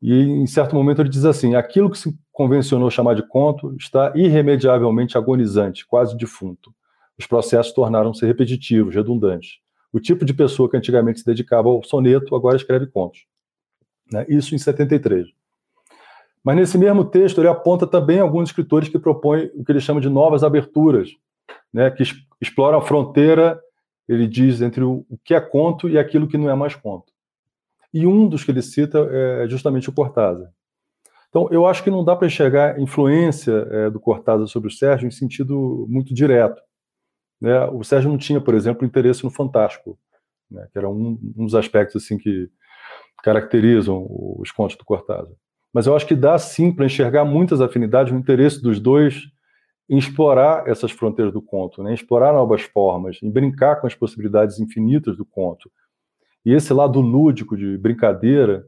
E 0.00 0.14
em 0.14 0.46
certo 0.46 0.74
momento 0.74 1.02
ele 1.02 1.10
diz 1.10 1.26
assim: 1.26 1.54
aquilo 1.54 1.90
que 1.90 1.98
se 1.98 2.16
convencionou 2.32 2.90
chamar 2.90 3.14
de 3.14 3.28
conto 3.28 3.76
está 3.78 4.12
irremediavelmente 4.16 5.18
agonizante, 5.18 5.86
quase 5.86 6.16
defunto. 6.16 6.72
Os 7.22 7.26
processos 7.28 7.72
tornaram-se 7.72 8.26
repetitivos, 8.26 8.96
redundantes. 8.96 9.60
O 9.92 10.00
tipo 10.00 10.24
de 10.24 10.34
pessoa 10.34 10.68
que 10.68 10.76
antigamente 10.76 11.20
se 11.20 11.24
dedicava 11.24 11.68
ao 11.68 11.80
soneto 11.84 12.34
agora 12.34 12.56
escreve 12.56 12.88
contos. 12.88 13.26
Né? 14.10 14.26
Isso 14.28 14.56
em 14.56 14.58
73. 14.58 15.28
Mas 16.42 16.56
nesse 16.56 16.76
mesmo 16.76 17.04
texto 17.04 17.40
ele 17.40 17.46
aponta 17.46 17.86
também 17.86 18.18
alguns 18.18 18.48
escritores 18.48 18.88
que 18.88 18.98
propõem 18.98 19.52
o 19.54 19.64
que 19.64 19.70
ele 19.70 19.80
chama 19.80 20.00
de 20.00 20.08
novas 20.08 20.42
aberturas, 20.42 21.10
né, 21.72 21.88
que 21.92 22.02
exploram 22.40 22.78
a 22.78 22.82
fronteira, 22.82 23.60
ele 24.08 24.26
diz, 24.26 24.60
entre 24.60 24.82
o, 24.82 25.06
que 25.24 25.32
é 25.32 25.40
conto 25.40 25.88
e 25.88 25.96
aquilo 25.96 26.26
que 26.26 26.36
não 26.36 26.50
é 26.50 26.56
mais 26.56 26.74
conto. 26.74 27.12
E 27.94 28.04
um 28.04 28.28
dos 28.28 28.42
que 28.42 28.50
ele 28.50 28.62
cita 28.62 28.98
é 29.12 29.48
justamente 29.48 29.88
o 29.88 29.92
Cortázar. 29.92 30.50
Então, 31.28 31.46
eu 31.52 31.64
acho 31.66 31.84
que 31.84 31.90
não 31.90 32.04
dá 32.04 32.16
para 32.16 32.26
enxergar 32.26 32.80
influência 32.80 33.52
é, 33.70 33.90
do 33.90 34.00
Cortázar 34.00 34.48
sobre 34.48 34.68
o 34.68 34.72
Sérgio 34.72 35.06
em 35.06 35.12
sentido 35.12 35.86
muito 35.88 36.12
direto. 36.12 36.60
Né? 37.42 37.64
O 37.66 37.82
Sérgio 37.82 38.08
não 38.08 38.16
tinha, 38.16 38.40
por 38.40 38.54
exemplo, 38.54 38.86
interesse 38.86 39.24
no 39.24 39.30
fantástico, 39.30 39.98
né? 40.48 40.68
que 40.70 40.78
era 40.78 40.88
um, 40.88 41.18
um 41.36 41.44
dos 41.44 41.56
aspectos 41.56 42.00
assim 42.00 42.16
que 42.16 42.48
caracterizam 43.24 44.06
os 44.38 44.52
contos 44.52 44.76
do 44.76 44.84
Cortázar. 44.84 45.34
Mas 45.74 45.86
eu 45.86 45.96
acho 45.96 46.06
que 46.06 46.14
dá 46.14 46.38
sim 46.38 46.70
para 46.70 46.86
enxergar 46.86 47.24
muitas 47.24 47.60
afinidades, 47.60 48.12
o 48.12 48.16
interesse 48.16 48.62
dos 48.62 48.78
dois 48.78 49.24
em 49.90 49.98
explorar 49.98 50.68
essas 50.68 50.92
fronteiras 50.92 51.34
do 51.34 51.42
conto, 51.42 51.82
né? 51.82 51.90
em 51.90 51.94
explorar 51.94 52.32
novas 52.32 52.62
formas, 52.62 53.18
em 53.20 53.30
brincar 53.30 53.80
com 53.80 53.88
as 53.88 53.94
possibilidades 53.94 54.60
infinitas 54.60 55.16
do 55.16 55.24
conto. 55.24 55.68
E 56.46 56.52
esse 56.52 56.72
lado 56.72 57.00
lúdico 57.00 57.56
de 57.56 57.76
brincadeira, 57.76 58.64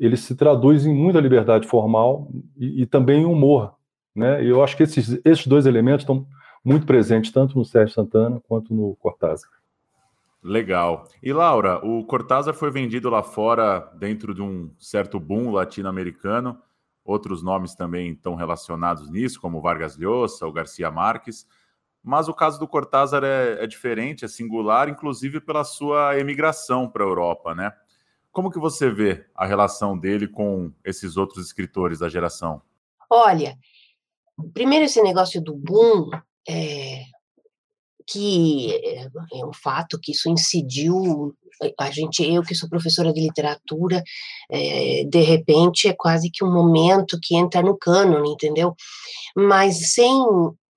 ele 0.00 0.16
se 0.16 0.34
traduz 0.34 0.84
em 0.84 0.92
muita 0.92 1.20
liberdade 1.20 1.68
formal 1.68 2.28
e, 2.56 2.82
e 2.82 2.86
também 2.86 3.22
em 3.22 3.24
humor. 3.24 3.74
Né? 4.14 4.44
E 4.44 4.48
eu 4.48 4.64
acho 4.64 4.76
que 4.76 4.82
esses, 4.82 5.20
esses 5.24 5.46
dois 5.46 5.64
elementos 5.64 6.02
estão 6.02 6.26
muito 6.64 6.86
presentes 6.86 7.30
tanto 7.30 7.58
no 7.58 7.64
Sérgio 7.64 7.94
Santana 7.94 8.40
quanto 8.48 8.72
no 8.72 8.96
Cortázar. 8.96 9.50
Legal. 10.42 11.08
E 11.22 11.32
Laura, 11.32 11.84
o 11.84 12.04
Cortázar 12.04 12.54
foi 12.54 12.70
vendido 12.70 13.08
lá 13.08 13.22
fora 13.22 13.80
dentro 13.98 14.34
de 14.34 14.42
um 14.42 14.70
certo 14.78 15.18
boom 15.18 15.50
latino-americano. 15.50 16.60
Outros 17.04 17.42
nomes 17.42 17.74
também 17.74 18.12
estão 18.12 18.34
relacionados 18.34 19.10
nisso, 19.10 19.40
como 19.40 19.60
Vargas 19.60 19.96
Llosa, 19.96 20.46
o 20.46 20.52
Garcia 20.52 20.90
Marques. 20.90 21.46
Mas 22.02 22.28
o 22.28 22.34
caso 22.34 22.58
do 22.58 22.68
Cortázar 22.68 23.24
é, 23.24 23.64
é 23.64 23.66
diferente, 23.66 24.26
é 24.26 24.28
singular, 24.28 24.88
inclusive 24.88 25.40
pela 25.40 25.64
sua 25.64 26.18
emigração 26.18 26.88
para 26.90 27.02
a 27.02 27.08
Europa, 27.08 27.54
né? 27.54 27.72
Como 28.30 28.50
que 28.50 28.58
você 28.58 28.90
vê 28.90 29.24
a 29.34 29.46
relação 29.46 29.96
dele 29.96 30.28
com 30.28 30.70
esses 30.84 31.16
outros 31.16 31.46
escritores 31.46 32.00
da 32.00 32.08
geração? 32.08 32.60
Olha, 33.08 33.56
primeiro 34.52 34.84
esse 34.84 35.00
negócio 35.00 35.40
do 35.40 35.54
boom, 35.54 36.10
é, 36.48 37.02
que 38.06 38.72
é, 38.72 39.04
é 39.04 39.46
um 39.46 39.52
fato 39.52 39.98
que 40.00 40.12
isso 40.12 40.28
incidiu 40.28 41.34
a 41.78 41.90
gente 41.90 42.22
eu 42.22 42.42
que 42.42 42.54
sou 42.54 42.68
professora 42.68 43.12
de 43.12 43.20
literatura 43.20 44.02
é, 44.50 45.04
de 45.04 45.20
repente 45.20 45.88
é 45.88 45.94
quase 45.96 46.28
que 46.30 46.44
um 46.44 46.52
momento 46.52 47.18
que 47.22 47.36
entra 47.36 47.62
no 47.62 47.78
cânone 47.78 48.32
entendeu? 48.32 48.74
Mas 49.36 49.92
sem 49.92 50.12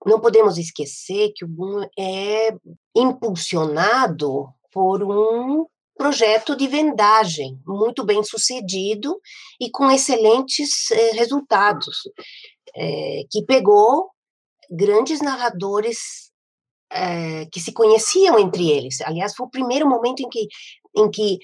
não 0.06 0.20
podemos 0.22 0.58
esquecer 0.58 1.34
que 1.36 1.44
o 1.44 1.48
boom 1.48 1.84
é 1.98 2.56
impulsionado 2.96 4.48
por 4.72 5.04
um 5.04 5.66
projeto 5.98 6.56
de 6.56 6.68
vendagem 6.68 7.60
muito 7.66 8.06
bem 8.06 8.24
sucedido 8.24 9.20
e 9.60 9.70
com 9.72 9.92
excelentes 9.92 10.92
eh, 10.92 11.12
resultados 11.14 11.98
eh, 12.76 13.24
que 13.32 13.44
pegou 13.44 14.12
grandes 14.70 15.22
narradores 15.22 16.32
é, 16.92 17.46
que 17.52 17.60
se 17.60 17.74
conheciam 17.74 18.40
entre 18.40 18.70
eles. 18.70 19.02
Aliás, 19.02 19.36
foi 19.36 19.46
o 19.46 19.52
primeiro 19.52 19.88
momento 19.88 20.22
em 20.22 20.30
que, 20.30 20.48
em 20.96 21.10
que 21.10 21.40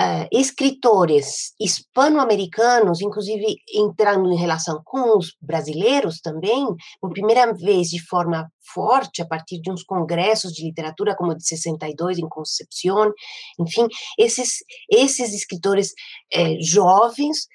uh, 0.00 0.26
escritores 0.32 1.54
hispano-americanos, 1.60 3.00
inclusive 3.00 3.56
entrando 3.74 4.30
em 4.32 4.36
relação 4.36 4.80
com 4.84 5.16
os 5.18 5.34
brasileiros 5.40 6.20
também, 6.20 6.66
por 7.00 7.12
primeira 7.12 7.52
vez 7.52 7.88
de 7.88 8.04
forma 8.04 8.50
forte, 8.72 9.22
a 9.22 9.26
partir 9.26 9.60
de 9.60 9.70
uns 9.70 9.82
congressos 9.82 10.52
de 10.52 10.64
literatura, 10.64 11.14
como 11.16 11.32
o 11.32 11.36
de 11.36 11.46
62 11.46 12.18
em 12.18 12.28
Concepción, 12.28 13.12
enfim, 13.58 13.86
esses, 14.18 14.58
esses 14.90 15.32
escritores 15.32 15.92
eh, 16.32 16.56
jovens 16.60 17.46
é, 17.46 17.48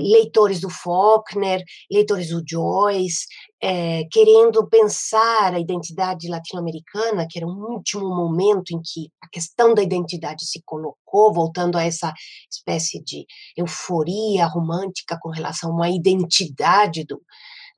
leitores 0.00 0.60
do 0.60 0.70
Faulkner, 0.70 1.62
leitores 1.90 2.28
do 2.28 2.42
Joyce, 2.46 3.26
é, 3.62 4.04
querendo 4.10 4.66
pensar 4.68 5.54
a 5.54 5.60
identidade 5.60 6.28
latino-americana, 6.28 7.26
que 7.28 7.38
era 7.38 7.46
um 7.46 7.74
último 7.74 8.08
momento 8.08 8.70
em 8.70 8.80
que 8.82 9.10
a 9.22 9.28
questão 9.28 9.74
da 9.74 9.82
identidade 9.82 10.46
se 10.46 10.62
colocou, 10.64 11.32
voltando 11.32 11.76
a 11.76 11.84
essa 11.84 12.12
espécie 12.50 13.02
de 13.04 13.26
euforia 13.56 14.46
romântica 14.46 15.18
com 15.20 15.30
relação 15.30 15.82
à 15.82 15.90
identidade 15.90 17.04
do 17.04 17.20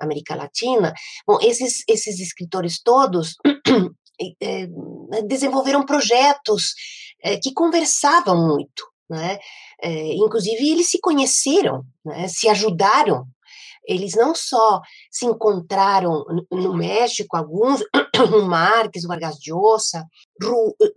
América 0.00 0.34
Latina. 0.34 0.92
Bom, 1.26 1.38
esses, 1.42 1.82
esses 1.88 2.20
escritores 2.20 2.80
todos 2.82 3.34
é, 4.40 4.66
desenvolveram 5.26 5.84
projetos 5.84 6.74
que 7.42 7.54
conversavam 7.54 8.46
muito 8.46 8.93
né? 9.09 9.38
É, 9.83 10.14
inclusive, 10.14 10.71
eles 10.71 10.88
se 10.88 11.01
conheceram, 11.01 11.85
né? 12.05 12.29
se 12.29 12.49
ajudaram. 12.49 13.27
Eles 13.87 14.14
não 14.14 14.35
só 14.35 14.81
se 15.11 15.27
encontraram 15.27 16.25
no 16.51 16.75
México, 16.75 17.37
alguns, 17.37 17.83
o 18.35 18.43
Marques, 18.43 19.05
o 19.05 19.09
Vargas 19.09 19.37
Llosa, 19.47 20.07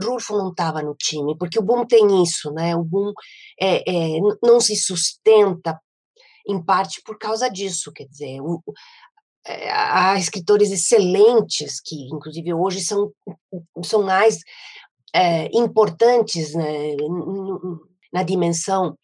Rulfo 0.02 0.38
não 0.38 0.52
estava 0.52 0.82
no 0.82 0.96
time, 0.96 1.38
porque 1.38 1.60
o 1.60 1.62
Boom 1.62 1.86
tem 1.86 2.24
isso, 2.24 2.50
né? 2.52 2.78
O 2.78 2.84
Boom 2.86 3.12
é, 3.60 3.84
é, 3.90 4.20
não 4.42 4.62
se 4.62 4.78
sustenta, 4.78 5.78
em 6.48 6.64
parte 6.64 7.02
por 7.04 7.18
causa 7.18 7.50
disso, 7.50 7.92
quer 7.92 8.06
dizer, 8.06 8.40
o, 8.40 8.64
é, 9.46 9.70
há 9.70 10.18
escritores 10.18 10.72
excelentes 10.72 11.82
que, 11.82 12.08
inclusive, 12.14 12.54
hoje 12.54 12.82
são, 12.82 13.12
são 13.84 14.04
mais 14.04 14.40
é, 15.14 15.50
importantes 15.58 16.54
né, 16.54 16.96
na 18.14 18.24
dimensão 18.24 18.96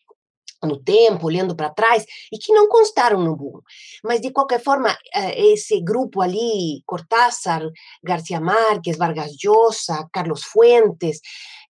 no 0.64 0.82
tempo, 0.82 1.28
olhando 1.28 1.56
para 1.56 1.74
trás, 1.74 2.06
e 2.32 2.38
que 2.38 2.54
não 2.54 2.68
constaram 2.70 3.22
no 3.22 3.36
boom. 3.36 3.60
Mas, 4.04 4.22
de 4.22 4.32
qualquer 4.32 4.62
forma, 4.62 4.96
eh, 5.14 5.52
esse 5.52 5.82
grupo 5.82 6.22
ali, 6.22 6.82
Cortázar, 6.86 7.62
Garcia 8.04 8.40
Marques, 8.40 8.98
Vargas 8.98 9.32
Llosa, 9.44 10.08
Carlos 10.14 10.44
Fuentes, 10.44 11.20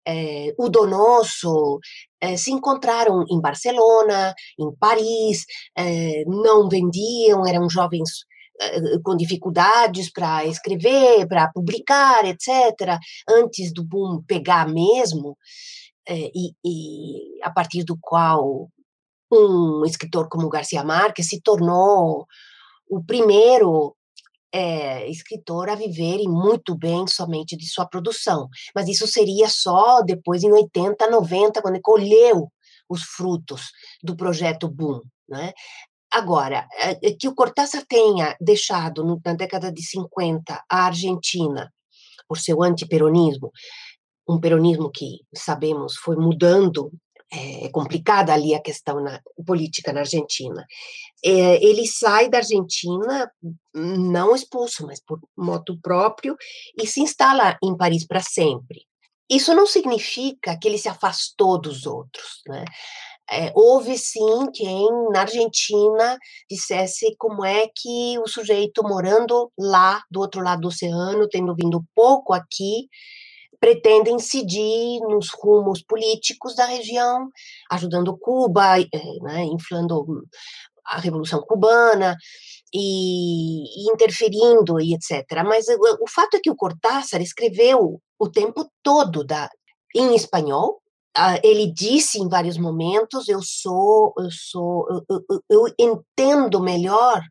eh, 0.06 0.54
o 0.58 0.68
Donoso, 0.68 1.78
eh, 2.20 2.36
se 2.36 2.50
encontraram 2.52 3.24
em 3.30 3.40
Barcelona, 3.40 4.34
em 4.58 4.70
Paris, 4.78 5.44
eh, 5.76 6.24
não 6.26 6.68
vendiam, 6.68 7.46
eram 7.46 7.68
jovens 7.70 8.10
eh, 8.60 8.98
com 9.02 9.16
dificuldades 9.16 10.10
para 10.12 10.44
escrever, 10.46 11.26
para 11.28 11.50
publicar, 11.52 12.24
etc., 12.26 12.98
antes 13.28 13.72
do 13.72 13.82
boom 13.84 14.22
pegar 14.26 14.68
mesmo, 14.68 15.36
é, 16.08 16.30
e, 16.34 16.54
e, 16.64 17.42
a 17.42 17.50
partir 17.50 17.84
do 17.84 17.96
qual 18.00 18.68
um 19.30 19.84
escritor 19.86 20.28
como 20.28 20.48
Garcia 20.48 20.84
Marques 20.84 21.28
se 21.28 21.40
tornou 21.40 22.26
o 22.88 23.02
primeiro 23.02 23.96
é, 24.52 25.08
escritor 25.08 25.70
a 25.70 25.74
viver 25.74 26.28
muito 26.28 26.76
bem 26.76 27.06
somente 27.06 27.56
de 27.56 27.66
sua 27.66 27.86
produção. 27.86 28.48
Mas 28.74 28.88
isso 28.88 29.06
seria 29.06 29.48
só 29.48 30.02
depois, 30.02 30.42
em 30.42 30.52
80, 30.52 31.08
90, 31.10 31.62
quando 31.62 31.74
ele 31.74 31.82
colheu 31.82 32.52
os 32.88 33.02
frutos 33.02 33.70
do 34.02 34.14
projeto 34.14 34.68
Boom. 34.68 35.00
Né? 35.26 35.52
Agora, 36.12 36.68
é, 36.78 36.94
que 37.12 37.26
o 37.26 37.34
Cortázar 37.34 37.84
tenha 37.88 38.36
deixado 38.38 39.18
na 39.24 39.32
década 39.32 39.72
de 39.72 39.82
50 39.82 40.62
a 40.68 40.84
Argentina 40.84 41.72
por 42.28 42.38
seu 42.38 42.62
antiperonismo 42.62 43.50
um 44.28 44.40
peronismo 44.40 44.90
que 44.90 45.20
sabemos 45.34 45.96
foi 45.96 46.16
mudando 46.16 46.90
é 47.34 47.70
complicada 47.70 48.32
ali 48.34 48.54
a 48.54 48.60
questão 48.60 49.00
na, 49.00 49.18
política 49.46 49.90
na 49.90 50.00
Argentina. 50.00 50.66
É, 51.24 51.64
ele 51.64 51.86
sai 51.86 52.28
da 52.28 52.38
Argentina, 52.38 53.32
não 53.74 54.34
expulso, 54.34 54.86
mas 54.86 55.02
por 55.02 55.18
moto 55.34 55.78
próprio, 55.80 56.36
e 56.76 56.86
se 56.86 57.00
instala 57.00 57.56
em 57.62 57.74
Paris 57.74 58.06
para 58.06 58.20
sempre. 58.20 58.82
Isso 59.30 59.54
não 59.54 59.66
significa 59.66 60.58
que 60.58 60.68
ele 60.68 60.76
se 60.76 60.90
afastou 60.90 61.58
dos 61.58 61.86
outros, 61.86 62.42
né? 62.46 62.66
É, 63.30 63.50
houve 63.54 63.96
sim 63.96 64.50
quem 64.52 64.88
na 65.10 65.20
Argentina 65.20 66.18
dissesse 66.50 67.14
como 67.16 67.42
é 67.46 67.66
que 67.74 68.18
o 68.18 68.28
sujeito 68.28 68.82
morando 68.82 69.50
lá 69.58 70.02
do 70.10 70.20
outro 70.20 70.42
lado 70.42 70.62
do 70.62 70.68
oceano, 70.68 71.28
tendo 71.30 71.54
vindo 71.54 71.82
pouco 71.94 72.34
aqui, 72.34 72.88
pretende 73.62 74.10
incidir 74.10 75.00
nos 75.02 75.30
rumos 75.30 75.84
políticos 75.84 76.56
da 76.56 76.66
região, 76.66 77.28
ajudando 77.70 78.18
Cuba, 78.18 78.80
eh, 78.80 78.88
né, 79.22 79.44
inflando 79.44 80.04
a 80.84 80.98
Revolução 80.98 81.40
Cubana 81.42 82.16
e, 82.74 83.62
e 83.62 83.92
interferindo 83.92 84.80
e 84.80 84.94
etc. 84.94 85.44
Mas 85.46 85.68
o, 85.68 86.02
o, 86.02 86.10
fato 86.10 86.34
é 86.36 86.40
que 86.40 86.50
o 86.50 86.56
Cortázar 86.56 87.22
escreveu 87.22 88.00
o 88.18 88.28
tempo 88.28 88.68
todo 88.82 89.24
da, 89.24 89.48
em 89.94 90.16
espanhol. 90.16 90.82
Uh, 91.16 91.38
ele 91.44 91.72
disse 91.72 92.18
em 92.18 92.28
vários 92.28 92.58
momentos: 92.58 93.28
eu 93.28 93.40
sou, 93.44 94.12
eu 94.18 94.30
sou, 94.32 94.86
eu, 94.90 95.24
eu, 95.30 95.40
eu 95.48 95.74
entendo 95.78 96.60
melhor 96.60 97.22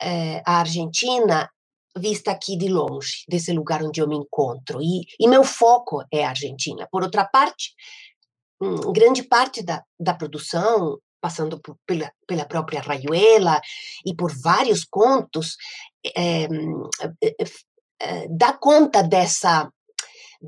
eh, 0.00 0.40
a 0.46 0.60
Argentina 0.60 1.46
vista 1.96 2.30
aqui 2.30 2.56
de 2.56 2.68
longe, 2.68 3.24
desse 3.28 3.52
lugar 3.52 3.82
onde 3.82 4.00
eu 4.00 4.08
me 4.08 4.16
encontro. 4.16 4.80
E, 4.80 5.02
e 5.20 5.28
meu 5.28 5.44
foco 5.44 6.04
é 6.12 6.24
a 6.24 6.30
Argentina. 6.30 6.88
Por 6.90 7.02
outra 7.02 7.24
parte, 7.24 7.74
grande 8.92 9.22
parte 9.22 9.62
da, 9.62 9.82
da 9.98 10.14
produção 10.14 10.98
passando 11.22 11.60
por, 11.60 11.76
pela, 11.86 12.12
pela 12.26 12.44
própria 12.44 12.80
Rayuela 12.80 13.60
e 14.04 14.12
por 14.14 14.32
vários 14.42 14.84
contos, 14.84 15.56
é, 16.16 16.48
é, 18.00 18.26
dá 18.28 18.52
conta 18.52 19.04
dessa, 19.04 19.70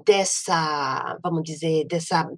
dessa, 0.05 1.17
vamos 1.23 1.45
dizer, 1.45 1.87
dessa, 1.87 2.29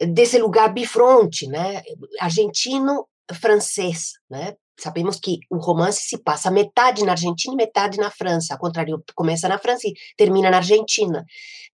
desse 0.00 0.38
lugar 0.38 0.72
bifronte, 0.72 1.46
né? 1.46 1.82
Argentino-francês, 2.18 4.12
né? 4.30 4.54
Sabemos 4.82 5.20
que 5.20 5.38
o 5.48 5.58
romance 5.58 6.02
se 6.08 6.18
passa 6.18 6.50
metade 6.50 7.04
na 7.04 7.12
Argentina 7.12 7.54
e 7.54 7.56
metade 7.56 7.98
na 7.98 8.10
França, 8.10 8.54
ao 8.54 8.58
contrário, 8.58 9.00
começa 9.14 9.48
na 9.48 9.56
França 9.56 9.86
e 9.86 9.94
termina 10.16 10.50
na 10.50 10.56
Argentina. 10.56 11.24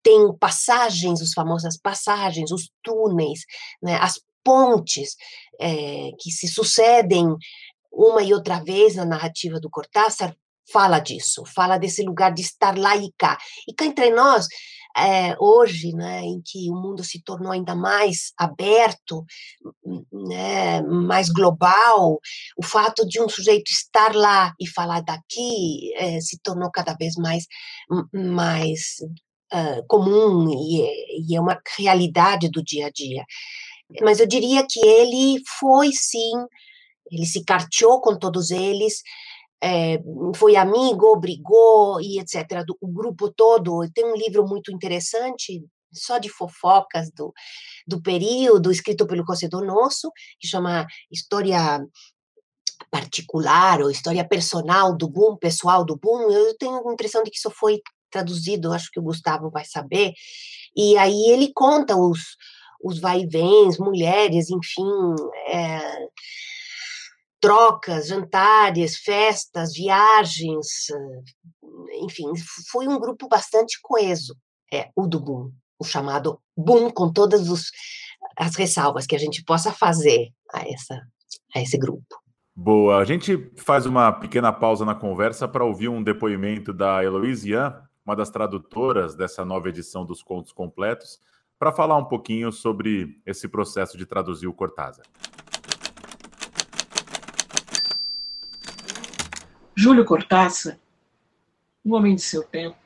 Tem 0.02 0.30
passagens, 0.38 1.22
as 1.22 1.32
famosas 1.32 1.78
passagens, 1.78 2.52
os 2.52 2.70
túneis, 2.82 3.40
né, 3.82 3.96
as 4.02 4.20
pontes 4.44 5.16
é, 5.58 6.10
que 6.20 6.30
se 6.30 6.46
sucedem 6.48 7.34
uma 7.90 8.22
e 8.22 8.34
outra 8.34 8.62
vez 8.62 8.94
na 8.94 9.06
narrativa 9.06 9.58
do 9.58 9.70
Cortázar, 9.70 10.36
fala 10.70 10.98
disso, 10.98 11.44
fala 11.46 11.78
desse 11.78 12.02
lugar 12.02 12.32
de 12.32 12.42
estar 12.42 12.76
lá 12.76 12.94
e 12.94 13.10
cá. 13.16 13.38
E 13.66 13.72
cá 13.72 13.86
entre 13.86 14.10
nós, 14.10 14.46
é, 14.98 15.36
hoje, 15.38 15.92
né, 15.92 16.22
em 16.22 16.40
que 16.44 16.70
o 16.70 16.74
mundo 16.74 17.04
se 17.04 17.22
tornou 17.22 17.52
ainda 17.52 17.74
mais 17.74 18.32
aberto, 18.36 19.24
né, 20.12 20.82
mais 20.82 21.28
global, 21.28 22.18
o 22.56 22.64
fato 22.64 23.06
de 23.06 23.20
um 23.20 23.28
sujeito 23.28 23.70
estar 23.70 24.14
lá 24.14 24.54
e 24.60 24.66
falar 24.66 25.00
daqui 25.00 25.94
é, 25.96 26.20
se 26.20 26.38
tornou 26.42 26.70
cada 26.70 26.94
vez 26.94 27.14
mais, 27.16 27.46
mais 28.12 28.96
uh, 29.52 29.86
comum 29.86 30.50
e, 30.50 31.30
e 31.30 31.36
é 31.36 31.40
uma 31.40 31.60
realidade 31.76 32.48
do 32.50 32.62
dia 32.62 32.86
a 32.86 32.90
dia. 32.90 33.24
Mas 34.02 34.20
eu 34.20 34.26
diria 34.26 34.66
que 34.68 34.84
ele 34.84 35.40
foi 35.58 35.92
sim, 35.92 36.32
ele 37.10 37.24
se 37.24 37.44
carteou 37.44 38.00
com 38.00 38.18
todos 38.18 38.50
eles, 38.50 39.02
é, 39.62 40.00
foi 40.36 40.56
amigo, 40.56 41.16
brigou 41.16 42.00
e 42.00 42.18
etc. 42.18 42.64
Do, 42.66 42.76
o 42.80 42.88
grupo 42.88 43.30
todo. 43.30 43.88
Tem 43.92 44.04
um 44.04 44.16
livro 44.16 44.46
muito 44.46 44.72
interessante, 44.72 45.64
só 45.92 46.18
de 46.18 46.28
fofocas 46.28 47.10
do, 47.10 47.32
do 47.86 48.00
período, 48.00 48.70
escrito 48.70 49.06
pelo 49.06 49.24
José 49.26 49.48
Donoso, 49.48 50.12
que 50.38 50.46
chama 50.46 50.86
História 51.10 51.80
Particular 52.90 53.80
ou 53.82 53.90
História 53.90 54.26
Personal 54.26 54.96
do 54.96 55.08
Boom, 55.08 55.36
Pessoal 55.36 55.84
do 55.84 55.96
Boom. 55.96 56.30
Eu 56.30 56.56
tenho 56.56 56.88
a 56.88 56.92
impressão 56.92 57.22
de 57.22 57.30
que 57.30 57.38
isso 57.38 57.50
foi 57.50 57.80
traduzido, 58.10 58.72
acho 58.72 58.90
que 58.90 59.00
o 59.00 59.02
Gustavo 59.02 59.50
vai 59.50 59.64
saber. 59.64 60.12
E 60.76 60.96
aí 60.96 61.30
ele 61.30 61.52
conta 61.52 61.96
os, 61.96 62.20
os 62.82 63.00
vai-vens, 63.00 63.78
mulheres, 63.78 64.50
enfim. 64.50 65.14
É, 65.48 66.08
trocas, 67.40 68.08
jantares, 68.08 68.96
festas, 68.98 69.72
viagens, 69.72 70.66
enfim, 72.00 72.26
foi 72.70 72.88
um 72.88 72.98
grupo 72.98 73.28
bastante 73.28 73.78
coeso, 73.82 74.36
é, 74.72 74.90
o 74.96 75.06
do 75.06 75.20
Boom, 75.20 75.52
o 75.78 75.84
chamado 75.84 76.40
Boom, 76.56 76.90
com 76.90 77.12
todas 77.12 77.48
os, 77.48 77.70
as 78.36 78.56
ressalvas 78.56 79.06
que 79.06 79.16
a 79.16 79.18
gente 79.18 79.44
possa 79.44 79.72
fazer 79.72 80.28
a, 80.52 80.68
essa, 80.68 81.00
a 81.54 81.60
esse 81.60 81.78
grupo. 81.78 82.04
Boa, 82.54 82.98
a 82.98 83.04
gente 83.04 83.52
faz 83.56 83.86
uma 83.86 84.10
pequena 84.10 84.52
pausa 84.52 84.84
na 84.84 84.94
conversa 84.94 85.46
para 85.46 85.64
ouvir 85.64 85.88
um 85.88 86.02
depoimento 86.02 86.72
da 86.72 87.04
Heloise 87.04 87.50
Ian, 87.50 87.80
uma 88.04 88.16
das 88.16 88.30
tradutoras 88.30 89.14
dessa 89.14 89.44
nova 89.44 89.68
edição 89.68 90.04
dos 90.04 90.22
Contos 90.22 90.50
Completos, 90.50 91.20
para 91.58 91.72
falar 91.72 91.96
um 91.96 92.04
pouquinho 92.04 92.50
sobre 92.50 93.20
esse 93.24 93.48
processo 93.48 93.96
de 93.96 94.06
traduzir 94.06 94.46
o 94.46 94.54
Cortázar. 94.54 95.04
Júlio 99.80 100.04
Cortázar, 100.04 100.76
um 101.84 101.94
homem 101.94 102.16
de 102.16 102.22
seu 102.22 102.42
tempo, 102.42 102.76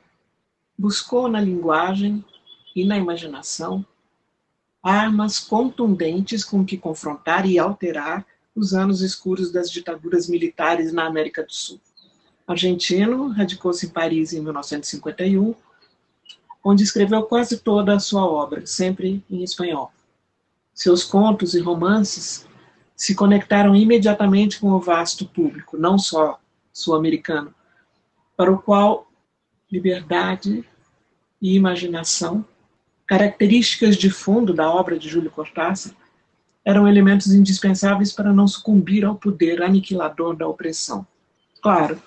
buscou 0.77 1.27
na 1.27 1.41
linguagem 1.41 2.23
e 2.75 2.85
na 2.85 2.95
imaginação 2.95 3.83
armas 4.83 5.39
contundentes 5.39 6.45
com 6.45 6.63
que 6.63 6.77
confrontar 6.77 7.47
e 7.47 7.57
alterar 7.57 8.23
os 8.55 8.75
anos 8.75 9.01
escuros 9.01 9.51
das 9.51 9.71
ditaduras 9.71 10.29
militares 10.29 10.93
na 10.93 11.07
América 11.07 11.41
do 11.41 11.51
Sul. 11.51 11.81
Argentino, 12.45 13.29
radicou-se 13.29 13.87
em 13.87 13.89
Paris 13.89 14.31
em 14.31 14.41
1951, 14.41 15.55
onde 16.63 16.83
escreveu 16.83 17.23
quase 17.23 17.57
toda 17.57 17.95
a 17.95 17.99
sua 17.99 18.23
obra, 18.23 18.67
sempre 18.67 19.25
em 19.31 19.43
espanhol. 19.43 19.91
Seus 20.75 21.03
contos 21.03 21.55
e 21.55 21.59
romances 21.59 22.47
se 22.95 23.15
conectaram 23.15 23.75
imediatamente 23.75 24.59
com 24.59 24.67
o 24.67 24.79
vasto 24.79 25.25
público, 25.25 25.75
não 25.75 25.97
só 25.97 26.39
sul-americano, 26.73 27.53
para 28.35 28.51
o 28.51 28.61
qual 28.61 29.07
liberdade 29.71 30.67
e 31.41 31.55
imaginação, 31.55 32.43
características 33.07 33.95
de 33.95 34.09
fundo 34.09 34.53
da 34.53 34.69
obra 34.69 34.97
de 34.97 35.07
Júlio 35.07 35.29
Cortázar, 35.29 35.93
eram 36.65 36.87
elementos 36.87 37.33
indispensáveis 37.33 38.11
para 38.11 38.33
não 38.33 38.47
sucumbir 38.47 39.05
ao 39.05 39.15
poder 39.15 39.61
aniquilador 39.61 40.35
da 40.35 40.47
opressão. 40.47 41.05
Claro, 41.61 42.01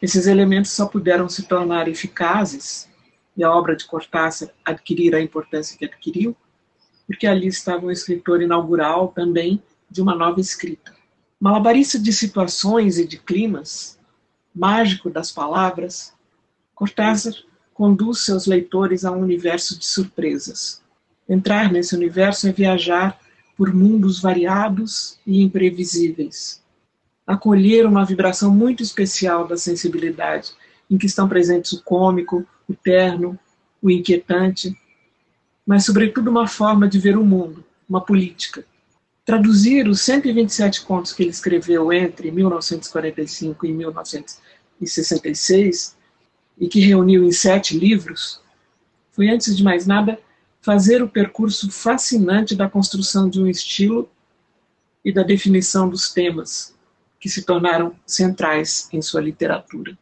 esses 0.00 0.26
elementos 0.26 0.70
só 0.70 0.86
puderam 0.86 1.28
se 1.28 1.44
tornar 1.44 1.88
eficazes 1.88 2.88
e 3.36 3.42
a 3.42 3.50
obra 3.50 3.74
de 3.74 3.86
Cortázar 3.86 4.50
adquirir 4.64 5.14
a 5.14 5.20
importância 5.20 5.76
que 5.76 5.86
adquiriu, 5.86 6.36
porque 7.06 7.26
ali 7.26 7.46
estava 7.46 7.86
um 7.86 7.90
escritor 7.90 8.42
inaugural 8.42 9.08
também 9.08 9.62
de 9.90 10.00
uma 10.02 10.14
nova 10.14 10.40
escrita. 10.40 10.94
Malabarista 11.40 11.98
de 11.98 12.12
situações 12.12 12.98
e 12.98 13.06
de 13.06 13.18
climas, 13.18 13.98
mágico 14.54 15.10
das 15.10 15.32
palavras, 15.32 16.14
Cortázar 16.74 17.34
conduz 17.72 18.24
seus 18.24 18.46
leitores 18.46 19.04
a 19.04 19.12
um 19.12 19.20
universo 19.20 19.78
de 19.78 19.86
surpresas. 19.86 20.82
Entrar 21.28 21.72
nesse 21.72 21.94
universo 21.94 22.48
é 22.48 22.52
viajar 22.52 23.18
por 23.56 23.72
mundos 23.72 24.20
variados 24.20 25.18
e 25.26 25.42
imprevisíveis. 25.42 26.62
Acolher 27.26 27.86
uma 27.86 28.04
vibração 28.04 28.52
muito 28.52 28.82
especial 28.82 29.46
da 29.46 29.56
sensibilidade, 29.56 30.52
em 30.90 30.98
que 30.98 31.06
estão 31.06 31.28
presentes 31.28 31.72
o 31.72 31.82
cômico, 31.82 32.46
o 32.68 32.74
terno, 32.74 33.38
o 33.80 33.90
inquietante, 33.90 34.76
mas, 35.66 35.84
sobretudo, 35.84 36.30
uma 36.30 36.46
forma 36.46 36.86
de 36.86 36.98
ver 36.98 37.16
o 37.16 37.24
mundo, 37.24 37.64
uma 37.88 38.00
política. 38.00 38.66
Traduzir 39.24 39.88
os 39.88 40.02
127 40.02 40.82
contos 40.82 41.12
que 41.12 41.22
ele 41.22 41.30
escreveu 41.30 41.90
entre 41.90 42.30
1945 42.30 43.64
e 43.64 43.72
1950 44.80 45.34
1966, 45.34 45.96
e 46.58 46.68
que 46.68 46.80
reuniu 46.80 47.24
em 47.24 47.32
sete 47.32 47.76
livros, 47.76 48.40
foi, 49.10 49.28
antes 49.28 49.56
de 49.56 49.62
mais 49.62 49.86
nada, 49.86 50.18
fazer 50.60 51.02
o 51.02 51.08
percurso 51.08 51.70
fascinante 51.70 52.54
da 52.54 52.68
construção 52.68 53.28
de 53.28 53.40
um 53.40 53.46
estilo 53.46 54.08
e 55.04 55.12
da 55.12 55.22
definição 55.22 55.88
dos 55.88 56.12
temas 56.12 56.74
que 57.20 57.28
se 57.28 57.44
tornaram 57.44 57.94
centrais 58.06 58.88
em 58.92 59.02
sua 59.02 59.20
literatura. 59.20 59.96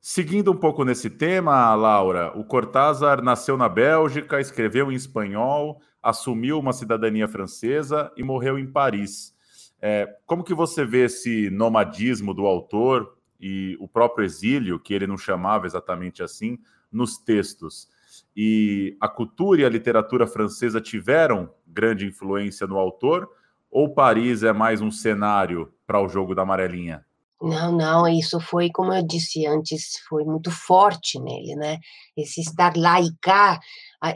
Seguindo 0.00 0.52
um 0.52 0.56
pouco 0.56 0.84
nesse 0.84 1.10
tema, 1.10 1.74
Laura, 1.74 2.32
o 2.38 2.44
Cortázar 2.44 3.20
nasceu 3.20 3.56
na 3.56 3.68
Bélgica, 3.68 4.40
escreveu 4.40 4.92
em 4.92 4.94
espanhol, 4.94 5.80
assumiu 6.00 6.60
uma 6.60 6.72
cidadania 6.72 7.26
francesa 7.26 8.12
e 8.16 8.22
morreu 8.22 8.56
em 8.56 8.66
Paris. 8.70 9.33
É, 9.80 10.08
como 10.26 10.44
que 10.44 10.54
você 10.54 10.84
vê 10.84 11.04
esse 11.04 11.50
nomadismo 11.50 12.32
do 12.32 12.46
autor 12.46 13.16
e 13.40 13.76
o 13.80 13.86
próprio 13.86 14.24
exílio, 14.24 14.78
que 14.78 14.94
ele 14.94 15.06
não 15.06 15.18
chamava 15.18 15.66
exatamente 15.66 16.22
assim, 16.22 16.58
nos 16.90 17.18
textos? 17.18 17.88
E 18.36 18.96
a 19.00 19.08
cultura 19.08 19.60
e 19.60 19.64
a 19.64 19.68
literatura 19.68 20.26
francesa 20.26 20.80
tiveram 20.80 21.52
grande 21.66 22.06
influência 22.06 22.66
no 22.66 22.78
autor? 22.78 23.28
Ou 23.70 23.92
Paris 23.92 24.42
é 24.42 24.52
mais 24.52 24.80
um 24.80 24.90
cenário 24.90 25.72
para 25.86 26.00
o 26.00 26.08
jogo 26.08 26.34
da 26.34 26.42
amarelinha? 26.42 27.04
Não, 27.42 27.72
não, 27.76 28.08
isso 28.08 28.40
foi, 28.40 28.70
como 28.70 28.94
eu 28.94 29.06
disse 29.06 29.46
antes, 29.46 29.98
foi 30.08 30.24
muito 30.24 30.50
forte 30.50 31.20
nele, 31.20 31.54
né? 31.56 31.78
Esse 32.16 32.40
estar 32.40 32.74
lá 32.74 33.00
e 33.00 33.08
cá, 33.20 33.60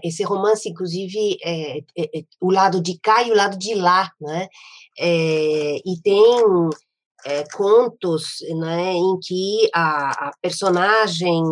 esse 0.03 0.23
romance, 0.23 0.69
inclusive, 0.69 1.39
é, 1.43 1.79
é, 1.79 2.19
é, 2.19 2.25
o 2.41 2.51
lado 2.51 2.83
de 2.83 2.99
cá 2.99 3.23
e 3.23 3.31
o 3.31 3.35
lado 3.35 3.59
de 3.59 3.75
lá, 3.75 4.11
né? 4.21 4.49
É, 4.99 5.77
e 5.85 6.01
tem 6.03 6.45
é, 7.25 7.45
contos 7.55 8.39
né, 8.59 8.93
em 8.93 9.19
que 9.21 9.71
a, 9.75 10.29
a 10.29 10.33
personagem 10.43 11.43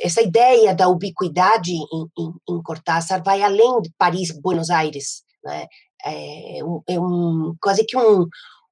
essa 0.00 0.20
ideia 0.20 0.74
da 0.74 0.88
ubiquidade 0.88 1.70
em, 1.70 2.06
em, 2.18 2.32
em, 2.50 2.62
Cortázar 2.64 3.22
vai 3.22 3.40
além 3.40 3.80
de 3.80 3.92
Paris, 3.96 4.32
Buenos 4.32 4.70
Aires, 4.70 5.22
né? 5.44 5.66
É, 6.04 6.64
um, 6.64 6.82
é 6.88 7.00
um, 7.00 7.54
quase 7.60 7.84
que 7.84 7.96
um, 7.96 8.26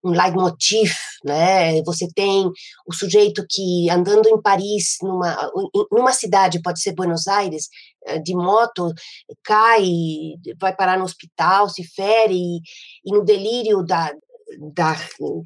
um 0.05 0.11
leitmotiv, 0.11 0.93
né? 1.25 1.83
Você 1.83 2.07
tem 2.15 2.51
o 2.87 2.93
sujeito 2.93 3.45
que 3.49 3.89
andando 3.91 4.29
em 4.29 4.41
Paris, 4.41 4.99
numa, 5.03 5.51
numa 5.91 6.13
cidade, 6.13 6.61
pode 6.61 6.81
ser 6.81 6.95
Buenos 6.95 7.27
Aires, 7.27 7.69
eh, 8.07 8.19
de 8.19 8.35
moto, 8.35 8.93
cai, 9.43 9.85
vai 10.61 10.75
parar 10.77 10.99
no 10.99 11.05
hospital, 11.05 11.69
se 11.69 11.83
fere, 11.85 12.35
e, 12.35 12.61
e 13.05 13.13
no 13.13 13.25
delírio 13.25 13.83
da, 13.83 14.13
da 14.75 14.95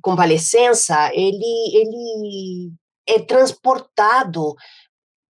convalescença, 0.02 1.10
ele, 1.14 1.76
ele 1.76 2.72
é 3.06 3.20
transportado 3.20 4.54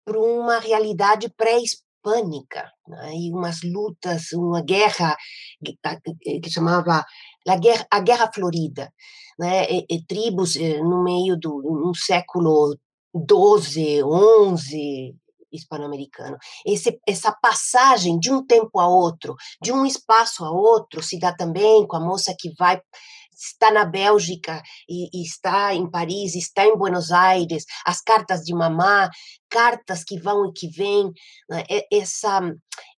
para 0.05 0.21
uma 0.21 0.61
realidade 0.61 1.29
pré-hispânica, 1.37 2.71
né? 2.87 3.13
e 3.15 3.33
umas 3.33 3.63
lutas, 3.63 4.33
uma 4.33 4.63
guerra 4.63 5.17
que 5.63 6.49
chamava 6.49 7.05
a 7.47 7.57
guerra, 7.57 7.87
a 7.91 8.01
guerra 8.01 8.31
florida, 8.33 8.93
né? 9.39 9.67
E, 9.71 9.87
e 9.91 10.05
tribos 10.07 10.57
eh, 10.57 10.81
no 10.81 11.03
meio 11.03 11.37
do 11.39 11.63
no 11.63 11.95
século 11.95 12.77
12, 13.15 14.03
11 14.03 15.15
hispano-americano. 15.53 16.37
essa 17.07 17.33
passagem 17.33 18.19
de 18.19 18.31
um 18.31 18.45
tempo 18.45 18.79
a 18.79 18.87
outro, 18.87 19.35
de 19.63 19.73
um 19.73 19.87
espaço 19.87 20.45
a 20.45 20.51
outro, 20.51 21.03
se 21.03 21.19
dá 21.19 21.35
também 21.35 21.87
com 21.87 21.97
a 21.97 22.01
moça 22.01 22.35
que 22.39 22.53
vai 22.59 22.81
está 23.39 23.71
na 23.71 23.85
Bélgica 23.85 24.63
e, 24.89 25.11
e, 25.13 25.23
está 25.23 25.75
em 25.75 25.89
Paris, 25.91 26.35
está 26.35 26.65
em 26.65 26.77
Buenos 26.77 27.13
Aires, 27.13 27.65
as 27.85 28.01
cartas 28.01 28.41
de 28.41 28.55
mamá, 28.55 29.11
cartas 29.51 30.03
que 30.03 30.19
vão 30.19 30.47
e 30.47 30.53
que 30.55 30.69
vêm, 30.69 31.13
né? 31.49 31.63
essa, 31.93 32.41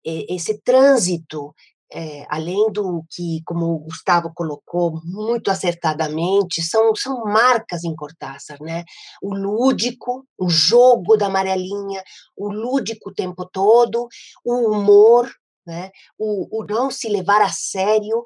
esse 0.05 0.61
trânsito 0.63 1.55
é, 1.93 2.27
além 2.29 2.71
do 2.73 3.05
que, 3.11 3.41
como 3.45 3.67
o 3.67 3.79
Gustavo 3.81 4.33
colocou 4.35 5.01
muito 5.05 5.51
acertadamente, 5.51 6.63
são, 6.63 6.95
são 6.95 7.25
marcas 7.25 7.85
em 7.85 7.95
Cortázar, 7.95 8.59
né? 8.61 8.85
O 9.23 9.35
lúdico, 9.35 10.27
o 10.39 10.49
jogo 10.49 11.17
da 11.17 11.27
amarelinha, 11.27 12.03
o 12.37 12.49
lúdico 12.49 13.11
o 13.11 13.15
tempo 13.15 13.45
todo, 13.47 14.09
o 14.45 14.71
humor, 14.73 15.31
né? 15.67 15.91
o, 16.19 16.61
o 16.61 16.65
não 16.65 16.91
se 16.91 17.09
levar 17.09 17.43
a 17.43 17.49
sério, 17.49 18.25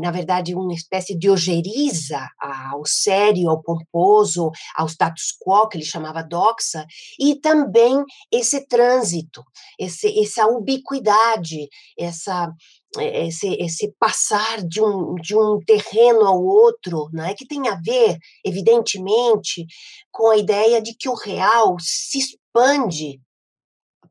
na 0.00 0.10
verdade, 0.10 0.54
uma 0.54 0.74
espécie 0.74 1.16
de 1.16 1.30
ojeriza 1.30 2.28
ao 2.40 2.84
sério, 2.84 3.48
ao 3.48 3.62
pomposo, 3.62 4.50
ao 4.76 4.86
status 4.88 5.36
quo, 5.40 5.68
que 5.68 5.78
ele 5.78 5.84
chamava 5.84 6.22
doxa, 6.22 6.84
e 7.18 7.36
também 7.36 8.02
esse 8.32 8.66
trânsito, 8.66 9.42
esse, 9.78 10.18
essa 10.18 10.46
ubiquidade, 10.46 11.68
essa, 11.98 12.52
eh, 12.98 13.26
esse, 13.26 13.48
esse 13.54 13.94
passar 13.98 14.62
de 14.62 14.82
um, 14.82 15.14
de 15.16 15.36
um 15.36 15.58
terreno 15.64 16.26
ao 16.26 16.42
outro, 16.42 17.08
né, 17.12 17.34
que 17.34 17.46
tem 17.46 17.68
a 17.68 17.80
ver, 17.82 18.18
evidentemente, 18.44 19.66
com 20.10 20.30
a 20.30 20.36
ideia 20.36 20.80
de 20.80 20.94
que 20.94 21.08
o 21.08 21.14
real 21.14 21.76
se 21.80 22.18
expande 22.18 23.20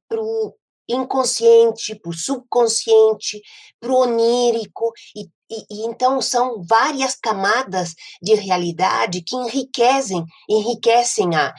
para 0.07 0.21
o 0.21 0.53
inconsciente, 0.87 1.95
para 1.95 2.09
o 2.09 2.13
subconsciente, 2.13 3.41
para 3.79 3.91
o 3.91 4.01
onírico, 4.01 4.91
e, 5.15 5.27
e, 5.49 5.65
e, 5.69 5.85
então 5.85 6.21
são 6.21 6.63
várias 6.63 7.15
camadas 7.15 7.93
de 8.21 8.33
realidade 8.33 9.21
que 9.21 9.35
enriquecem, 9.35 10.23
enriquecem 10.49 11.35
a, 11.35 11.53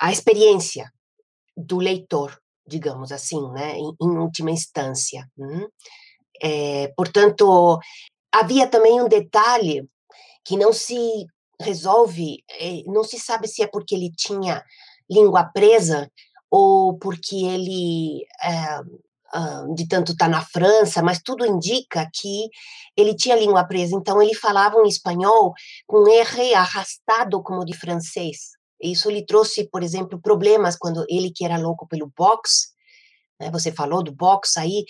a 0.00 0.12
experiência 0.12 0.92
do 1.56 1.78
leitor, 1.78 2.40
digamos 2.66 3.12
assim, 3.12 3.40
né, 3.52 3.76
em, 3.76 3.94
em 4.00 4.18
última 4.18 4.50
instância. 4.50 5.28
Hum? 5.38 5.68
É, 6.42 6.88
portanto, 6.96 7.78
havia 8.32 8.66
também 8.66 9.00
um 9.00 9.08
detalhe 9.08 9.88
que 10.44 10.56
não 10.56 10.72
se 10.72 10.96
resolve, 11.60 12.42
é, 12.50 12.82
não 12.86 13.04
se 13.04 13.18
sabe 13.18 13.46
se 13.46 13.62
é 13.62 13.66
porque 13.66 13.94
ele 13.94 14.10
tinha 14.10 14.64
língua 15.08 15.44
presa 15.44 16.10
ou 16.50 16.98
porque 16.98 17.36
ele, 17.36 18.26
é, 18.42 18.80
de 19.74 19.86
tanto 19.86 20.12
estar 20.12 20.26
tá 20.26 20.30
na 20.30 20.42
França, 20.44 21.02
mas 21.02 21.20
tudo 21.22 21.46
indica 21.46 22.08
que 22.12 22.48
ele 22.96 23.14
tinha 23.14 23.36
língua 23.36 23.64
presa, 23.64 23.94
então 23.94 24.20
ele 24.20 24.34
falava 24.34 24.76
um 24.76 24.86
espanhol 24.86 25.52
com 25.86 26.08
R 26.08 26.54
arrastado 26.54 27.42
como 27.42 27.64
de 27.64 27.76
francês. 27.76 28.50
Isso 28.82 29.10
lhe 29.10 29.24
trouxe, 29.24 29.68
por 29.68 29.82
exemplo, 29.82 30.20
problemas 30.20 30.76
quando 30.76 31.04
ele 31.08 31.30
que 31.30 31.44
era 31.44 31.58
louco 31.58 31.86
pelo 31.86 32.12
boxe, 32.16 32.68
né, 33.40 33.50
você 33.50 33.70
falou 33.70 34.02
do 34.02 34.12
boxe 34.12 34.58
aí, 34.58 34.84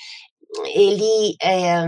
ele 0.74 1.37
é, 1.42 1.85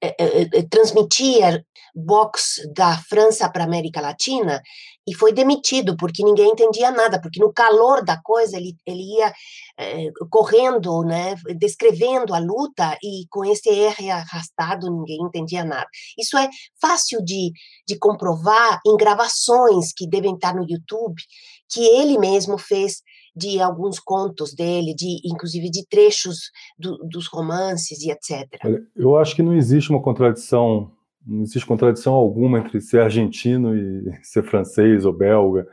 é, 0.00 0.62
transmitia 0.70 1.64
box 1.94 2.60
da 2.74 2.96
França 2.98 3.50
para 3.50 3.64
a 3.64 3.66
América 3.66 4.00
Latina 4.00 4.62
e 5.06 5.14
foi 5.14 5.32
demitido 5.32 5.96
porque 5.96 6.24
ninguém 6.24 6.50
entendia 6.50 6.90
nada, 6.90 7.20
porque 7.20 7.40
no 7.40 7.52
calor 7.52 8.04
da 8.04 8.20
coisa 8.22 8.56
ele, 8.56 8.76
ele 8.86 9.02
ia 9.16 9.32
é, 9.78 10.10
correndo, 10.30 11.02
né, 11.02 11.34
descrevendo 11.56 12.34
a 12.34 12.38
luta 12.38 12.96
e 13.02 13.26
com 13.28 13.44
esse 13.44 13.68
R 13.68 14.10
arrastado 14.10 14.90
ninguém 14.90 15.22
entendia 15.22 15.64
nada. 15.64 15.86
Isso 16.18 16.36
é 16.36 16.48
fácil 16.80 17.22
de, 17.24 17.52
de 17.86 17.98
comprovar 17.98 18.80
em 18.86 18.96
gravações 18.96 19.92
que 19.92 20.08
devem 20.08 20.34
estar 20.34 20.54
no 20.54 20.66
YouTube, 20.68 21.20
que 21.68 21.80
ele 21.80 22.18
mesmo 22.18 22.56
fez 22.58 23.02
de 23.34 23.60
alguns 23.60 23.98
contos 23.98 24.54
dele, 24.54 24.94
de 24.94 25.20
inclusive 25.24 25.70
de 25.70 25.86
trechos 25.88 26.50
do, 26.78 26.98
dos 26.98 27.26
romances 27.26 28.02
e 28.02 28.10
etc. 28.10 28.46
Olha, 28.64 28.82
eu 28.94 29.16
acho 29.16 29.34
que 29.34 29.42
não 29.42 29.54
existe 29.54 29.90
uma 29.90 30.02
contradição, 30.02 30.92
não 31.26 31.42
existe 31.42 31.66
contradição 31.66 32.14
alguma 32.14 32.58
entre 32.58 32.80
ser 32.80 33.00
argentino 33.00 33.76
e 33.76 34.12
ser 34.22 34.42
francês 34.42 35.04
ou 35.04 35.12
belga. 35.12 35.66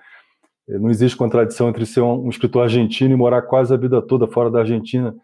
Eh, 0.67 0.77
não 0.77 0.89
existe 0.89 1.17
contradição 1.17 1.69
entre 1.69 1.85
ser 1.85 2.01
um 2.01 2.29
escritor 2.29 2.63
argentino 2.63 3.13
e 3.13 3.17
morar 3.17 3.41
quase 3.43 3.73
a 3.73 3.77
vida 3.77 4.01
toda 4.01 4.27
fora 4.27 4.49
da 4.51 4.59
Argentina, 4.59 5.15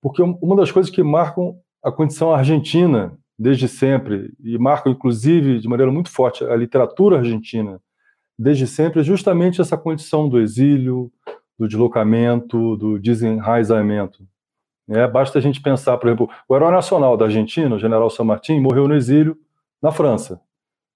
porque 0.00 0.22
uma 0.22 0.56
das 0.56 0.70
coisas 0.70 0.90
que 0.90 1.02
marcam 1.02 1.56
a 1.82 1.90
condição 1.90 2.32
argentina 2.32 3.16
desde 3.38 3.68
sempre 3.68 4.32
e 4.42 4.56
marcam 4.58 4.92
inclusive 4.92 5.58
de 5.58 5.68
maneira 5.68 5.92
muito 5.92 6.10
forte 6.10 6.42
a 6.44 6.56
literatura 6.56 7.18
argentina 7.18 7.80
desde 8.38 8.66
sempre 8.66 9.00
é 9.00 9.02
justamente 9.02 9.60
essa 9.60 9.76
condição 9.76 10.28
do 10.28 10.40
exílio, 10.40 11.10
do 11.58 11.66
deslocamento, 11.66 12.76
do 12.76 12.98
desenraizamento. 12.98 14.26
É, 14.88 15.06
basta 15.08 15.38
a 15.38 15.42
gente 15.42 15.60
pensar, 15.60 15.96
por 15.96 16.08
exemplo, 16.08 16.30
o 16.48 16.54
herói 16.54 16.70
nacional 16.70 17.16
da 17.16 17.24
Argentina, 17.24 17.74
o 17.74 17.78
general 17.78 18.10
San 18.10 18.24
Martín, 18.24 18.60
morreu 18.60 18.86
no 18.86 18.94
exílio 18.94 19.36
na 19.86 19.92
França. 19.92 20.40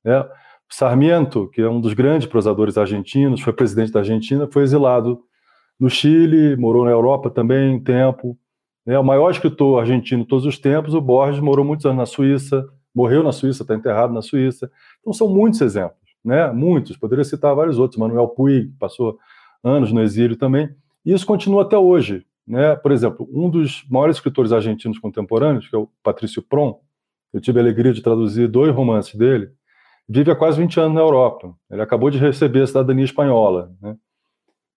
É, 0.04 0.28
Sarmiento, 0.68 1.48
que 1.48 1.60
é 1.60 1.68
um 1.68 1.80
dos 1.80 1.92
grandes 1.92 2.26
prosadores 2.26 2.76
argentinos, 2.76 3.40
foi 3.40 3.52
presidente 3.52 3.92
da 3.92 4.00
Argentina, 4.00 4.48
foi 4.50 4.64
exilado 4.64 5.20
no 5.78 5.88
Chile, 5.88 6.56
morou 6.56 6.84
na 6.84 6.90
Europa 6.90 7.30
também 7.30 7.76
um 7.76 7.80
tempo. 7.80 8.36
É, 8.84 8.98
o 8.98 9.04
maior 9.04 9.30
escritor 9.30 9.80
argentino 9.80 10.22
de 10.22 10.28
todos 10.28 10.44
os 10.44 10.58
tempos, 10.58 10.92
o 10.92 11.00
Borges, 11.00 11.40
morou 11.40 11.64
muitos 11.64 11.86
anos 11.86 11.98
na 11.98 12.06
Suíça, 12.06 12.66
morreu 12.92 13.22
na 13.22 13.30
Suíça, 13.30 13.62
está 13.62 13.76
enterrado 13.76 14.12
na 14.12 14.22
Suíça. 14.22 14.68
Então 15.00 15.12
são 15.12 15.28
muitos 15.28 15.60
exemplos, 15.60 16.10
né? 16.24 16.50
Muitos. 16.50 16.96
Poderia 16.96 17.24
citar 17.24 17.54
vários 17.54 17.78
outros. 17.78 17.98
Manuel 17.98 18.26
Puig, 18.28 18.72
passou 18.76 19.18
anos 19.62 19.92
no 19.92 20.02
exílio 20.02 20.36
também, 20.36 20.68
e 21.06 21.12
isso 21.12 21.24
continua 21.24 21.62
até 21.62 21.78
hoje. 21.78 22.26
Né? 22.44 22.74
Por 22.74 22.90
exemplo, 22.90 23.28
um 23.32 23.48
dos 23.48 23.84
maiores 23.88 24.16
escritores 24.16 24.50
argentinos 24.50 24.98
contemporâneos, 24.98 25.68
que 25.68 25.76
é 25.76 25.78
o 25.78 25.88
Patrício 26.02 26.42
Pron, 26.42 26.80
eu 27.32 27.40
tive 27.40 27.58
a 27.58 27.62
alegria 27.62 27.92
de 27.92 28.02
traduzir 28.02 28.48
dois 28.48 28.74
romances 28.74 29.14
dele, 29.14 29.50
vive 30.08 30.30
há 30.30 30.36
quase 30.36 30.58
20 30.58 30.80
anos 30.80 30.94
na 30.94 31.00
Europa. 31.00 31.54
Ele 31.70 31.82
acabou 31.82 32.10
de 32.10 32.18
receber 32.18 32.62
a 32.62 32.66
cidadania 32.66 33.04
espanhola. 33.04 33.72
Né? 33.80 33.96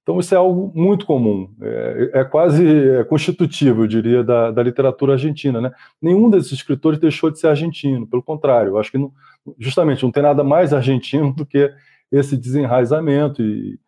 Então, 0.03 0.19
isso 0.19 0.35
é 0.35 0.37
algo 0.37 0.71
muito 0.75 1.05
comum, 1.05 1.49
é, 1.61 2.11
é 2.15 2.23
quase 2.25 2.65
é 2.67 3.03
constitutivo, 3.05 3.83
eu 3.83 3.87
diria, 3.87 4.21
da, 4.21 4.51
da, 4.51 4.61
literatura 4.61 5.13
argentina. 5.13 5.61
Né? 5.61 5.71
Nenhum 6.01 6.29
desses 6.29 6.51
escritores 6.51 6.99
deixou 6.99 7.31
de 7.31 7.39
ser 7.39 7.47
argentino, 7.47 8.05
pelo 8.05 8.21
contrário, 8.21 8.77
acho 8.77 8.91
que 8.91 8.97
não, 8.97 9.13
justamente 9.57 10.03
não 10.03 10.11
tem 10.11 10.21
nada 10.21 10.43
mais 10.43 10.73
argentino 10.73 11.33
do 11.33 11.45
que 11.45 11.73
esse 12.11 12.35
desenraizamento 12.35 13.41
e, 13.41 13.79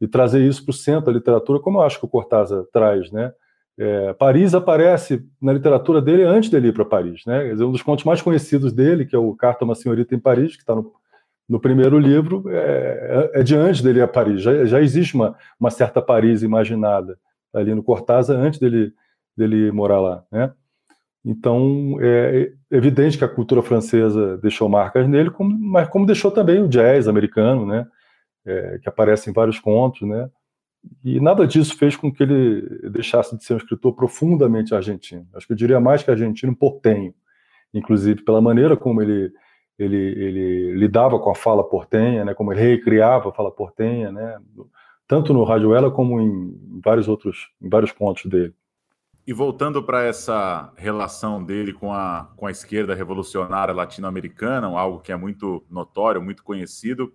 e 0.00 0.08
trazer 0.08 0.44
isso 0.44 0.64
para 0.64 0.72
o 0.72 0.74
centro 0.74 1.06
da 1.06 1.12
literatura, 1.12 1.60
como 1.60 1.78
eu 1.78 1.82
acho 1.82 2.00
que 2.00 2.04
o 2.04 2.08
Cortázar 2.08 2.64
traz, 2.72 3.12
né? 3.12 3.32
É, 3.78 4.12
Paris 4.14 4.54
aparece 4.54 5.24
na 5.40 5.52
literatura 5.52 6.00
dele 6.00 6.24
antes 6.24 6.50
dele 6.50 6.68
ir 6.68 6.72
para 6.72 6.84
Paris, 6.84 7.22
né? 7.26 7.48
Dizer, 7.50 7.64
um 7.64 7.72
dos 7.72 7.82
contos 7.82 8.04
mais 8.04 8.20
conhecidos 8.20 8.72
dele, 8.72 9.06
que 9.06 9.16
é 9.16 9.18
o 9.18 9.34
Carta 9.34 9.64
a 9.64 9.66
uma 9.66 9.74
Senhorita 9.74 10.14
em 10.14 10.18
Paris, 10.18 10.56
que 10.56 10.62
está 10.62 10.74
no, 10.74 10.92
no, 11.48 11.58
primeiro 11.58 11.98
livro, 11.98 12.44
é, 12.48 13.30
é, 13.34 13.40
é, 13.40 13.42
de 13.42 13.56
antes 13.56 13.80
dele 13.80 14.00
ir 14.00 14.02
a 14.02 14.08
Paris. 14.08 14.42
Já, 14.42 14.64
já 14.64 14.80
existe 14.80 15.14
uma, 15.14 15.36
uma 15.58 15.70
certa 15.70 16.02
Paris 16.02 16.42
imaginada 16.42 17.18
ali 17.54 17.74
no 17.74 17.82
Cortázar 17.82 18.36
antes 18.38 18.60
dele, 18.60 18.92
dele 19.36 19.70
morar 19.72 20.00
lá, 20.00 20.24
né? 20.30 20.52
Então, 21.24 21.96
é 22.00 22.52
evidente 22.70 23.16
que 23.16 23.24
a 23.24 23.28
cultura 23.28 23.62
francesa 23.62 24.36
deixou 24.38 24.68
marcas 24.68 25.08
nele, 25.08 25.30
como, 25.30 25.56
mas 25.56 25.88
como 25.88 26.04
deixou 26.04 26.32
também 26.32 26.60
o 26.60 26.68
jazz 26.68 27.06
americano, 27.06 27.64
né? 27.64 27.86
é, 28.44 28.78
que 28.78 28.88
aparece 28.88 29.30
em 29.30 29.32
vários 29.32 29.58
contos, 29.58 30.06
né? 30.06 30.28
E 31.04 31.20
nada 31.20 31.46
disso 31.46 31.76
fez 31.76 31.96
com 31.96 32.12
que 32.12 32.22
ele 32.22 32.90
deixasse 32.90 33.36
de 33.36 33.44
ser 33.44 33.54
um 33.54 33.58
escritor 33.58 33.94
profundamente 33.94 34.74
argentino. 34.74 35.26
Acho 35.34 35.46
que 35.46 35.52
eu 35.52 35.56
diria 35.56 35.80
mais 35.80 36.02
que 36.02 36.10
argentino 36.10 36.54
portenho, 36.54 37.14
inclusive 37.72 38.22
pela 38.22 38.40
maneira 38.40 38.76
como 38.76 39.00
ele 39.02 39.32
ele, 39.78 39.96
ele 39.96 40.74
lidava 40.74 41.18
com 41.18 41.30
a 41.30 41.34
fala 41.34 41.64
portenha, 41.64 42.24
né, 42.24 42.34
como 42.34 42.52
ele 42.52 42.60
recriava 42.60 43.30
a 43.30 43.32
fala 43.32 43.50
portenha, 43.50 44.12
né, 44.12 44.38
tanto 45.08 45.32
no 45.32 45.44
Radioela 45.44 45.90
como 45.90 46.20
em 46.20 46.80
vários 46.84 47.08
outros, 47.08 47.50
em 47.60 47.68
vários 47.68 47.90
pontos 47.90 48.26
dele. 48.26 48.54
E 49.26 49.32
voltando 49.32 49.82
para 49.82 50.02
essa 50.02 50.72
relação 50.76 51.42
dele 51.42 51.72
com 51.72 51.92
a, 51.92 52.32
com 52.36 52.46
a 52.46 52.50
esquerda 52.50 52.94
revolucionária 52.94 53.72
latino-americana, 53.72 54.66
algo 54.66 55.00
que 55.00 55.12
é 55.12 55.16
muito 55.16 55.64
notório, 55.70 56.20
muito 56.20 56.42
conhecido, 56.42 57.12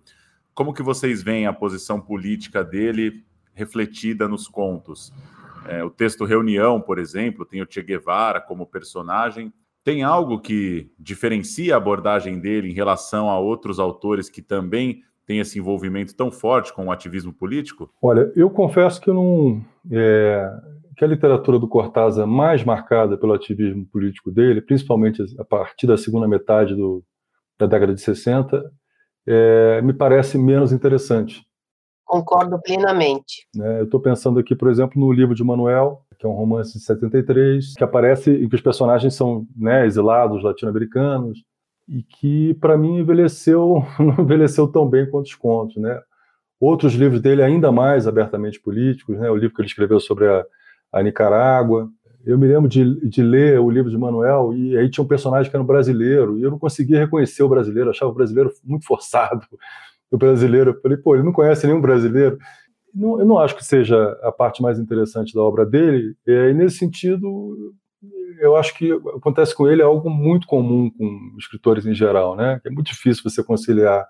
como 0.54 0.72
que 0.72 0.82
vocês 0.82 1.22
veem 1.22 1.46
a 1.46 1.52
posição 1.52 2.00
política 2.00 2.64
dele 2.64 3.24
refletida 3.58 4.28
nos 4.28 4.46
contos? 4.46 5.12
É, 5.66 5.84
o 5.84 5.90
texto 5.90 6.24
Reunião, 6.24 6.80
por 6.80 6.98
exemplo, 6.98 7.44
tem 7.44 7.60
o 7.60 7.66
Che 7.68 7.82
Guevara 7.82 8.40
como 8.40 8.66
personagem. 8.66 9.52
Tem 9.84 10.02
algo 10.02 10.40
que 10.40 10.90
diferencia 10.98 11.74
a 11.74 11.76
abordagem 11.76 12.38
dele 12.38 12.70
em 12.70 12.74
relação 12.74 13.28
a 13.28 13.38
outros 13.38 13.78
autores 13.78 14.30
que 14.30 14.40
também 14.40 15.02
têm 15.26 15.40
esse 15.40 15.58
envolvimento 15.58 16.14
tão 16.14 16.30
forte 16.30 16.72
com 16.72 16.86
o 16.86 16.92
ativismo 16.92 17.32
político? 17.32 17.90
Olha, 18.00 18.32
eu 18.34 18.48
confesso 18.48 19.00
que 19.00 19.10
não. 19.10 19.62
É, 19.90 20.50
que 20.96 21.04
a 21.04 21.08
literatura 21.08 21.58
do 21.58 21.68
Cortázar 21.68 22.26
mais 22.26 22.64
marcada 22.64 23.16
pelo 23.16 23.32
ativismo 23.32 23.86
político 23.86 24.30
dele, 24.32 24.60
principalmente 24.60 25.22
a 25.38 25.44
partir 25.44 25.86
da 25.86 25.96
segunda 25.96 26.26
metade 26.26 26.74
do, 26.74 27.04
da 27.58 27.66
década 27.66 27.94
de 27.94 28.00
60, 28.00 28.64
é, 29.26 29.82
me 29.82 29.92
parece 29.92 30.38
menos 30.38 30.72
interessante. 30.72 31.46
Concordo 32.08 32.60
plenamente. 32.60 33.46
É, 33.60 33.80
eu 33.80 33.84
estou 33.84 34.00
pensando 34.00 34.40
aqui, 34.40 34.56
por 34.56 34.68
exemplo, 34.68 35.00
no 35.00 35.12
livro 35.12 35.34
de 35.34 35.44
Manuel, 35.44 36.02
que 36.18 36.26
é 36.26 36.28
um 36.28 36.32
romance 36.32 36.72
de 36.72 36.84
73, 36.84 37.74
que 37.74 37.84
aparece 37.84 38.30
em 38.30 38.48
que 38.48 38.56
os 38.56 38.60
personagens 38.60 39.14
são 39.14 39.46
né, 39.56 39.86
exilados 39.86 40.42
latino-americanos 40.42 41.44
e 41.86 42.02
que, 42.02 42.54
para 42.54 42.76
mim, 42.76 42.98
envelheceu 42.98 43.84
não 44.00 44.24
envelheceu 44.24 44.66
tão 44.66 44.88
bem 44.88 45.08
quanto 45.08 45.26
os 45.26 45.34
contos. 45.34 45.76
Né? 45.76 46.00
Outros 46.58 46.94
livros 46.94 47.20
dele, 47.20 47.42
ainda 47.42 47.70
mais 47.70 48.08
abertamente 48.08 48.58
políticos, 48.58 49.16
né? 49.16 49.30
o 49.30 49.36
livro 49.36 49.54
que 49.54 49.60
ele 49.60 49.68
escreveu 49.68 50.00
sobre 50.00 50.26
a 50.26 50.44
a 50.92 51.02
Nicarágua. 51.02 51.88
Eu 52.24 52.38
me 52.38 52.46
lembro 52.46 52.68
de, 52.68 53.08
de 53.08 53.22
ler 53.22 53.60
o 53.60 53.70
livro 53.70 53.90
de 53.90 53.96
Manuel 53.96 54.52
e 54.54 54.76
aí 54.76 54.90
tinha 54.90 55.04
um 55.04 55.08
personagem 55.08 55.50
que 55.50 55.56
era 55.56 55.62
um 55.62 55.66
brasileiro 55.66 56.38
e 56.38 56.42
eu 56.42 56.50
não 56.50 56.58
conseguia 56.58 56.98
reconhecer 56.98 57.42
o 57.42 57.48
brasileiro, 57.48 57.90
achava 57.90 58.10
o 58.10 58.14
brasileiro 58.14 58.50
muito 58.64 58.84
forçado. 58.84 59.46
O 60.10 60.16
brasileiro, 60.16 60.70
eu 60.70 60.80
falei, 60.80 60.96
pô, 60.96 61.14
ele 61.14 61.24
não 61.24 61.32
conhece 61.32 61.66
nenhum 61.66 61.80
brasileiro. 61.80 62.38
Não, 62.94 63.20
eu 63.20 63.26
não 63.26 63.38
acho 63.38 63.56
que 63.56 63.64
seja 63.64 64.18
a 64.22 64.32
parte 64.32 64.62
mais 64.62 64.78
interessante 64.78 65.34
da 65.34 65.42
obra 65.42 65.66
dele, 65.66 66.14
e 66.26 66.52
nesse 66.54 66.78
sentido, 66.78 67.74
eu 68.40 68.56
acho 68.56 68.76
que 68.76 68.92
acontece 68.92 69.54
com 69.54 69.68
ele 69.68 69.82
é 69.82 69.84
algo 69.84 70.08
muito 70.08 70.46
comum 70.46 70.90
com 70.90 71.36
escritores 71.38 71.86
em 71.86 71.94
geral, 71.94 72.36
né? 72.36 72.60
É 72.64 72.70
muito 72.70 72.86
difícil 72.86 73.22
você 73.22 73.42
conciliar 73.42 74.06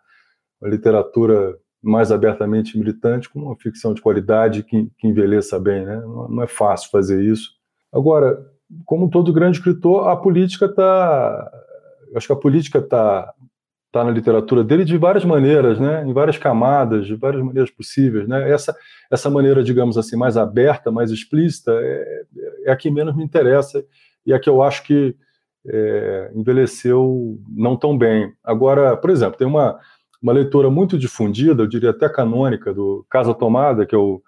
a 0.63 0.69
literatura 0.69 1.57
mais 1.83 2.11
abertamente 2.11 2.77
militante 2.79 3.29
com 3.29 3.41
uma 3.41 3.57
ficção 3.57 3.95
de 3.95 4.03
qualidade 4.03 4.63
que, 4.65 4.91
que 4.99 5.07
envelheça 5.07 5.59
bem, 5.59 5.85
né? 5.85 5.97
Não, 6.01 6.29
não, 6.29 6.43
é 6.43 6.47
fácil 6.47 6.91
fazer 6.91 7.23
isso. 7.23 7.53
Agora, 7.93 8.39
como 8.85 9.09
todo 9.09 9.33
grande 9.33 9.59
escritor, 9.59 10.09
a 10.09 10.17
política 10.17 10.67
está, 10.67 11.51
acho 12.15 12.27
que 12.27 12.33
a 12.33 12.37
política 12.37 12.79
está 12.79 13.33
tá 13.91 14.05
na 14.05 14.11
literatura 14.11 14.63
dele 14.63 14.85
de 14.85 14.97
várias 14.99 15.25
maneiras, 15.25 15.81
né? 15.81 16.05
Em 16.07 16.13
várias 16.13 16.37
camadas, 16.39 17.07
de 17.07 17.15
várias 17.15 17.43
maneiras 17.43 17.71
possíveis, 17.71 18.29
né? 18.29 18.51
Essa 18.51 18.77
essa 19.11 19.31
maneira, 19.31 19.63
digamos 19.63 19.97
assim, 19.97 20.17
mais 20.17 20.37
aberta, 20.37 20.91
mais 20.91 21.11
explícita, 21.11 21.73
é, 21.73 22.23
é 22.67 22.73
a 22.73 22.77
que 22.77 22.91
menos 22.91 23.17
me 23.17 23.25
interessa 23.25 23.85
e 24.27 24.33
a 24.33 24.39
que 24.39 24.49
eu 24.49 24.63
acho 24.63 24.85
que 24.85 25.17
é, 25.67 26.31
envelheceu 26.35 27.39
não 27.49 27.77
tão 27.77 27.97
bem. 27.97 28.33
Agora, 28.45 28.97
por 28.97 29.11
exemplo, 29.11 29.39
tem 29.39 29.47
uma 29.47 29.79
uma 30.23 30.33
leitura 30.33 30.71
muito 30.71 30.99
difundida, 30.99 31.63
eu 31.63 31.67
diria 31.67 31.91
até 31.91 32.09
canônica, 32.09 32.75
do 32.75 33.07
Casa 33.09 33.33
Tomada, 33.35 33.87
que 33.87 33.95
é 33.95 33.99
o, 33.99 34.21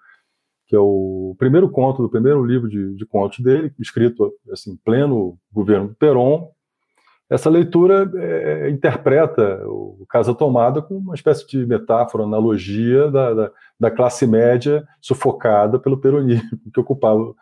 que 0.67 0.75
é 0.75 0.79
o 0.79 1.35
primeiro 1.37 1.69
conto 1.69 2.01
do 2.01 2.09
primeiro 2.09 2.43
livro 2.43 2.69
de, 2.69 2.95
de 2.95 3.05
contos 3.05 3.39
dele, 3.39 3.73
escrito 3.79 4.33
assim, 4.51 4.77
pleno 4.83 5.37
governo 5.51 5.89
do 5.89 5.95
Perón. 5.95 6.47
Essa 7.31 7.49
leitura 7.49 8.11
é, 8.13 8.69
interpreta 8.69 9.65
o 9.65 10.05
Casa 10.09 10.35
Tomada 10.35 10.81
como 10.81 10.99
uma 10.99 11.15
espécie 11.15 11.47
de 11.47 11.65
metáfora, 11.65 12.25
analogia 12.25 13.09
da, 13.09 13.33
da, 13.33 13.51
da 13.79 13.89
classe 13.89 14.27
média 14.27 14.85
sufocada 14.99 15.79
pelo 15.79 15.97
peronismo, 15.97 16.59
que 16.73 16.79
ocupava 16.81 17.33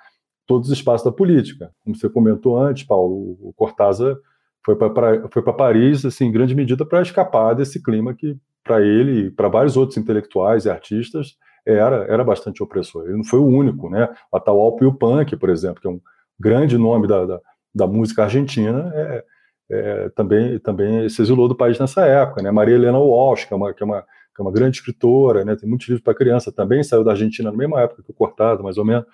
todos 0.46 0.70
os 0.70 0.78
espaços 0.78 1.04
da 1.04 1.12
política. 1.12 1.72
Como 1.84 1.96
você 1.96 2.08
comentou 2.08 2.56
antes, 2.62 2.84
Paulo, 2.84 3.36
o 3.42 3.52
Cortázar 3.56 4.16
foi 4.64 4.76
para 4.76 5.54
Paris, 5.54 6.06
assim, 6.06 6.26
em 6.26 6.32
grande 6.32 6.54
medida 6.54 6.86
para 6.86 7.02
escapar 7.02 7.56
desse 7.56 7.82
clima 7.82 8.14
que 8.14 8.38
para 8.64 8.82
ele 8.82 9.28
e 9.28 9.32
para 9.32 9.48
vários 9.48 9.76
outros 9.76 9.98
intelectuais 9.98 10.66
e 10.66 10.70
artistas 10.70 11.36
era 11.66 12.06
era 12.08 12.24
bastante 12.24 12.62
opressor. 12.62 13.06
Ele 13.06 13.18
não 13.18 13.24
foi 13.24 13.40
o 13.40 13.46
único, 13.48 13.90
né? 13.90 14.08
O 14.32 14.38
Atahualpa 14.38 14.84
Yupanqui, 14.84 15.36
por 15.36 15.50
exemplo, 15.50 15.82
que 15.82 15.88
é 15.88 15.90
um 15.90 16.00
grande 16.40 16.78
nome 16.78 17.08
da, 17.08 17.26
da, 17.26 17.40
da 17.74 17.88
música 17.88 18.26
argentina, 18.26 18.92
é, 18.94 19.24
é, 19.70 20.10
também 20.10 20.60
também 20.60 21.08
se 21.10 21.22
exilou 21.22 21.48
do 21.48 21.56
país 21.56 21.78
nessa 21.80 22.06
época, 22.06 22.42
né? 22.42 22.52
Maria 22.52 22.76
Helena 22.76 22.98
Walsh, 22.98 23.46
que 23.46 23.54
é 23.54 23.58
uma 23.58 23.74
que 23.74 23.84
é 23.84 23.86
uma, 23.86 24.02
que 24.02 24.40
é 24.40 24.42
uma 24.42 24.52
grande 24.52 24.78
escritora, 24.78 25.46
né? 25.46 25.56
Tem 25.56 25.68
muitos 25.70 25.88
livros 25.88 26.04
para 26.04 26.16
criança, 26.16 26.52
também 26.52 26.84
saiu 26.84 27.04
da 27.04 27.12
Argentina 27.12 27.52
na 27.52 27.58
mesma 27.58 27.82
época 27.82 28.04
que 28.04 28.12
o 28.12 28.14
Cortado, 28.14 28.64
mais 28.64 28.78
ou 28.78 28.86
menos. 28.86 29.06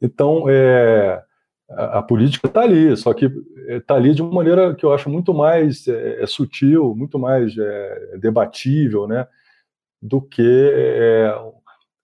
Então, 0.00 0.44
é, 0.48 1.22
a, 1.70 1.98
a 1.98 2.02
política 2.02 2.46
está 2.48 2.62
ali, 2.62 2.96
só 2.96 3.12
que 3.12 3.30
está 3.68 3.94
ali 3.94 4.14
de 4.14 4.22
uma 4.22 4.32
maneira 4.32 4.74
que 4.74 4.84
eu 4.84 4.92
acho 4.92 5.10
muito 5.10 5.34
mais 5.34 5.86
é, 5.88 6.22
é 6.22 6.26
sutil, 6.26 6.94
muito 6.94 7.18
mais 7.18 7.56
é, 7.56 8.16
debatível, 8.18 9.06
né, 9.06 9.26
do 10.00 10.20
que 10.20 10.42
é, 10.42 11.34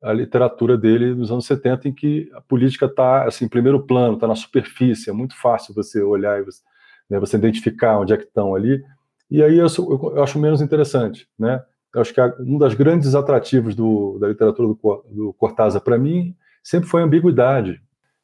a 0.02 0.12
literatura 0.12 0.76
dele 0.76 1.14
nos 1.14 1.30
anos 1.30 1.46
70, 1.46 1.88
em 1.88 1.94
que 1.94 2.30
a 2.34 2.40
política 2.40 2.86
está 2.86 3.24
assim, 3.24 3.46
em 3.46 3.48
primeiro 3.48 3.80
plano, 3.86 4.14
está 4.14 4.26
na 4.26 4.34
superfície, 4.34 5.08
é 5.08 5.12
muito 5.12 5.34
fácil 5.40 5.74
você 5.74 6.02
olhar 6.02 6.38
e 6.38 6.44
você, 6.44 6.60
né, 7.08 7.18
você 7.18 7.36
identificar 7.36 7.98
onde 7.98 8.12
é 8.12 8.16
que 8.16 8.24
estão 8.24 8.54
ali, 8.54 8.82
e 9.30 9.42
aí 9.42 9.58
eu, 9.58 9.66
eu, 9.78 10.22
acho 10.22 10.38
menos 10.38 10.60
interessante, 10.60 11.26
né? 11.38 11.62
Eu 11.94 12.00
acho 12.00 12.12
que 12.12 12.20
a, 12.20 12.34
um 12.40 12.58
dos 12.58 12.74
grandes 12.74 13.14
atrativos 13.14 13.74
do, 13.74 14.18
da 14.18 14.28
literatura 14.28 14.68
do, 14.68 15.04
do 15.10 15.32
Cortázar, 15.34 15.80
para 15.80 15.96
mim, 15.96 16.34
sempre 16.62 16.88
foi 16.88 17.00
a 17.00 17.04
ambiguidade 17.04 17.80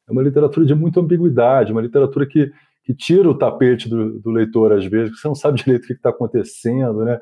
é 0.07 0.11
uma 0.11 0.21
literatura 0.21 0.65
de 0.65 0.75
muita 0.75 0.99
ambiguidade, 0.99 1.71
uma 1.71 1.81
literatura 1.81 2.25
que, 2.25 2.51
que 2.83 2.93
tira 2.93 3.29
o 3.29 3.37
tapete 3.37 3.89
do, 3.89 4.19
do 4.19 4.29
leitor 4.29 4.73
às 4.73 4.85
vezes, 4.85 5.13
que 5.13 5.21
você 5.21 5.27
não 5.27 5.35
sabe 5.35 5.57
direito 5.63 5.85
o 5.85 5.87
que 5.87 5.93
está 5.93 6.09
acontecendo, 6.09 7.05
né? 7.05 7.19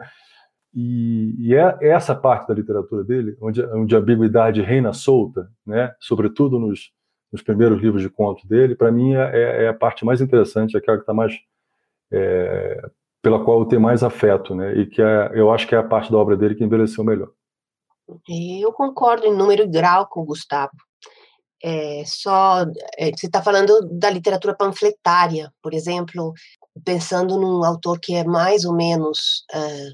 E, 0.74 1.36
e, 1.40 1.56
é 1.56 1.78
essa 1.82 2.14
parte 2.14 2.48
da 2.48 2.54
literatura 2.54 3.04
dele, 3.04 3.36
onde, 3.42 3.64
onde 3.74 3.96
a 3.96 4.00
ambiguidade 4.00 4.62
reina 4.62 4.94
solta, 4.94 5.50
né? 5.66 5.92
Sobretudo 6.00 6.60
nos, 6.60 6.92
nos 7.32 7.42
primeiros 7.42 7.82
livros 7.82 8.02
de 8.02 8.10
contos 8.10 8.46
dele, 8.46 8.76
para 8.76 8.92
mim 8.92 9.14
é, 9.14 9.32
é, 9.34 9.64
é, 9.64 9.68
a 9.68 9.74
parte 9.74 10.06
mais 10.06 10.22
interessante, 10.22 10.78
aquela 10.78 10.98
que 10.98 11.04
está 11.04 11.14
mais 11.14 11.34
é, 12.12 12.82
pela 13.22 13.44
qual 13.44 13.60
eu 13.60 13.66
tenho 13.66 13.82
mais 13.82 14.04
afeto, 14.04 14.56
né? 14.56 14.74
E 14.78 14.86
que 14.86 15.02
é, 15.02 15.32
eu 15.34 15.52
acho 15.52 15.68
que 15.68 15.76
é 15.76 15.78
a 15.78 15.84
parte 15.84 16.12
da 16.12 16.18
obra 16.18 16.36
dele 16.36 16.56
que 16.56 16.64
envelheceu 16.64 17.04
melhor. 17.04 17.30
Eu 18.28 18.74
concordo 18.74 19.28
em 19.28 19.36
número 19.36 19.64
e 19.64 19.68
grau 19.68 20.08
com 20.08 20.22
o 20.22 20.26
Gustavo 20.26 20.72
é, 21.64 22.04
só 22.06 22.62
é, 22.98 23.12
você 23.12 23.26
está 23.28 23.42
falando 23.42 23.82
da 23.92 24.10
literatura 24.10 24.56
panfletária, 24.56 25.52
por 25.62 25.74
exemplo, 25.74 26.34
pensando 26.86 27.38
num 27.38 27.64
autor 27.64 28.00
que 28.00 28.16
é 28.16 28.24
mais 28.24 28.64
ou 28.64 28.74
menos 28.74 29.46
é, 29.54 29.90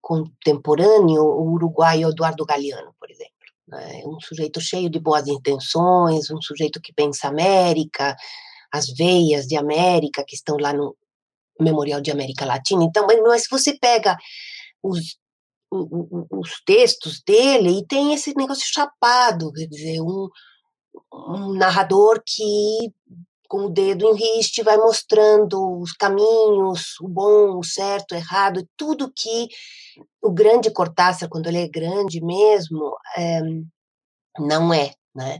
contemporâneo, 0.00 1.22
o 1.22 1.52
uruguaio 1.52 2.08
Eduardo 2.08 2.46
Galeano, 2.46 2.94
por 2.98 3.10
exemplo. 3.10 3.32
Né? 3.68 4.02
Um 4.06 4.18
sujeito 4.20 4.60
cheio 4.60 4.88
de 4.88 4.98
boas 4.98 5.26
intenções, 5.26 6.30
um 6.30 6.40
sujeito 6.40 6.80
que 6.80 6.92
pensa 6.92 7.28
América, 7.28 8.16
as 8.72 8.88
veias 8.88 9.46
de 9.46 9.56
América 9.56 10.24
que 10.26 10.34
estão 10.34 10.56
lá 10.58 10.72
no 10.72 10.96
Memorial 11.60 12.00
de 12.00 12.10
América 12.10 12.44
Latina. 12.44 12.84
Então, 12.84 13.06
mas 13.06 13.42
se 13.42 13.50
você 13.50 13.76
pega 13.78 14.16
os 14.82 15.16
os 15.70 16.62
textos 16.64 17.20
dele 17.26 17.78
e 17.78 17.86
tem 17.86 18.14
esse 18.14 18.34
negócio 18.36 18.64
chapado, 18.66 19.52
quer 19.52 19.66
dizer, 19.66 20.00
um, 20.00 20.28
um 21.12 21.52
narrador 21.54 22.22
que 22.24 22.92
com 23.48 23.66
o 23.66 23.70
dedo 23.70 24.08
em 24.08 24.14
riste 24.16 24.62
vai 24.62 24.76
mostrando 24.76 25.80
os 25.80 25.92
caminhos, 25.92 26.98
o 27.00 27.08
bom, 27.08 27.58
o 27.58 27.64
certo, 27.64 28.12
o 28.12 28.16
errado, 28.16 28.68
tudo 28.76 29.12
que 29.14 29.48
o 30.20 30.32
grande 30.32 30.70
Cortázar, 30.70 31.28
quando 31.28 31.46
ele 31.46 31.58
é 31.58 31.68
grande 31.68 32.20
mesmo, 32.20 32.96
é, 33.16 33.40
não 34.38 34.74
é, 34.74 34.92
né? 35.14 35.38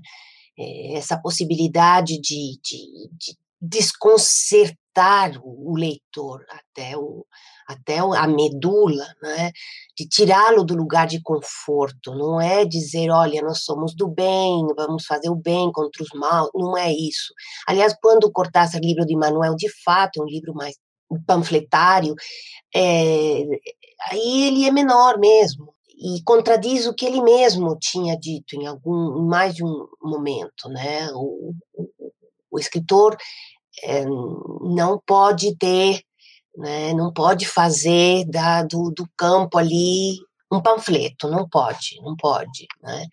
É 0.59 0.95
essa 0.97 1.21
possibilidade 1.21 2.21
de, 2.21 2.59
de, 2.63 3.11
de 3.13 3.37
desconcertar 3.61 5.39
o 5.43 5.77
leitor 5.77 6.45
até 6.49 6.97
o, 6.97 7.27
até 7.69 7.99
a 7.99 8.27
medula, 8.27 9.07
né, 9.23 9.51
de 9.97 10.09
tirá-lo 10.09 10.65
do 10.65 10.75
lugar 10.75 11.07
de 11.07 11.21
conforto. 11.21 12.15
Não 12.15 12.41
é 12.41 12.65
dizer, 12.65 13.11
olha, 13.11 13.43
nós 13.43 13.65
somos 13.65 13.95
do 13.95 14.09
bem, 14.09 14.67
vamos 14.77 15.05
fazer 15.05 15.29
o 15.29 15.37
bem 15.37 15.71
contra 15.73 16.03
os 16.03 16.11
maus. 16.15 16.51
Não 16.55 16.77
é 16.77 16.93
isso. 16.93 17.35
Aliás, 17.67 17.95
quando 18.01 18.33
Cortázar, 18.33 18.81
livro 18.81 19.05
de 19.05 19.17
Manuel, 19.17 19.55
de 19.57 19.69
fato, 19.85 20.21
é 20.21 20.23
um 20.23 20.27
livro 20.27 20.55
mais 20.55 20.77
panfletário, 21.27 22.15
é, 22.75 23.45
aí 24.11 24.49
ele 24.49 24.65
é 24.65 24.73
menor 24.73 25.19
mesmo 25.19 25.76
e 25.97 26.23
contradiz 26.23 26.87
o 26.87 26.95
que 26.95 27.07
ele 27.07 27.23
mesmo 27.23 27.77
tinha 27.81 28.19
dito 28.19 28.55
em 28.55 28.67
algum 28.67 29.19
em 29.19 29.27
mais 29.27 29.55
de 29.55 29.65
um 29.65 29.87
momento, 30.03 30.69
né? 30.69 31.09
O, 31.13 31.55
o, 31.75 32.13
o 32.51 32.59
escritor 32.59 33.17
é, 33.83 34.05
não 34.05 35.01
pode 35.07 35.57
ter, 35.57 36.03
né? 36.57 36.93
Não 36.93 37.13
pode 37.13 37.47
fazer 37.47 38.25
da, 38.27 38.63
do, 38.63 38.91
do 38.91 39.09
campo 39.17 39.59
ali 39.59 40.19
um 40.53 40.61
panfleto, 40.61 41.29
não 41.29 41.49
pode, 41.49 42.01
não 42.03 42.15
pode, 42.17 42.67
né? 42.83 43.07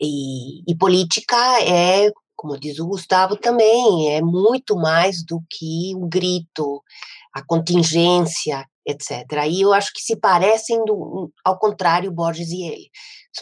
E, 0.00 0.70
e 0.70 0.76
política 0.76 1.36
é 1.62 2.10
como 2.38 2.56
diz 2.56 2.78
o 2.78 2.86
Gustavo 2.86 3.36
também, 3.36 4.14
é 4.14 4.22
muito 4.22 4.76
mais 4.76 5.24
do 5.24 5.42
que 5.50 5.92
o 5.96 6.06
grito, 6.06 6.80
a 7.34 7.44
contingência, 7.44 8.64
etc. 8.88 9.24
Aí 9.38 9.60
eu 9.60 9.72
acho 9.72 9.92
que 9.92 10.00
se 10.00 10.16
parecem, 10.16 10.82
do, 10.84 11.30
ao 11.44 11.58
contrário, 11.58 12.10
Borges 12.10 12.50
e 12.50 12.64
ele. 12.64 12.90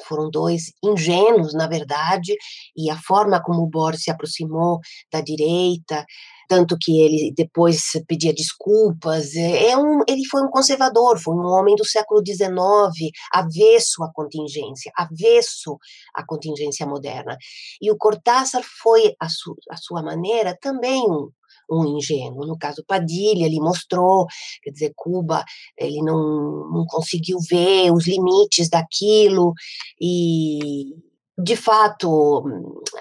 Foram 0.06 0.28
dois 0.28 0.72
ingênuos, 0.84 1.54
na 1.54 1.66
verdade, 1.66 2.34
e 2.76 2.90
a 2.90 2.96
forma 3.00 3.42
como 3.42 3.62
o 3.62 3.68
Borges 3.68 4.02
se 4.02 4.10
aproximou 4.10 4.80
da 5.10 5.20
direita, 5.22 6.04
tanto 6.48 6.76
que 6.78 7.00
ele 7.00 7.32
depois 7.34 7.80
pedia 8.06 8.34
desculpas. 8.34 9.34
É, 9.34 9.70
é 9.70 9.76
um, 9.76 10.02
ele 10.08 10.24
foi 10.26 10.42
um 10.42 10.50
conservador, 10.50 11.18
foi 11.18 11.34
um 11.34 11.46
homem 11.46 11.74
do 11.76 11.84
século 11.84 12.22
XIX, 12.24 13.10
avesso 13.32 14.02
à 14.02 14.12
contingência, 14.12 14.92
avesso 14.96 15.78
à 16.14 16.24
contingência 16.26 16.86
moderna. 16.86 17.36
E 17.80 17.90
o 17.90 17.96
Cortázar 17.96 18.62
foi, 18.82 19.14
à, 19.20 19.28
su, 19.28 19.56
à 19.70 19.76
sua 19.76 20.02
maneira, 20.02 20.56
também 20.60 21.00
um, 21.02 21.30
um 21.70 21.96
ingênuo. 21.96 22.46
No 22.46 22.58
caso 22.58 22.84
Padilha, 22.86 23.46
ele 23.46 23.60
mostrou, 23.60 24.26
quer 24.62 24.70
dizer, 24.70 24.92
Cuba, 24.96 25.44
ele 25.76 26.02
não, 26.02 26.70
não 26.70 26.84
conseguiu 26.86 27.38
ver 27.48 27.92
os 27.92 28.06
limites 28.06 28.68
daquilo 28.68 29.52
e 30.00 30.94
de 31.38 31.54
fato, 31.54 32.44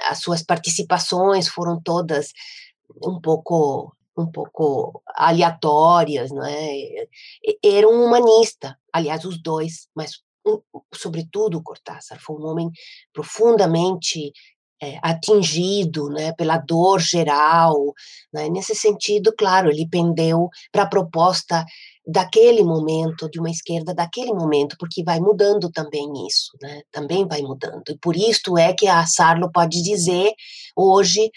as 0.09 0.19
suas 0.19 0.43
participações 0.43 1.47
foram 1.47 1.81
todas 1.81 2.33
um 3.03 3.19
pouco 3.21 3.95
um 4.17 4.31
pouco 4.31 5.01
aleatórias, 5.13 6.31
né? 6.31 6.79
Era 7.63 7.87
um 7.87 8.05
humanista, 8.05 8.77
aliás, 8.93 9.25
os 9.25 9.41
dois, 9.41 9.89
mas 9.93 10.21
sobretudo 10.93 11.61
Cortázar 11.61 12.19
foi 12.21 12.37
um 12.37 12.45
homem 12.45 12.71
profundamente 13.11 14.31
é, 14.81 14.99
atingido, 15.01 16.09
né, 16.09 16.33
pela 16.33 16.57
dor 16.57 16.99
geral, 16.99 17.93
né? 18.33 18.49
Nesse 18.49 18.75
sentido, 18.75 19.33
claro, 19.37 19.69
ele 19.69 19.87
pendeu 19.89 20.49
para 20.71 20.83
a 20.83 20.89
proposta 20.89 21.65
daquele 22.05 22.63
momento, 22.63 23.29
de 23.29 23.39
uma 23.39 23.49
esquerda 23.49 23.93
daquele 23.93 24.33
momento, 24.33 24.75
porque 24.79 25.03
vai 25.03 25.19
mudando 25.19 25.71
também 25.71 26.05
isso, 26.27 26.51
né? 26.61 26.81
Também 26.91 27.27
vai 27.27 27.41
mudando. 27.41 27.83
E 27.89 27.97
por 27.97 28.15
isso 28.15 28.57
é 28.57 28.73
que 28.73 28.87
a 28.87 29.05
Sarlo 29.05 29.51
pode 29.51 29.81
dizer 29.81 30.31
hoje 30.75 31.31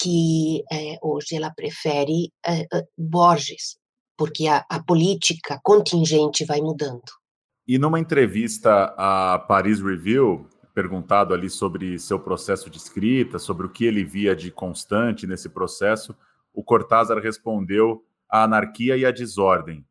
que 0.00 0.62
é, 0.72 0.96
hoje 1.02 1.34
ela 1.36 1.52
prefere 1.54 2.32
é, 2.46 2.66
Borges, 2.96 3.76
porque 4.16 4.46
a, 4.46 4.64
a, 4.70 4.82
política 4.82 5.60
contingente 5.62 6.44
vai 6.44 6.60
mudando. 6.60 7.02
E 7.66 7.78
numa 7.78 8.00
entrevista 8.00 8.94
à 8.96 9.38
Paris 9.38 9.80
Review, 9.80 10.48
perguntado 10.80 11.34
ali 11.34 11.50
sobre 11.50 11.98
seu 11.98 12.18
processo 12.18 12.70
de 12.70 12.78
escrita, 12.78 13.38
sobre 13.38 13.66
o 13.66 13.68
que 13.68 13.84
ele 13.84 14.02
via 14.02 14.34
de 14.34 14.50
constante 14.50 15.26
nesse 15.26 15.50
processo, 15.50 16.16
o 16.54 16.64
Cortázar 16.64 17.18
respondeu 17.18 18.02
a 18.26 18.44
anarquia 18.44 18.96
e 18.96 19.04
a 19.04 19.10
desordem. 19.10 19.84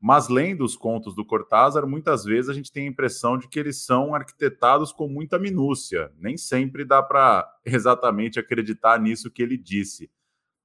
Mas 0.00 0.28
lendo 0.28 0.64
os 0.64 0.76
contos 0.76 1.16
do 1.16 1.24
Cortázar, 1.24 1.84
muitas 1.84 2.22
vezes 2.22 2.48
a 2.48 2.54
gente 2.54 2.70
tem 2.70 2.86
a 2.86 2.90
impressão 2.90 3.36
de 3.36 3.48
que 3.48 3.58
eles 3.58 3.84
são 3.84 4.14
arquitetados 4.14 4.92
com 4.92 5.08
muita 5.08 5.36
minúcia. 5.36 6.12
Nem 6.16 6.36
sempre 6.36 6.84
dá 6.84 7.02
para 7.02 7.44
exatamente 7.66 8.38
acreditar 8.38 9.00
nisso 9.00 9.28
que 9.28 9.42
ele 9.42 9.58
disse. 9.58 10.08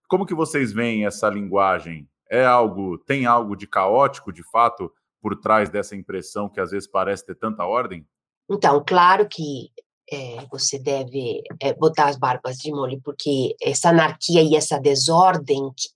Como 0.08 0.28
que 0.28 0.36
vocês 0.36 0.72
veem 0.72 1.08
essa 1.08 1.28
linguagem? 1.28 2.08
É 2.30 2.46
algo, 2.46 3.00
tem 3.00 3.26
algo 3.26 3.56
de 3.56 3.66
caótico, 3.66 4.32
de 4.32 4.44
fato, 4.44 4.94
por 5.20 5.36
trás 5.36 5.72
dessa 5.72 5.96
impressão 5.96 6.48
que 6.48 6.60
às 6.60 6.70
vezes 6.70 6.88
parece 6.88 7.26
ter 7.26 7.36
tanta 7.36 7.66
ordem? 7.66 8.06
Então, 8.52 8.84
claro 8.86 9.30
que 9.30 9.72
é, 10.12 10.46
você 10.52 10.78
deve 10.78 11.42
é, 11.62 11.74
botar 11.74 12.10
as 12.10 12.18
barbas 12.18 12.58
de 12.58 12.70
molho, 12.70 13.02
porque 13.02 13.56
essa 13.62 13.90
anarquia 13.90 14.44
e 14.44 14.58
essa 14.58 14.78
desordem, 14.78 15.72
que, 15.76 15.88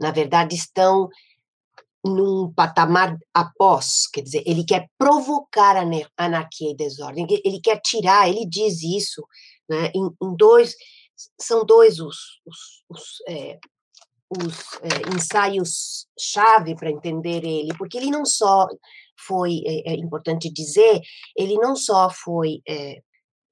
na 0.00 0.10
verdade, 0.10 0.56
estão 0.56 1.08
num 2.04 2.52
patamar 2.52 3.16
após, 3.32 4.08
quer 4.12 4.22
dizer, 4.22 4.42
ele 4.44 4.64
quer 4.64 4.88
provocar 4.98 5.76
anarquia 6.16 6.72
e 6.72 6.76
desordem, 6.76 7.24
ele 7.44 7.60
quer 7.60 7.80
tirar, 7.80 8.28
ele 8.28 8.44
diz 8.44 8.82
isso, 8.82 9.24
né, 9.68 9.92
em, 9.94 10.10
em 10.20 10.36
dois, 10.36 10.74
são 11.40 11.64
dois 11.64 12.00
os, 12.00 12.16
os, 12.44 12.84
os, 12.88 13.04
é, 13.28 13.60
os 14.28 14.72
é, 14.82 15.14
ensaios-chave 15.14 16.74
para 16.74 16.90
entender 16.90 17.44
ele, 17.44 17.72
porque 17.78 17.96
ele 17.96 18.10
não 18.10 18.26
só 18.26 18.66
foi, 19.26 19.62
é, 19.66 19.92
é 19.92 19.94
importante 19.94 20.52
dizer, 20.52 21.00
ele 21.36 21.54
não 21.54 21.76
só 21.76 22.10
foi 22.10 22.60
é, 22.68 23.00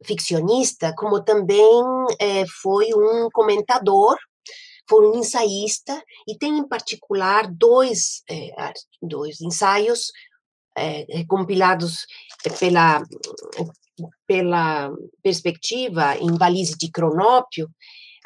ficcionista, 0.04 0.94
como 0.96 1.22
também 1.22 1.82
foi 2.62 2.88
um 2.94 3.28
comentador 3.30 4.16
foi 4.88 5.06
um 5.06 5.20
ensaísta 5.20 6.02
e 6.26 6.36
tem 6.36 6.58
em 6.58 6.66
particular 6.66 7.46
dois, 7.48 8.24
dois 9.00 9.40
ensaios 9.40 10.10
compilados 11.28 12.06
pela, 12.58 13.00
pela 14.26 14.90
perspectiva 15.22 16.16
em 16.16 16.34
Valise 16.36 16.76
de 16.76 16.90
Cronópio, 16.90 17.70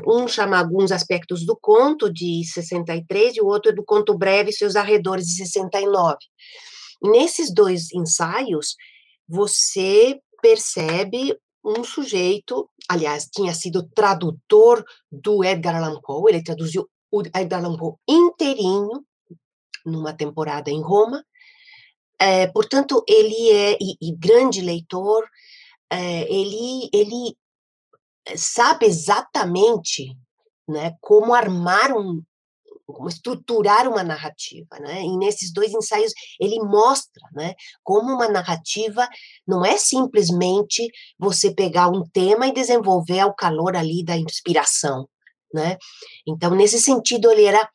um 0.07 0.27
chama 0.27 0.59
Alguns 0.59 0.91
Aspectos 0.91 1.47
do 1.47 1.57
Conto, 1.57 2.13
de 2.13 2.45
63, 2.45 3.37
e 3.37 3.41
o 3.41 3.47
outro 3.47 3.71
é 3.71 3.75
do 3.75 3.85
Conto 3.85 4.17
Breve 4.17 4.53
Seus 4.53 4.75
Arredores, 4.75 5.27
de 5.27 5.37
69. 5.37 6.17
Nesses 7.05 7.53
dois 7.53 7.93
ensaios, 7.93 8.77
você 9.29 10.21
percebe 10.41 11.39
um 11.65 11.83
sujeito, 11.83 12.69
aliás, 12.89 13.27
tinha 13.27 13.55
sido 13.55 13.89
tradutor 13.95 14.85
do 15.11 15.43
Edgar 15.43 15.77
Allan 15.77 16.01
Poe, 16.01 16.31
ele 16.31 16.43
traduziu 16.43 16.89
o 17.11 17.23
Edgar 17.23 17.65
Allan 17.65 17.77
Poe 17.77 17.95
inteirinho 18.09 19.05
numa 19.85 20.13
temporada 20.13 20.71
em 20.71 20.83
Roma. 20.83 21.25
É, 22.19 22.47
portanto, 22.47 23.03
ele 23.09 23.51
é 23.51 23.79
e, 23.81 23.97
e 24.01 24.17
grande 24.17 24.61
leitor, 24.61 25.29
é, 25.91 26.33
ele 26.33 26.89
ele 26.93 27.37
sabe 28.37 28.87
exatamente 28.87 30.17
né, 30.67 30.97
como 31.01 31.35
armar 31.35 31.93
um, 31.93 32.23
como 32.87 33.09
estruturar 33.09 33.89
uma 33.89 34.03
narrativa, 34.03 34.79
né? 34.81 35.03
E 35.03 35.17
nesses 35.17 35.53
dois 35.53 35.73
ensaios 35.73 36.13
ele 36.39 36.59
mostra, 36.61 37.23
né, 37.33 37.55
como 37.83 38.13
uma 38.13 38.29
narrativa 38.29 39.09
não 39.47 39.65
é 39.65 39.77
simplesmente 39.77 40.89
você 41.19 41.53
pegar 41.55 41.89
um 41.89 42.05
tema 42.13 42.47
e 42.47 42.53
desenvolver 42.53 43.21
ao 43.21 43.35
calor 43.35 43.77
ali 43.77 44.05
da 44.05 44.17
inspiração, 44.17 45.09
né? 45.53 45.79
Então 46.27 46.55
nesse 46.55 46.81
sentido 46.81 47.31
ele 47.31 47.45
era 47.45 47.69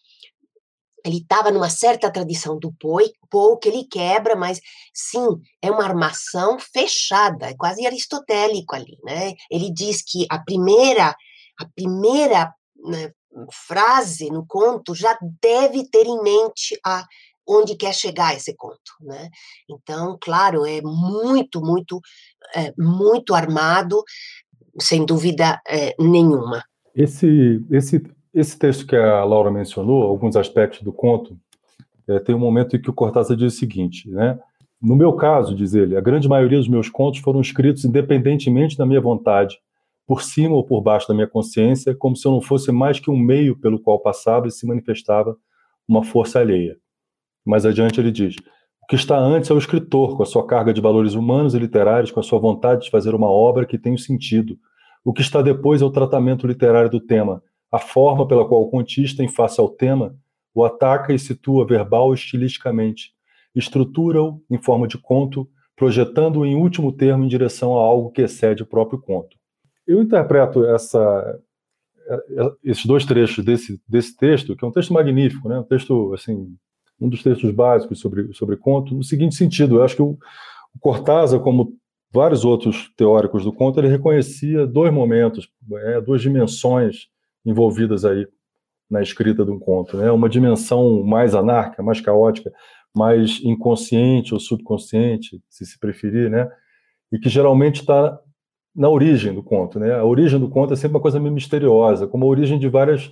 ele 1.05 1.20
estava 1.20 1.49
numa 1.49 1.70
certa 1.70 2.12
tradição 2.12 2.60
do 2.60 2.74
Poe, 2.74 3.10
Poe 3.30 3.57
que 3.60 3.70
ele 3.70 3.86
quebra, 3.86 4.36
mas 4.36 4.60
sim, 4.93 5.26
é 5.62 5.72
uma 5.72 5.86
armação 5.86 6.60
fechada, 6.60 7.47
é 7.47 7.55
quase 7.55 7.86
aristotélico 7.88 8.76
ali, 8.76 8.97
né? 9.03 9.34
Ele 9.49 9.72
diz 9.72 10.01
que 10.03 10.26
a 10.30 10.39
primeira 10.39 11.16
a 11.60 11.66
primeira 11.76 12.53
né, 12.86 13.12
frase 13.52 14.30
no 14.30 14.46
conto 14.48 14.96
já 14.96 15.18
deve 15.42 15.88
ter 15.90 16.06
em 16.06 16.22
mente 16.22 16.80
a 16.86 17.06
onde 17.48 17.76
quer 17.76 17.94
chegar 17.94 18.36
esse 18.36 18.56
conto, 18.56 18.92
né? 19.02 19.30
Então, 19.68 20.18
claro, 20.22 20.66
é 20.66 20.82
muito, 20.82 21.60
muito, 21.62 22.00
é, 22.56 22.72
muito 22.78 23.34
armado, 23.34 24.04
sem 24.80 25.04
dúvida 25.04 25.60
é, 25.68 25.96
nenhuma. 26.00 26.64
Esse, 26.96 27.60
esse, 27.72 28.04
esse 28.34 28.58
texto 28.58 28.86
que 28.86 28.96
a 28.96 29.24
Laura 29.24 29.50
mencionou, 29.50 30.04
alguns 30.04 30.36
aspectos 30.36 30.82
do 30.82 30.94
conto, 30.94 31.36
é, 32.08 32.20
tem 32.20 32.36
um 32.36 32.40
momento 32.40 32.76
em 32.76 32.82
que 32.82 32.90
o 32.90 32.94
Cortázar 32.94 33.36
diz 33.36 33.54
o 33.54 33.58
seguinte, 33.58 34.10
né? 34.10 34.40
No 34.82 34.96
meu 34.96 35.14
caso, 35.14 35.56
diz 35.56 35.74
ele, 35.74 35.98
a 35.98 36.02
grande 36.02 36.30
maioria 36.30 36.58
dos 36.58 36.70
meus 36.70 36.88
contos 36.88 37.20
foram 37.20 37.42
escritos 37.42 37.84
independentemente 37.84 38.78
da 38.78 38.86
minha 38.86 39.02
vontade, 39.02 39.60
por 40.10 40.24
cima 40.24 40.55
ou 40.55 40.66
por 40.66 40.82
baixo 40.82 41.07
da 41.07 41.14
minha 41.14 41.28
consciência, 41.28 41.93
como 41.93 42.16
se 42.16 42.28
eu 42.28 42.32
não 42.32 42.41
fosse 42.41 42.72
mais 42.72 42.99
que 42.99 43.12
um 43.12 43.16
meio 43.16 43.55
pelo 43.55 43.80
qual 43.80 43.99
passava 43.99 44.47
e 44.47 44.51
se 44.51 44.66
manifestava 44.66 45.38
uma 45.88 46.03
força 46.03 46.39
alheia. 46.39 46.78
Mais 47.45 47.64
adiante 47.64 48.01
ele 48.01 48.12
diz: 48.12 48.36
o 48.82 48.88
que 48.89 48.95
está 48.95 49.20
antes 49.20 49.51
é 49.51 49.53
o 49.53 49.57
escritor, 49.60 50.18
com 50.18 50.24
a 50.24 50.26
sua 50.26 50.47
carga 50.47 50.74
de 50.74 50.82
valores 50.82 51.14
humanos 51.14 51.53
e 51.53 51.60
literários, 51.60 52.10
com 52.10 52.20
a 52.20 52.24
sua 52.24 52.39
vontade 52.39 52.86
de 52.86 52.89
fazer 52.89 53.14
uma 53.14 53.30
obra 53.30 53.68
que 53.68 53.78
tenha 53.78 53.99
sentido. 53.99 54.57
O 55.05 55.14
que 55.14 55.22
está 55.22 55.43
depois 55.43 55.80
é 55.80 55.86
o 55.86 55.91
tratamento 55.91 56.47
literário 56.47 56.89
do 56.89 56.99
tema, 56.99 57.43
a 57.72 57.78
forma 57.78 58.28
pela 58.28 58.47
qual 58.47 58.64
o 58.64 58.72
contista, 58.72 59.24
em 59.24 59.28
face 59.28 59.62
ao 59.62 59.70
tema, 59.70 60.16
o 60.55 60.66
ataca 60.66 61.14
e 61.14 61.20
situa 61.20 61.68
verbal 61.68 62.14
e 62.14 62.16
estilisticamente, 62.16 63.12
estrutura-o 63.53 64.41
em 64.49 64.57
forma 64.57 64.88
de 64.88 64.97
conto, 64.97 65.47
projetando-o 65.76 66.47
em 66.47 66.55
último 66.55 66.91
termo 66.91 67.26
em 67.26 67.28
direção 67.28 67.78
a 67.78 67.80
algo 67.80 68.10
que 68.10 68.24
excede 68.24 68.64
o 68.64 68.66
próprio 68.66 68.99
conto. 68.99 69.39
Eu 69.90 70.04
interpreto 70.04 70.64
essa, 70.66 71.40
esses 72.64 72.86
dois 72.86 73.06
trechos 73.06 73.44
desse, 73.44 73.82
desse 73.88 74.16
texto, 74.16 74.56
que 74.56 74.64
é 74.64 74.68
um 74.68 74.72
texto 74.72 74.94
magnífico, 74.94 75.50
né? 75.50 75.58
um 75.58 75.64
texto, 75.64 76.14
assim, 76.14 76.56
um 77.02 77.10
dos 77.10 77.24
textos 77.24 77.50
básicos 77.52 78.00
sobre, 78.00 78.32
sobre 78.34 78.56
conto, 78.56 78.94
no 78.94 79.04
seguinte 79.04 79.34
sentido, 79.34 79.78
eu 79.78 79.84
acho 79.84 79.96
que 79.96 80.02
o, 80.04 80.12
o 80.76 80.80
Cortázar, 80.80 81.40
como 81.40 81.74
vários 82.12 82.46
outros 82.46 82.92
teóricos 82.96 83.44
do 83.44 83.52
conto, 83.52 83.80
ele 83.80 83.88
reconhecia 83.88 84.68
dois 84.68 84.94
momentos, 84.94 85.50
é, 85.86 86.00
duas 86.02 86.22
dimensões 86.22 87.08
envolvidas 87.44 88.06
aí 88.06 88.28
na 88.90 89.02
escrita 89.02 89.44
de 89.44 89.52
um 89.52 89.60
conto, 89.60 89.98
né? 89.98 90.12
Uma 90.12 90.28
dimensão 90.28 91.04
mais 91.04 91.36
anárquica, 91.36 91.84
mais 91.84 92.02
caótica, 92.02 92.52
mais 92.96 93.40
inconsciente 93.44 94.34
ou 94.34 94.40
subconsciente, 94.40 95.42
se 95.48 95.66
se 95.66 95.80
preferir, 95.80 96.30
né? 96.30 96.50
E 97.12 97.20
que 97.20 97.30
geralmente 97.30 97.82
está 97.82 98.20
na 98.76 98.90
origem 98.90 99.34
do 99.34 99.44
conto, 99.44 99.80
né? 99.80 99.94
A 99.96 100.06
origem 100.06 100.40
do 100.40 100.50
conto 100.50 100.74
é 100.74 100.76
sempre 100.76 100.96
uma 100.96 101.02
coisa 101.02 101.20
meio 101.20 101.34
misteriosa, 101.34 102.08
como 102.08 102.26
a 102.26 102.30
origem 102.30 102.60
de 102.60 102.68
várias 102.68 103.12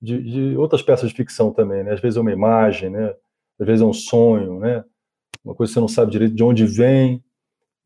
de, 0.00 0.22
de 0.22 0.56
outras 0.56 0.82
peças 0.82 1.10
de 1.10 1.16
ficção 1.16 1.52
também, 1.52 1.82
né? 1.82 1.92
Às 1.92 2.00
vezes 2.00 2.16
é 2.16 2.20
uma 2.20 2.32
imagem, 2.32 2.90
né? 2.90 3.14
Às 3.58 3.66
vezes 3.66 3.82
é 3.82 3.86
um 3.86 3.92
sonho, 3.92 4.58
né? 4.58 4.84
Uma 5.44 5.54
coisa 5.54 5.70
que 5.70 5.74
você 5.74 5.80
não 5.80 5.88
sabe 5.88 6.12
direito 6.12 6.34
de 6.34 6.42
onde 6.42 6.66
vem. 6.66 7.22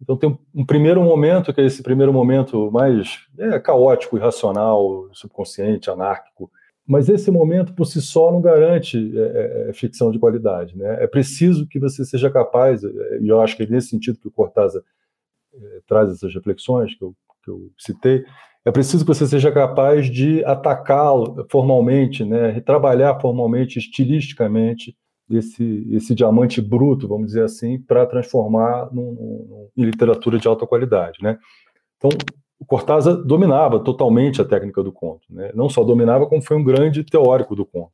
Então 0.01 0.17
tem 0.17 0.39
um, 0.55 0.65
primeiro 0.65 1.03
momento 1.03 1.53
que 1.53 1.61
é 1.61 1.65
esse 1.65 1.83
primeiro 1.83 2.13
momento 2.13 2.71
mais 2.71 3.19
é, 3.37 3.59
caótico, 3.59 4.17
irracional, 4.17 5.09
subconsciente, 5.13 5.91
anárquico, 5.91 6.51
mas 6.87 7.09
esse 7.09 7.31
momento 7.31 7.75
por 7.75 7.85
si 7.85 8.01
só 8.01 8.33
não 8.33 8.41
garante 8.41 8.97
é, 8.97 9.21
é, 9.21 9.71
é, 9.71 9.73
ficção 9.73 10.11
de 10.11 10.19
qualidade. 10.19 10.77
Né? 10.77 11.03
É 11.03 11.07
preciso 11.07 11.67
que 11.67 11.79
você 11.79 12.05
seja 12.05 12.31
capaz, 12.31 12.83
é, 12.85 13.19
e 13.21 13.29
eu 13.29 13.41
acho 13.41 13.57
que 13.57 13.65
é 13.65 13.67
nesse 13.67 13.89
sentido 13.89 14.19
que 14.19 14.29
o 14.29 14.31
Cortázar 14.31 14.83
traz 15.87 16.11
essas 16.11 16.35
reflexões 16.35 16.95
que 16.95 17.05
eu, 17.05 17.15
que 17.45 17.51
eu 17.51 17.71
citei, 17.79 18.25
é 18.65 18.71
preciso 18.71 19.05
que 19.05 19.15
você 19.15 19.27
seja 19.27 19.51
capaz 19.51 20.11
de 20.11 20.45
atacá-lo 20.45 21.47
formalmente, 21.51 22.25
né? 22.25 22.61
trabalhar 22.61 23.19
formalmente, 23.19 23.79
estilisticamente, 23.79 24.95
esse, 25.31 25.87
esse 25.91 26.15
diamante 26.15 26.61
bruto, 26.61 27.09
vamos 27.09 27.29
dizer 27.29 27.45
assim, 27.45 27.79
para 27.79 28.05
transformar 28.07 28.89
num, 28.93 29.13
num, 29.13 29.69
em 29.77 29.85
literatura 29.85 30.39
de 30.39 30.49
alta 30.49 30.67
qualidade. 30.67 31.19
Né? 31.23 31.39
Então, 31.97 32.11
o 32.59 32.65
Cortázar 32.65 33.17
dominava 33.17 33.79
totalmente 33.81 34.41
a 34.43 34.45
técnica 34.45 34.83
do 34.83 34.93
conto. 34.93 35.23
Né? 35.31 35.51
Não 35.55 35.69
só 35.69 35.85
dominava, 35.85 36.27
como 36.27 36.43
foi 36.43 36.57
um 36.57 36.65
grande 36.65 37.05
teórico 37.05 37.55
do 37.55 37.65
conto. 37.65 37.93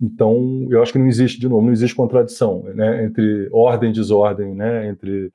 Então, 0.00 0.66
eu 0.70 0.82
acho 0.82 0.92
que 0.92 0.98
não 0.98 1.06
existe, 1.06 1.38
de 1.38 1.48
novo, 1.48 1.64
não 1.64 1.72
existe 1.72 1.94
contradição 1.94 2.62
né? 2.74 3.04
entre 3.04 3.48
ordem 3.52 3.90
e 3.90 3.92
desordem, 3.92 4.54
né? 4.54 4.88
entre 4.88 5.32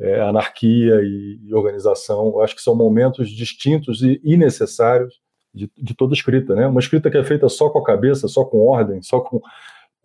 é, 0.00 0.20
anarquia 0.20 1.00
e, 1.02 1.40
e, 1.42 1.54
organização. 1.54 2.26
Eu 2.26 2.42
acho 2.42 2.54
que 2.54 2.62
são 2.62 2.74
momentos 2.74 3.30
distintos 3.30 4.02
e, 4.02 4.20
e 4.22 4.36
necessários 4.36 5.20
de, 5.52 5.70
de, 5.76 5.94
toda 5.94 6.14
escrita. 6.14 6.54
Né? 6.54 6.66
Uma 6.66 6.80
escrita 6.80 7.10
que 7.10 7.18
é 7.18 7.24
feita 7.24 7.48
só 7.48 7.68
com 7.68 7.78
a 7.80 7.84
cabeça, 7.84 8.28
só 8.28 8.44
com 8.44 8.66
ordem, 8.66 9.02
só 9.02 9.20
com. 9.20 9.40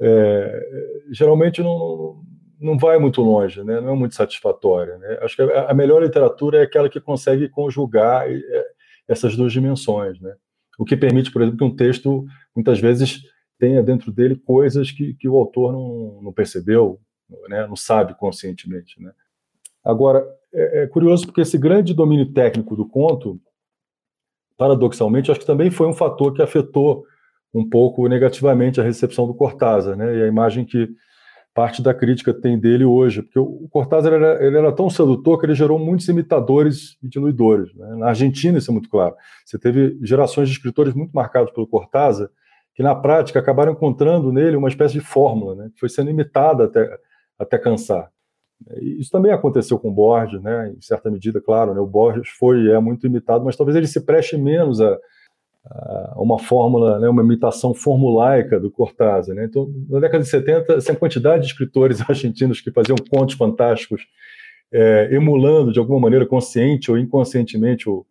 É, 0.01 0.61
geralmente 1.11 1.61
não, 1.61 2.23
não 2.59 2.77
vai 2.77 2.97
muito 2.97 3.21
longe, 3.21 3.63
né? 3.63 3.79
não 3.79 3.93
é 3.93 3.95
muito 3.95 4.15
satisfatória. 4.15 4.97
Né? 4.97 5.19
Acho 5.21 5.35
que 5.35 5.41
a 5.41 5.73
melhor 5.73 6.01
literatura 6.01 6.59
é 6.59 6.63
aquela 6.63 6.89
que 6.89 6.99
consegue 6.99 7.47
conjugar 7.49 8.27
é, 8.29 8.65
essas 9.07 9.35
duas 9.35 9.51
dimensões, 9.53 10.19
né? 10.19 10.33
o 10.79 10.85
que 10.85 10.97
permite, 10.97 11.31
por 11.31 11.41
exemplo, 11.41 11.57
que 11.59 11.63
um 11.63 11.75
texto, 11.75 12.25
muitas 12.55 12.79
vezes, 12.79 13.21
tenha 13.59 13.83
dentro 13.83 14.11
dele 14.11 14.35
coisas 14.35 14.91
que, 14.91 15.13
que 15.13 15.29
o 15.29 15.35
autor 15.37 15.71
não, 15.71 16.21
não 16.21 16.33
percebeu, 16.33 16.99
né? 17.47 17.67
não 17.67 17.75
sabe 17.75 18.15
conscientemente. 18.15 18.99
Né? 19.01 19.11
Agora, 19.83 20.25
é, 20.53 20.83
é 20.83 20.87
curioso 20.87 21.25
porque 21.25 21.41
esse 21.41 21.57
grande 21.57 21.93
domínio 21.93 22.31
técnico 22.31 22.75
do 22.75 22.87
conto, 22.87 23.39
paradoxalmente, 24.57 25.31
acho 25.31 25.39
que 25.39 25.45
também 25.45 25.71
foi 25.71 25.87
um 25.87 25.93
fator 25.93 26.33
que 26.33 26.41
afetou 26.41 27.05
um 27.53 27.67
pouco 27.67 28.07
negativamente 28.07 28.81
a 28.81 28.83
recepção 28.83 29.27
do 29.27 29.33
Cortázar, 29.33 29.95
né? 29.95 30.17
e 30.17 30.23
a 30.23 30.27
imagem 30.27 30.65
que 30.65 30.89
parte 31.53 31.83
da 31.83 31.93
crítica 31.93 32.33
tem 32.33 32.57
dele 32.57 32.83
hoje, 32.83 33.21
porque 33.21 33.37
o 33.37 33.67
Cortázar 33.69 34.13
era, 34.13 34.43
ele 34.43 34.57
era 34.57 34.71
tão 34.71 34.89
sedutor 34.89 35.39
que 35.39 35.45
ele 35.45 35.53
gerou 35.53 35.77
muitos 35.77 36.07
imitadores 36.07 36.97
e 37.03 37.07
diluidores. 37.07 37.73
Né? 37.75 37.95
Na 37.95 38.07
Argentina 38.07 38.57
isso 38.57 38.71
é 38.71 38.73
muito 38.73 38.89
claro. 38.89 39.15
Você 39.45 39.59
teve 39.59 39.99
gerações 40.01 40.49
de 40.49 40.55
escritores 40.55 40.95
muito 40.95 41.11
marcados 41.11 41.53
pelo 41.53 41.67
Cortázar, 41.67 42.27
que 42.73 42.81
na 42.81 42.95
prática 42.95 43.39
acabaram 43.39 43.73
encontrando 43.73 44.31
nele 44.31 44.57
uma 44.57 44.67
espécie 44.67 44.95
de 44.95 45.01
fórmula, 45.01 45.55
né? 45.55 45.69
que 45.71 45.79
foi 45.79 45.89
sendo 45.89 46.09
imitada 46.09 46.63
até, 46.65 46.97
até 47.37 47.59
cansar. 47.59 48.09
Isso 48.81 49.11
também 49.11 49.31
aconteceu 49.31 49.77
com 49.77 49.93
Borges, 49.93 50.41
né? 50.41 50.73
em 50.77 50.81
certa 50.81 51.11
medida, 51.11 51.41
claro, 51.41 51.73
né? 51.73 51.79
o 51.79 51.87
Borges 51.87 52.29
foi 52.29 52.69
é 52.69 52.79
muito 52.79 53.05
imitado, 53.05 53.43
mas 53.43 53.55
talvez 53.55 53.75
ele 53.75 53.87
se 53.87 54.05
preste 54.05 54.37
menos 54.37 54.79
a, 54.79 54.97
uma 56.17 56.37
fórmula, 56.37 56.99
né, 56.99 57.07
uma 57.07 57.23
imitação 57.23 57.73
formulaica 57.73 58.59
do 58.59 58.69
Cortázar. 58.69 59.35
Né? 59.35 59.45
Então, 59.45 59.69
na 59.89 59.99
década 59.99 60.23
de 60.23 60.29
70, 60.29 60.73
essa 60.73 60.95
quantidade 60.95 61.43
de 61.43 61.47
escritores 61.47 62.01
argentinos 62.07 62.61
que 62.61 62.71
faziam 62.71 62.97
contos 63.09 63.35
fantásticos, 63.35 64.01
é, 64.71 65.09
emulando 65.11 65.71
de 65.71 65.79
alguma 65.79 65.99
maneira, 65.99 66.25
consciente 66.25 66.91
ou 66.91 66.97
inconscientemente, 66.97 67.87
o, 67.87 68.05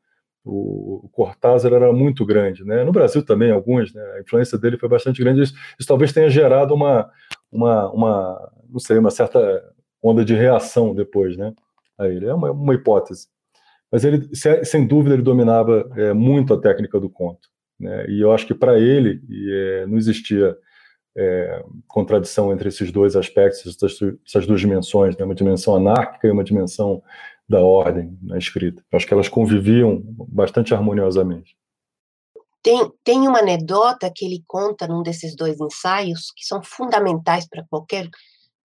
o, 0.44 1.08
Cortázar 1.12 1.72
era 1.72 1.92
muito 1.92 2.24
grande. 2.24 2.64
Né? 2.64 2.84
No 2.84 2.92
Brasil 2.92 3.24
também, 3.24 3.50
alguns, 3.50 3.92
né? 3.92 4.02
a 4.16 4.20
influência 4.20 4.56
dele 4.56 4.78
foi 4.78 4.88
bastante 4.88 5.20
grande. 5.22 5.42
Isso, 5.42 5.54
isso 5.78 5.88
talvez 5.88 6.12
tenha 6.12 6.30
gerado 6.30 6.74
uma, 6.74 7.10
uma, 7.50 7.90
uma, 7.90 8.52
não 8.70 8.78
sei, 8.78 8.96
uma 8.96 9.10
certa 9.10 9.40
onda 10.02 10.24
de 10.24 10.34
reação 10.34 10.94
depois 10.94 11.36
né, 11.36 11.52
a 11.98 12.08
ele. 12.08 12.26
É 12.26 12.34
uma, 12.34 12.50
uma 12.50 12.74
hipótese. 12.74 13.28
Mas 13.90 14.04
ele, 14.04 14.28
sem 14.64 14.86
dúvida, 14.86 15.14
ele 15.14 15.22
dominava 15.22 15.90
é, 15.96 16.12
muito 16.12 16.54
a 16.54 16.60
técnica 16.60 16.98
do 16.98 17.10
conto. 17.10 17.48
Né? 17.78 18.06
E 18.08 18.20
eu 18.20 18.32
acho 18.32 18.46
que 18.46 18.54
para 18.54 18.78
ele 18.78 19.20
é, 19.50 19.86
não 19.86 19.98
existia 19.98 20.56
é, 21.16 21.62
contradição 21.86 22.52
entre 22.52 22.68
esses 22.68 22.90
dois 22.90 23.16
aspectos, 23.16 23.60
essas, 23.66 23.98
essas 24.26 24.46
duas 24.46 24.60
dimensões, 24.60 25.16
né? 25.16 25.24
uma 25.24 25.34
dimensão 25.34 25.76
anárquica 25.76 26.26
e 26.26 26.30
uma 26.30 26.44
dimensão 26.44 27.02
da 27.48 27.60
ordem 27.60 28.16
na 28.22 28.38
escrita. 28.38 28.82
Eu 28.90 28.96
acho 28.96 29.06
que 29.06 29.12
elas 29.12 29.28
conviviam 29.28 30.02
bastante 30.28 30.72
harmoniosamente. 30.72 31.56
Tem, 32.62 32.90
tem 33.02 33.28
uma 33.28 33.40
anedota 33.40 34.10
que 34.14 34.24
ele 34.24 34.42
conta 34.46 34.86
num 34.86 35.02
desses 35.02 35.34
dois 35.34 35.60
ensaios 35.60 36.32
que 36.34 36.46
são 36.46 36.62
fundamentais 36.62 37.46
para 37.46 37.64
qualquer, 37.68 38.08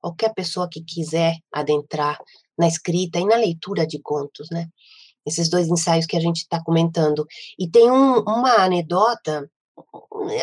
qualquer 0.08 0.34
pessoa 0.34 0.70
que 0.72 0.84
quiser 0.84 1.36
adentrar 1.54 2.18
na 2.58 2.68
escrita 2.68 3.20
e 3.20 3.26
na 3.26 3.36
leitura 3.36 3.86
de 3.86 4.00
contos, 4.02 4.48
né? 4.52 4.68
esses 5.28 5.50
dois 5.50 5.68
ensaios 5.68 6.06
que 6.06 6.16
a 6.16 6.20
gente 6.22 6.38
está 6.38 6.64
comentando. 6.64 7.26
E 7.60 7.70
tem 7.70 7.92
um, 7.92 8.20
uma 8.22 8.64
anedota, 8.64 9.50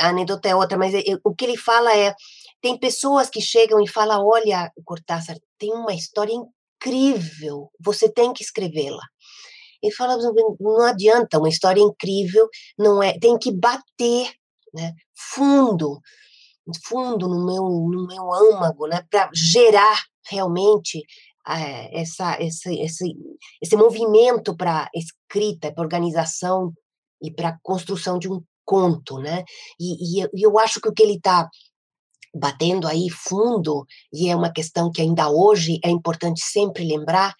a 0.01 0.09
anedota 0.09 0.49
é 0.49 0.55
outra, 0.55 0.77
mas 0.77 0.95
é, 0.95 1.01
o 1.25 1.35
que 1.35 1.47
ele 1.47 1.57
fala 1.57 1.97
é: 1.97 2.15
tem 2.61 2.79
pessoas 2.79 3.31
que 3.31 3.41
chegam 3.41 3.81
e 3.83 3.89
falam, 3.89 4.25
olha, 4.27 4.71
Cortázar, 4.85 5.39
tem 5.59 5.73
uma 5.73 5.95
história 5.95 6.35
incrível, 6.35 7.71
você 7.81 8.13
tem 8.13 8.33
que 8.33 8.45
escrevê-la. 8.45 9.03
Ele 9.83 9.93
fala, 9.93 10.17
não 10.61 10.83
adianta, 10.83 11.39
uma 11.39 11.49
história 11.49 11.81
incrível, 11.81 12.49
não 12.79 13.03
é, 13.03 13.19
tem 13.19 13.37
que 13.39 13.53
bater, 13.53 14.33
né, 14.73 14.93
fundo, 15.15 16.01
fundo 16.87 17.29
no 17.29 17.45
meu, 17.45 17.63
no 17.63 18.07
meu 18.07 18.33
âmago, 18.33 18.87
né, 18.87 19.05
para 19.11 19.31
gerar 19.35 20.03
realmente 20.29 21.03
é, 21.47 22.01
essa, 22.01 22.41
esse, 22.41 22.75
esse, 22.81 23.15
esse 23.61 23.77
movimento 23.77 24.57
para 24.57 24.89
escrita, 24.95 25.73
para 25.73 25.83
organização 25.83 26.73
e 27.23 27.31
para 27.31 27.59
construção 27.63 28.19
de 28.19 28.31
um 28.31 28.43
conto, 28.65 29.19
né? 29.19 29.45
E, 29.79 30.23
e, 30.23 30.29
eu 30.43 30.59
acho 30.59 30.81
que 30.81 30.89
o 30.89 30.93
que 30.93 31.03
ele 31.03 31.17
está 31.17 31.49
batendo 32.35 32.89
aí 32.89 33.09
fundo, 33.11 33.87
e 34.13 34.29
é 34.29 34.35
uma 34.35 34.53
questão 34.53 34.91
que 34.91 35.01
ainda 35.01 35.31
hoje 35.31 35.79
é 35.85 35.91
importante 35.91 36.41
sempre 36.41 36.85
lembrar, 36.85 37.35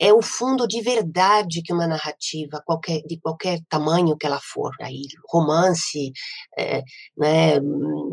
é 0.00 0.12
o 0.12 0.22
fundo 0.22 0.66
de 0.66 0.80
verdade 0.80 1.62
que 1.62 1.72
uma 1.72 1.86
narrativa, 1.86 2.62
qualquer, 2.64 3.02
de 3.02 3.18
qualquer 3.20 3.60
tamanho 3.68 4.16
que 4.16 4.26
ela 4.26 4.40
for, 4.40 4.72
aí, 4.80 5.02
romance, 5.28 6.12
é, 6.56 6.82
né, 7.16 7.58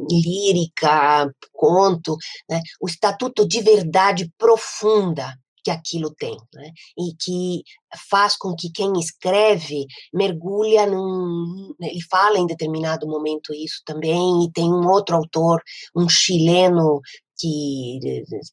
lírica, 0.09 1.29
conto, 1.53 2.17
né, 2.49 2.61
o 2.81 2.87
estatuto 2.87 3.47
de 3.47 3.61
verdade 3.61 4.31
profunda 4.37 5.33
que 5.65 5.71
aquilo 5.71 6.13
tem, 6.13 6.37
né? 6.53 6.69
e 6.95 7.15
que 7.19 7.63
faz 8.07 8.37
com 8.37 8.55
que 8.55 8.71
quem 8.71 8.93
escreve 8.99 9.87
mergulha 10.13 10.85
num. 10.85 11.73
Ele 11.81 12.01
fala 12.03 12.37
em 12.37 12.45
determinado 12.45 13.07
momento 13.07 13.51
isso 13.51 13.81
também, 13.83 14.43
e 14.43 14.51
tem 14.51 14.65
um 14.71 14.87
outro 14.87 15.15
autor, 15.15 15.59
um 15.95 16.07
chileno 16.07 17.01
que, 17.37 17.99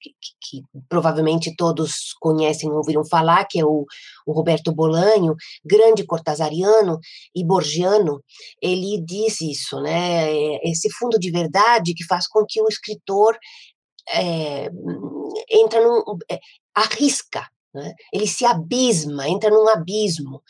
que, 0.00 0.10
que, 0.40 0.62
provavelmente 0.88 1.54
todos 1.56 2.14
conhecem, 2.20 2.70
ouviram 2.70 3.04
falar, 3.04 3.46
que 3.46 3.60
é 3.60 3.64
o, 3.64 3.84
o, 4.26 4.32
Roberto 4.32 4.72
Bolanho, 4.72 5.34
grande 5.64 6.04
cortazariano 6.04 6.98
e 7.34 7.44
borgiano, 7.44 8.22
ele 8.60 9.00
diz 9.04 9.40
isso, 9.40 9.80
né? 9.80 10.30
É, 10.30 10.70
esse 10.70 10.90
fundo 10.90 11.18
de 11.18 11.30
verdade 11.30 11.94
que 11.94 12.04
faz 12.04 12.26
com 12.26 12.44
que 12.48 12.60
o 12.60 12.68
escritor 12.68 13.36
é, 14.08 14.68
entra 15.50 15.80
num, 15.80 16.02
é, 16.30 16.38
arrisca, 16.74 17.48
né? 17.74 17.94
ele 18.12 18.26
se 18.26 18.44
abisma, 18.44 19.28
entra 19.28 19.50
num 19.50 19.68
abismo, 19.68 20.42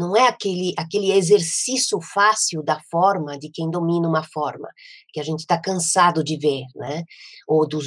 não 0.00 0.16
é 0.16 0.26
aquele, 0.26 0.72
aquele 0.78 1.12
exercício 1.12 2.00
fácil 2.00 2.62
da 2.62 2.80
forma 2.90 3.38
de 3.38 3.50
quem 3.50 3.70
domina 3.70 4.08
uma 4.08 4.24
forma, 4.24 4.68
que 5.12 5.20
a 5.20 5.22
gente 5.22 5.40
está 5.40 5.60
cansado 5.60 6.24
de 6.24 6.38
ver, 6.38 6.64
né? 6.74 7.04
Ou 7.46 7.68
dos, 7.68 7.86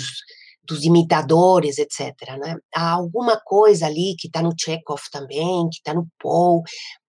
dos 0.63 0.83
imitadores, 0.83 1.79
etc. 1.79 2.13
Né? 2.39 2.55
Há 2.75 2.91
alguma 2.91 3.39
coisa 3.43 3.87
ali 3.87 4.15
que 4.17 4.27
está 4.27 4.43
no 4.43 4.53
Chekhov 4.55 5.01
também, 5.11 5.67
que 5.69 5.77
está 5.77 5.93
no 5.93 6.07
Poe, 6.19 6.61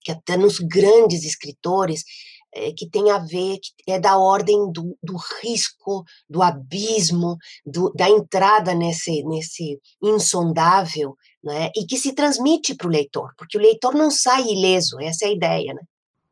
que 0.01 0.13
está 0.13 0.37
nos 0.37 0.57
grandes 0.59 1.25
escritores, 1.25 2.03
é, 2.55 2.71
que 2.71 2.89
tem 2.89 3.11
a 3.11 3.17
ver, 3.17 3.57
que 3.59 3.91
é 3.91 3.99
da 3.99 4.17
ordem 4.17 4.71
do, 4.71 4.97
do 5.03 5.17
risco, 5.41 6.03
do 6.29 6.41
abismo, 6.41 7.35
do, 7.65 7.91
da 7.93 8.09
entrada 8.09 8.73
nesse, 8.73 9.23
nesse 9.23 9.79
insondável, 10.01 11.15
né? 11.43 11.69
E 11.75 11.85
que 11.85 11.97
se 11.97 12.13
transmite 12.13 12.75
para 12.75 12.87
o 12.87 12.91
leitor, 12.91 13.33
porque 13.37 13.57
o 13.57 13.61
leitor 13.61 13.93
não 13.93 14.09
sai 14.09 14.43
ileso, 14.43 14.99
essa 14.99 15.25
é 15.25 15.29
a 15.29 15.33
ideia, 15.33 15.73
né? 15.73 15.81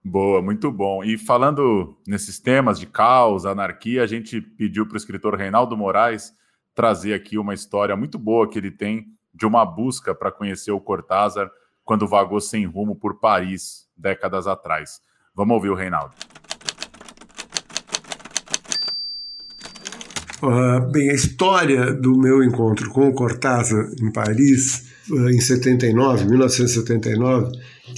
Boa, 0.03 0.41
muito 0.41 0.72
bom. 0.72 1.03
E 1.03 1.16
falando 1.16 1.95
nesses 2.07 2.39
temas 2.39 2.80
de 2.80 2.88
caos, 2.88 3.45
anarquia, 3.45 4.01
a 4.01 4.07
gente 4.07 4.41
pediu 4.41 4.86
para 4.88 4.95
o 4.95 4.97
escritor 4.97 5.36
Reinaldo 5.36 5.78
Moraes 5.78 6.34
trazer 6.74 7.14
aqui 7.14 7.38
uma 7.38 7.53
história 7.53 7.95
muito 7.95 8.18
boa 8.18 8.49
que 8.49 8.57
ele 8.57 8.72
tem 8.72 9.05
de 9.34 9.45
uma 9.45 9.64
busca 9.64 10.16
para 10.16 10.32
conhecer 10.32 10.72
o 10.72 10.82
Cortázar 10.82 11.51
quando 11.84 12.07
vagou 12.07 12.41
sem 12.41 12.66
rumo 12.66 12.95
por 12.95 13.20
Paris 13.20 13.88
décadas 13.95 14.47
atrás. 14.47 15.01
Vamos 15.36 15.55
ouvir 15.55 15.70
o 15.70 15.76
Reinaldo. 15.76 16.16
Uh, 20.41 20.91
bem, 20.91 21.12
a 21.12 21.14
história 21.14 21.93
do 21.93 22.18
meu 22.18 22.43
encontro 22.43 22.89
com 22.89 23.07
o 23.07 23.14
Cortázar 23.14 23.86
em 24.01 24.12
Paris 24.12 24.91
em 25.30 25.39
79, 25.39 26.26
1979, 26.26 27.51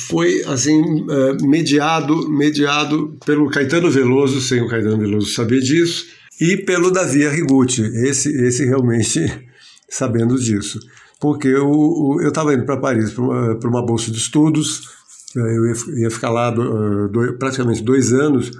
foi 0.07 0.43
assim 0.45 1.05
eh, 1.09 1.37
mediado, 1.43 2.29
mediado 2.29 3.17
pelo 3.25 3.49
Caetano 3.49 3.89
Veloso, 3.89 4.41
sem 4.41 4.61
o 4.61 4.67
Caetano 4.67 4.97
Veloso 4.97 5.33
saber 5.33 5.59
disso, 5.59 6.05
e 6.41 6.57
pelo 6.57 6.91
Davi 6.91 7.25
Arrigucci, 7.25 7.83
esse, 8.07 8.29
esse 8.45 8.65
realmente 8.65 9.19
sabendo 9.89 10.39
disso. 10.39 10.79
Porque 11.19 11.47
eu 11.47 12.17
estava 12.27 12.53
indo 12.53 12.65
para 12.65 12.77
Paris 12.77 13.11
para 13.11 13.23
uma, 13.23 13.59
uma, 13.63 13.85
bolsa 13.85 14.11
de 14.11 14.17
estudos, 14.17 14.89
eh, 15.35 15.39
eu 15.39 15.65
ia, 15.67 16.03
ia 16.03 16.11
ficar 16.11 16.29
lá 16.29 16.49
do, 16.49 17.07
do, 17.07 17.37
praticamente 17.37 17.83
dois 17.83 18.11
anos, 18.11 18.51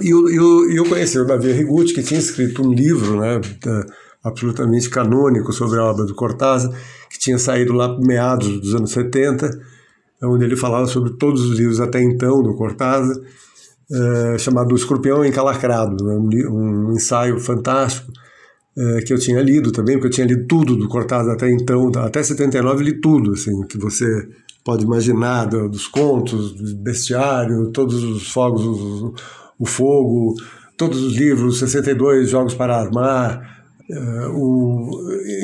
e 0.00 0.10
eu, 0.10 0.28
eu, 0.28 0.70
eu 0.70 0.84
conheci 0.84 1.18
o 1.18 1.24
Davi 1.24 1.50
Arrigucci, 1.50 1.94
que 1.94 2.02
tinha 2.02 2.20
escrito 2.20 2.62
um 2.62 2.72
livro 2.72 3.20
né, 3.20 3.40
absolutamente 4.22 4.88
canônico 4.90 5.52
sobre 5.52 5.78
a 5.78 5.84
obra 5.84 6.04
do 6.04 6.14
Cortázar, 6.14 6.70
que 7.18 7.24
tinha 7.24 7.38
saído 7.38 7.72
lá 7.72 7.98
meados 7.98 8.60
dos 8.60 8.74
anos 8.74 8.92
70, 8.92 9.50
onde 10.22 10.44
ele 10.44 10.56
falava 10.56 10.86
sobre 10.86 11.12
todos 11.16 11.44
os 11.44 11.58
livros 11.58 11.80
até 11.80 12.00
então 12.00 12.42
do 12.42 12.54
Cortázar, 12.54 13.16
é, 13.90 14.38
chamado 14.38 14.72
O 14.72 14.76
Escorpião 14.76 15.24
Encalacrado, 15.24 16.04
né? 16.04 16.14
um, 16.14 16.88
um, 16.88 16.92
ensaio 16.92 17.40
fantástico 17.40 18.12
é, 18.76 19.00
que 19.00 19.12
eu 19.12 19.18
tinha 19.18 19.40
lido 19.40 19.72
também, 19.72 19.96
porque 19.96 20.08
eu 20.08 20.12
tinha 20.12 20.26
lido 20.26 20.46
tudo 20.46 20.76
do 20.76 20.88
Cortázar 20.88 21.34
até 21.34 21.50
então, 21.50 21.90
até 21.96 22.22
79 22.22 22.84
li 22.84 23.00
tudo, 23.00 23.32
assim, 23.32 23.62
que 23.66 23.78
você 23.78 24.06
pode 24.64 24.84
imaginar, 24.84 25.46
do, 25.46 25.68
dos 25.68 25.88
contos, 25.88 26.52
do 26.52 26.76
bestiário, 26.76 27.70
todos 27.72 28.02
os 28.04 28.30
fogos, 28.30 29.14
o 29.58 29.66
fogo, 29.66 30.34
todos 30.76 31.02
os 31.02 31.16
livros, 31.16 31.58
62 31.58 32.28
Jogos 32.30 32.54
para 32.54 32.76
Armar, 32.76 33.57
Uh, 33.90 34.28
o, 34.34 34.90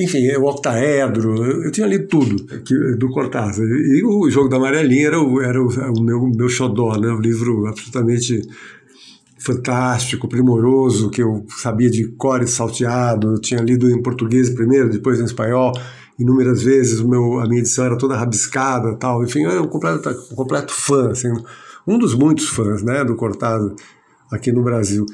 enfim, 0.02 0.28
o 0.36 0.44
octaedro, 0.44 1.34
eu, 1.64 1.72
tinha 1.72 1.86
lido 1.86 2.06
tudo 2.08 2.44
que, 2.62 2.74
do 2.96 3.08
Cortázar. 3.08 3.64
E 3.64 4.04
o 4.04 4.28
Jogo 4.30 4.50
da 4.50 4.56
Amarelinha 4.56 5.06
era 5.06 5.20
o, 5.20 5.40
era 5.40 5.62
o, 5.62 5.68
o 5.68 6.02
meu, 6.02 6.20
meu 6.26 6.48
xodó, 6.48 6.94
né? 6.98 7.08
um 7.08 7.20
livro 7.20 7.66
absolutamente 7.66 8.42
fantástico, 9.38 10.28
primoroso, 10.28 11.10
que 11.10 11.22
eu 11.22 11.44
sabia 11.48 11.90
de 11.90 12.08
cor 12.16 12.42
e 12.42 12.46
salteado, 12.46 13.32
eu 13.32 13.40
tinha 13.40 13.60
lido 13.60 13.90
em 13.90 14.02
português 14.02 14.48
primeiro, 14.50 14.88
depois 14.88 15.20
em 15.20 15.24
espanhol, 15.24 15.72
inúmeras 16.18 16.62
vezes, 16.62 17.00
o 17.00 17.08
meu, 17.08 17.40
a 17.40 17.46
minha 17.46 17.60
edição 17.60 17.84
era 17.84 17.98
toda 17.98 18.16
rabiscada 18.16 18.94
tal, 18.96 19.22
enfim, 19.22 19.42
eu 19.42 19.50
era 19.50 19.62
um 19.62 19.68
completo, 19.68 20.08
um 20.32 20.34
completo 20.34 20.72
fã, 20.72 21.10
assim, 21.10 21.28
um 21.86 21.98
dos 21.98 22.14
muitos 22.14 22.48
fãs 22.48 22.82
né, 22.82 23.04
do 23.04 23.16
Cortázar 23.16 23.74
aqui 24.30 24.50
no 24.50 24.62
Brasil. 24.62 25.04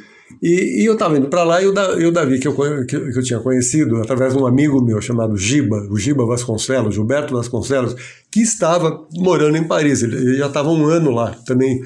E, 0.43 0.83
e 0.83 0.85
eu 0.87 0.95
estava 0.95 1.17
indo 1.19 1.29
para 1.29 1.45
lá 1.45 1.63
e 1.63 1.67
o, 1.67 1.73
da, 1.73 1.93
e 1.99 2.07
o 2.07 2.13
Davi, 2.13 2.39
que 2.39 2.49
eu, 2.49 2.55
que, 2.87 2.99
que, 2.99 3.19
eu 3.19 3.23
tinha 3.23 3.41
conhecido 3.41 3.97
através 3.97 4.35
de 4.35 4.39
um 4.39 4.47
amigo 4.47 4.83
meu 4.83 5.01
chamado 5.01 5.37
Giba, 5.37 5.87
o 5.91 5.97
Giba 5.99 6.25
Vasconcelos, 6.25 6.95
Gilberto 6.95 7.35
Vasconcelos, 7.35 7.95
que 8.31 8.41
estava 8.41 9.07
morando 9.13 9.57
em 9.57 9.65
Paris. 9.65 10.03
Ele, 10.03 10.17
ele 10.17 10.37
já 10.37 10.47
estava 10.47 10.71
um 10.71 10.87
ano 10.87 11.11
lá, 11.11 11.37
também 11.47 11.81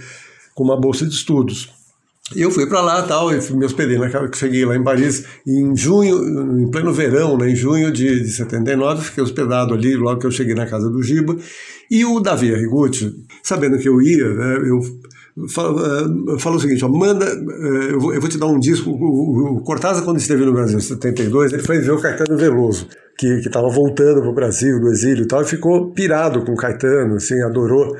com 0.55 0.64
uma 0.64 0.80
bolsa 0.80 1.05
de 1.07 1.14
estudos. 1.14 1.72
E 2.34 2.40
eu 2.40 2.51
fui 2.51 2.66
para 2.66 2.80
lá 2.80 3.03
tal, 3.03 3.30
e 3.30 3.53
me 3.53 3.66
hospedei, 3.66 3.99
na, 3.99 4.09
cheguei 4.32 4.64
lá 4.64 4.74
em 4.74 4.82
Paris 4.82 5.24
em 5.47 5.76
junho, 5.76 6.59
em 6.59 6.70
pleno 6.70 6.92
verão, 6.92 7.36
né, 7.36 7.51
em 7.51 7.57
junho 7.57 7.92
de, 7.92 8.22
de 8.22 8.30
79, 8.30 9.05
fiquei 9.05 9.22
hospedado 9.22 9.74
ali 9.74 9.95
logo 9.95 10.20
que 10.20 10.26
eu 10.26 10.30
cheguei 10.30 10.55
na 10.55 10.66
casa 10.66 10.88
do 10.88 11.03
Giba. 11.03 11.36
E 11.90 12.05
o 12.05 12.20
Davi 12.20 12.55
Arrigucci, 12.55 13.12
sabendo 13.42 13.78
que 13.78 13.88
eu 13.88 14.01
ia, 14.01 14.26
né, 14.32 14.57
eu 14.57 14.80
fala, 15.53 16.05
eh, 16.35 16.39
fala 16.39 16.57
o 16.57 16.61
seguinte, 16.61 16.85
ó, 16.85 16.89
manda, 16.89 17.26
eh, 17.26 17.93
eu 17.93 18.01
vou, 18.01 18.14
eu 18.14 18.20
vou, 18.20 18.30
te 18.30 18.39
dar 18.39 18.47
um 18.47 18.59
disco, 18.59 18.91
o, 18.91 19.61
Cortázar 19.62 20.05
quando 20.05 20.18
esteve 20.18 20.45
no 20.45 20.53
Brasil 20.53 20.78
em 20.78 20.82
72, 20.82 21.53
ele 21.53 21.62
foi 21.62 21.78
ver 21.78 21.93
o 21.93 22.01
Caetano 22.01 22.39
Veloso, 22.39 22.87
que 23.18 23.26
estava 23.26 23.68
voltando 23.68 24.20
para 24.20 24.30
o 24.30 24.35
Brasil 24.35 24.80
do 24.80 24.89
exílio 24.89 25.24
e 25.24 25.28
tal, 25.28 25.43
e 25.43 25.47
ficou 25.47 25.91
pirado 25.93 26.45
com 26.45 26.53
o 26.53 26.57
Caetano, 26.57 27.16
assim, 27.16 27.41
adorou 27.43 27.97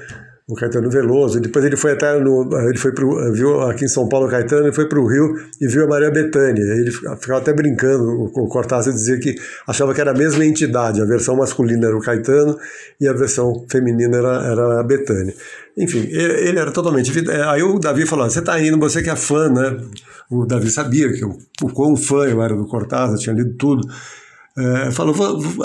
o 0.47 0.55
Caetano 0.55 0.91
Veloso. 0.91 1.41
Depois 1.41 1.65
ele 1.65 1.77
foi 1.77 1.93
até 1.93 2.19
no, 2.19 2.49
ele 2.69 2.79
foi 2.79 2.93
pro, 2.93 3.33
viu 3.33 3.63
aqui 3.63 3.85
em 3.85 3.89
São 3.89 4.09
Paulo 4.09 4.27
o 4.27 4.31
Caetano, 4.31 4.67
ele 4.67 4.75
foi 4.75 4.89
para 4.89 5.01
o 5.01 5.07
Rio 5.07 5.35
e 5.61 5.67
viu 5.67 5.85
a 5.85 5.89
Maria 5.89 6.11
Bethânia. 6.11 6.63
Ele 6.63 6.91
ficava 6.91 7.39
até 7.39 7.53
brincando, 7.53 8.05
o 8.05 8.49
Cortázar 8.49 8.93
dizia 8.93 9.19
que 9.19 9.35
achava 9.67 9.95
que 9.95 10.01
era 10.01 10.11
a 10.11 10.15
mesma 10.15 10.45
entidade, 10.45 11.01
a 11.01 11.05
versão 11.07 11.37
masculina 11.37 11.87
era 11.87 11.97
o 11.97 12.01
Caetano 12.01 12.59
e 13.01 13.09
a 13.09 13.13
versão 13.13 13.65
feminina 13.71 14.17
era, 14.17 14.47
era 14.47 14.81
a 14.81 14.83
Bethânia. 14.83 15.35
Enfim, 15.77 16.07
ele 16.11 16.59
era 16.59 16.71
totalmente. 16.71 17.11
É, 17.31 17.43
aí 17.45 17.63
o 17.63 17.79
Davi 17.79 18.07
falou: 18.07 18.29
você 18.29 18.39
está 18.39 18.61
indo, 18.61 18.79
você 18.79 19.03
que 19.03 19.11
é 19.11 19.17
fã, 19.17 19.49
né? 19.49 19.77
O 20.31 20.47
Davi 20.47 20.71
sabia 20.71 21.13
que 21.13 21.25
eu, 21.25 21.37
o 21.63 21.73
quão 21.73 21.97
fã 21.97 22.25
eu 22.27 22.41
era 22.43 22.55
do 22.55 22.67
Cortázar, 22.67 23.19
tinha 23.19 23.35
lido 23.35 23.55
tudo. 23.57 23.87
É, 24.57 24.91
falou: 24.93 25.15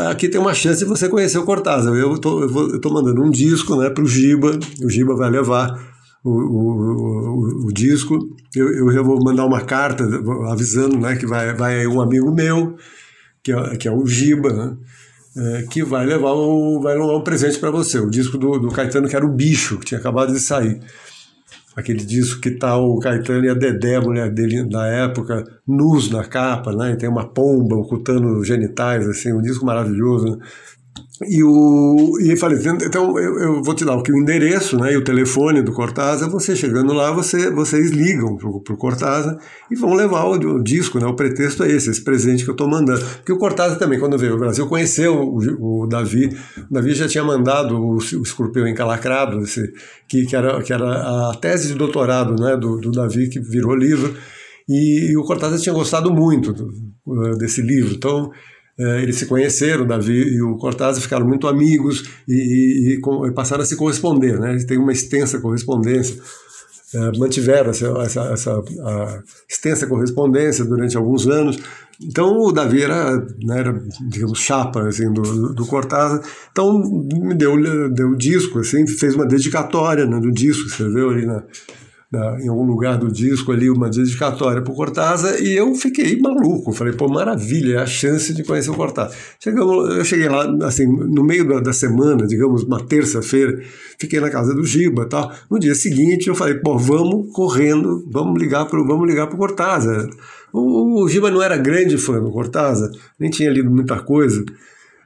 aqui 0.10 0.28
tem 0.28 0.42
uma 0.42 0.54
chance 0.54 0.80
de 0.80 0.86
você 0.86 1.08
conhecer 1.08 1.38
o 1.38 1.46
Cortázar. 1.46 1.94
Eu 1.94 2.16
estou 2.16 2.94
mandando 2.94 3.24
um 3.24 3.30
disco 3.30 3.76
né, 3.76 3.90
para 3.90 4.04
o 4.04 4.08
Giba, 4.08 4.58
o 4.84 4.90
Giba 4.90 5.16
vai 5.16 5.30
levar 5.30 5.80
o, 6.24 6.30
o, 6.32 7.66
o, 7.66 7.68
o 7.68 7.74
disco. 7.74 8.18
Eu, 8.56 8.92
eu 8.92 9.04
vou 9.04 9.24
mandar 9.24 9.46
uma 9.46 9.62
carta 9.62 10.04
avisando 10.52 10.98
né, 10.98 11.16
que 11.16 11.26
vai, 11.26 11.54
vai 11.54 11.86
um 11.86 12.02
amigo 12.02 12.34
meu, 12.34 12.76
que 13.44 13.52
é, 13.52 13.78
que 13.78 13.88
é 13.88 13.92
o 13.92 14.06
Giba, 14.08 14.52
né? 14.52 14.78
é, 15.38 15.64
que 15.64 15.84
vai 15.84 16.06
levar 16.06 16.34
o, 16.34 16.82
vai 16.82 16.96
levar 16.96 17.16
um 17.16 17.24
presente 17.24 17.60
para 17.60 17.72
você. 17.72 18.00
O 18.00 18.10
disco 18.10 18.38
do, 18.38 18.60
do 18.60 18.70
Caetano, 18.70 19.08
que 19.08 19.16
era 19.16 19.26
o 19.26 19.32
Bicho, 19.32 19.78
que 19.78 19.86
tinha 19.86 20.00
acabado 20.00 20.34
de 20.34 20.40
sair. 20.40 20.80
Aquele 21.80 22.04
disco 22.04 22.42
que 22.42 22.52
tá 22.52 22.78
o 22.78 23.00
Caetano 23.00 23.46
e 23.46 23.50
a 23.50 23.54
Dedé, 23.54 24.00
mulher 24.00 24.30
dele 24.30 24.64
da 24.70 24.86
época, 24.86 25.46
nus 25.66 26.10
na 26.12 26.26
capa, 26.26 26.74
né? 26.74 26.92
E 26.92 26.98
tem 26.98 27.08
uma 27.08 27.28
pomba 27.28 27.76
ocultando 27.76 28.44
genitais, 28.44 29.08
assim, 29.08 29.32
um 29.32 29.42
disco 29.42 29.66
maravilhoso. 29.66 30.36
Né? 30.36 30.46
E, 31.28 31.44
o, 31.44 32.18
e 32.22 32.38
falei, 32.38 32.58
então 32.86 33.20
eu, 33.20 33.40
eu, 33.40 33.62
vou 33.62 33.76
te 33.76 33.84
dar 33.84 33.98
o 33.98 34.04
endereço 34.18 34.78
né, 34.78 34.94
e 34.94 34.98
o 34.98 35.04
telefone 35.04 35.62
do 35.62 35.74
Cortázar, 35.74 36.30
você 36.30 36.56
chegando 36.56 36.94
lá, 36.94 37.12
você, 37.12 37.52
vocês 37.52 37.92
ligam 37.92 38.38
para 38.38 38.74
o 38.74 38.78
Cortázar 38.78 39.38
e 39.70 39.76
vão 39.76 39.94
levar 39.94 40.24
o, 40.24 40.36
o, 40.36 40.64
disco, 40.64 40.98
né, 40.98 41.06
o 41.06 41.16
pretexto 41.16 41.64
é 41.64 41.72
esse, 41.72 41.90
esse 41.90 42.02
presente 42.04 42.46
que 42.46 42.50
eu 42.50 42.54
estou 42.54 42.70
mandando. 42.70 43.04
Porque 43.18 43.34
o 43.34 43.38
Cortázar 43.38 43.78
também, 43.78 44.00
quando 44.00 44.18
veio 44.18 44.34
ao 44.34 44.40
Brasil, 44.40 44.66
conheceu 44.68 45.14
o, 45.16 45.84
o 45.84 45.88
Davi, 45.88 46.38
o 46.70 46.74
Davi 46.74 46.94
já 46.94 47.08
tinha 47.08 47.24
mandado 47.24 47.76
o, 47.76 47.96
o 47.96 47.98
Escorpião 47.98 48.68
Encalacrado, 48.68 49.42
esse, 49.42 49.62
que, 50.08 50.26
que, 50.26 50.36
era, 50.36 50.62
que 50.62 50.72
era 50.72 51.30
a 51.32 51.36
tese 51.36 51.70
de 51.70 51.76
doutorado 51.76 52.42
né, 52.42 52.56
do, 52.56 52.78
do 52.78 52.92
Davi, 52.92 53.30
que 53.30 53.42
virou 53.42 53.76
livro, 53.76 54.16
e, 54.70 55.12
e 55.12 55.18
o 55.18 55.24
Cortázar 55.24 55.60
tinha 55.60 55.76
gostado 55.76 56.14
muito 56.14 56.54
do, 56.54 56.70
desse 57.38 57.62
livro, 57.62 57.94
então 57.94 58.32
eles 59.02 59.18
se 59.18 59.26
conheceram, 59.26 59.86
Davi 59.86 60.36
e 60.36 60.42
o 60.42 60.56
Cortázar 60.56 61.02
ficaram 61.02 61.28
muito 61.28 61.48
amigos 61.48 62.10
e, 62.28 62.94
e, 62.94 63.00
e 63.00 63.32
passaram 63.34 63.64
a 63.64 63.66
se 63.66 63.76
corresponder, 63.76 64.40
né? 64.40 64.52
Eles 64.52 64.66
têm 64.66 64.78
uma 64.78 64.94
extensa 64.94 65.40
correspondência. 65.40 66.16
é, 66.94 67.18
mantiveram 67.18 67.72
essa, 67.72 67.88
essa, 68.02 68.22
essa 68.32 68.64
extensa 69.50 69.86
correspondência 69.86 70.64
durante 70.64 70.96
alguns 70.96 71.28
anos. 71.28 71.60
Então 72.02 72.38
o 72.40 72.52
Davi 72.54 72.82
era, 72.82 73.18
né, 73.44 73.60
era 73.60 73.84
digamos, 74.08 74.40
chapa 74.40 74.88
assim, 74.88 75.12
do, 75.12 75.54
do 75.54 75.66
Cortázar. 75.66 76.22
Então 76.52 76.80
me 76.80 77.36
deu, 77.36 77.58
deu 77.92 78.16
disco, 78.16 78.60
assim, 78.60 78.88
fez 78.88 79.14
uma 79.14 79.26
dedicatória 79.26 80.06
né, 80.06 80.20
do 80.20 80.32
disco, 80.32 80.68
escreveu 80.68 81.10
ali 81.10 81.26
na, 81.26 81.44
na, 82.12 82.42
em 82.42 82.48
algum 82.48 82.66
lugar 82.66 82.98
do 82.98 83.12
disco 83.12 83.52
ali 83.52 83.70
uma 83.70 83.90
dedicatória 83.90 84.62
para 84.62 84.72
o 84.72 84.76
Cortázar 84.76 85.40
e 85.40 85.56
eu 85.56 85.76
fiquei 85.76 86.20
maluco. 86.20 86.74
Falei, 86.74 86.94
pô, 86.94 87.08
maravilha, 87.08 87.76
é 87.76 87.82
a 87.82 87.86
chance 87.86 88.34
de 88.34 88.44
conhecer 88.44 88.72
o 88.72 88.76
Cortázar. 88.76 89.16
Chegamos, 89.40 89.96
eu 89.96 90.04
cheguei 90.04 90.28
lá, 90.28 90.48
assim, 90.64 90.88
no 90.88 91.24
meio 91.24 91.48
da, 91.48 91.60
da 91.60 91.74
semana, 91.74 92.26
digamos, 92.26 92.64
uma 92.64 92.84
terça-feira, 92.84 93.62
fiquei 94.00 94.20
na 94.20 94.30
casa 94.30 94.54
do 94.56 94.66
Giba 94.66 95.08
tal. 95.08 95.32
No 95.50 95.60
dia 95.60 95.76
seguinte 95.76 96.28
eu 96.28 96.36
falei, 96.36 96.56
pô, 96.56 96.78
vamos 96.78 97.32
correndo, 97.32 98.04
vamos 98.10 98.42
ligar 98.42 98.66
para 98.66 98.82
vamos 98.84 99.08
ligar 99.08 99.28
o 99.32 99.38
Cortázar. 99.38 100.10
O, 100.52 101.04
o 101.04 101.10
Giba 101.10 101.30
não 101.30 101.44
era 101.44 101.58
grande 101.58 101.98
fã 101.98 102.20
do 102.20 102.32
Cortázar, 102.32 102.90
nem 103.20 103.30
tinha 103.30 103.52
lido 103.52 103.70
muita 103.70 104.00
coisa. 104.00 104.44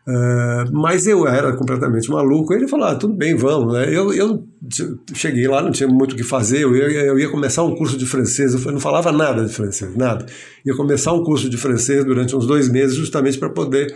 Uh, 0.06 0.70
mas 0.74 1.08
eu 1.08 1.26
era 1.26 1.56
completamente 1.56 2.10
maluco. 2.10 2.54
Ele 2.54 2.68
falou: 2.68 2.88
ah, 2.88 2.96
tudo 2.96 3.14
bem, 3.14 3.36
vamos. 3.36 3.74
Né? 3.74 3.88
Eu, 3.88 4.14
eu 4.14 4.46
cheguei 5.14 5.48
lá, 5.48 5.62
não 5.62 5.72
tinha 5.72 5.88
muito 5.88 6.14
o 6.14 6.16
que 6.16 6.24
fazer. 6.24 6.64
Eu 6.64 6.76
ia, 6.76 7.06
eu 7.06 7.18
ia 7.18 7.30
começar 7.30 7.64
um 7.64 7.74
curso 7.76 7.98
de 7.98 8.06
francês. 8.06 8.54
Eu 8.54 8.72
não 8.72 8.80
falava 8.80 9.12
nada 9.12 9.46
de 9.46 9.54
francês, 9.54 9.96
nada. 9.96 10.26
Ia 10.66 10.76
começar 10.76 11.14
um 11.14 11.24
curso 11.24 11.50
de 11.50 11.58
francês 11.58 12.04
durante 12.04 12.36
uns 12.36 12.46
dois 12.46 12.70
meses, 12.70 12.96
justamente 12.96 13.38
para 13.38 13.50
poder 13.50 13.96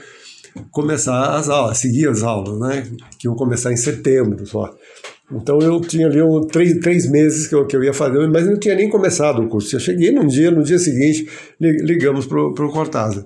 começar 0.72 1.36
as 1.36 1.49
aulas, 1.49 1.78
seguir 1.78 2.08
as 2.08 2.24
aulas, 2.24 2.58
né? 2.58 2.88
Que 3.20 3.28
iam 3.28 3.36
começar 3.36 3.74
em 3.74 3.78
setembro 3.78 4.45
só. 4.45 4.74
Então 5.30 5.60
eu 5.60 5.82
tinha 5.82 6.08
ali 6.08 6.22
um, 6.22 6.39
três, 6.41 6.80
três 6.80 7.10
meses 7.10 7.47
que 7.47 7.55
eu, 7.55 7.66
que 7.66 7.76
eu 7.76 7.84
ia 7.84 7.93
fazer, 7.93 8.26
mas 8.30 8.47
não 8.47 8.58
tinha 8.58 8.76
nem 8.76 8.89
começado 8.89 9.41
o 9.41 9.49
curso. 9.49 9.76
Eu 9.76 9.80
cheguei 9.80 10.12
num 10.12 10.26
dia, 10.26 10.49
no 10.49 10.64
dia 10.64 10.80
seguinte, 10.80 11.28
ligamos 11.60 12.26
para 12.26 12.41
o 12.41 12.72
Cortázar. 12.72 13.26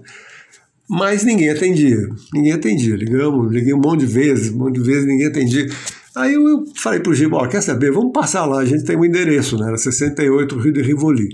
Mas 0.93 1.23
ninguém 1.23 1.49
atendia, 1.49 2.09
ninguém 2.33 2.51
atendia. 2.51 2.97
Ligamos, 2.97 3.49
liguei 3.49 3.73
um 3.73 3.79
monte 3.79 4.01
de 4.01 4.07
vezes, 4.07 4.51
um 4.51 4.57
monte 4.57 4.73
de 4.73 4.81
vezes, 4.81 5.05
ninguém 5.05 5.27
atendia. 5.27 5.65
Aí 6.13 6.33
eu, 6.33 6.65
falei 6.75 6.99
para 6.99 7.13
o 7.13 7.15
Giba, 7.15 7.37
ó, 7.37 7.47
quer 7.47 7.61
saber, 7.61 7.93
vamos 7.93 8.11
passar 8.11 8.45
lá, 8.45 8.59
a 8.59 8.65
gente 8.65 8.83
tem 8.83 8.97
um 8.97 9.05
endereço, 9.05 9.57
né? 9.57 9.69
Era 9.69 9.77
68 9.77 10.59
Rio 10.59 10.73
de 10.73 10.81
Rivoli, 10.81 11.29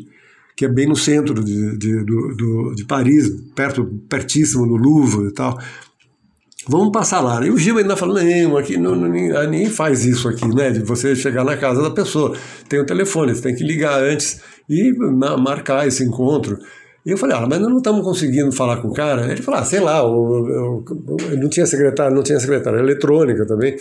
que 0.56 0.64
é 0.64 0.68
bem 0.68 0.86
no 0.86 0.96
centro 0.96 1.44
de, 1.44 1.76
de, 1.76 2.06
do, 2.06 2.36
do, 2.36 2.76
de 2.76 2.86
Paris, 2.86 3.32
perto, 3.56 3.84
pertíssimo 4.08 4.68
do 4.68 4.76
Louvre 4.76 5.30
e 5.30 5.34
tal. 5.34 5.58
Vamos 6.70 6.92
passar 6.92 7.22
lá. 7.22 7.44
E 7.44 7.50
o 7.50 7.58
Giba 7.58 7.80
ainda 7.80 7.98
falou, 7.98 8.22
não, 8.24 8.58
aqui 8.58 8.78
não, 8.78 8.96
não, 8.96 9.10
ninguém 9.10 9.72
faz 9.72 10.06
isso 10.06 10.30
aqui, 10.30 10.48
né? 10.50 10.70
De 10.70 10.82
você 10.82 11.16
chegar 11.16 11.44
na 11.44 11.58
casa 11.58 11.82
da 11.82 11.90
pessoa. 11.90 12.38
Tem 12.70 12.80
o 12.80 12.86
telefone, 12.86 13.34
você 13.34 13.42
tem 13.42 13.56
que 13.56 13.64
ligar 13.64 14.04
antes 14.04 14.40
e 14.70 14.94
marcar 15.40 15.88
esse 15.88 16.04
encontro. 16.04 16.60
E 17.08 17.12
eu 17.12 17.18
falei, 17.18 17.38
ah, 17.38 17.48
mas 17.50 17.62
nós 17.62 17.70
não 17.70 17.78
estamos 17.78 18.04
conseguindo 18.04 18.52
falar 18.52 18.82
com 18.82 18.90
o 18.90 18.94
cara. 18.94 19.32
Ele 19.32 19.42
falou, 19.42 19.62
ah, 19.62 19.64
sei 19.64 19.80
lá, 19.80 20.00
eu, 20.00 20.46
eu, 20.50 20.86
eu, 21.32 21.38
não 21.38 21.48
tinha 21.48 21.66
secretário, 21.66 22.14
não 22.14 22.22
tinha 22.22 22.38
secretária 22.38 22.80
eletrônica 22.80 23.46
também. 23.46 23.78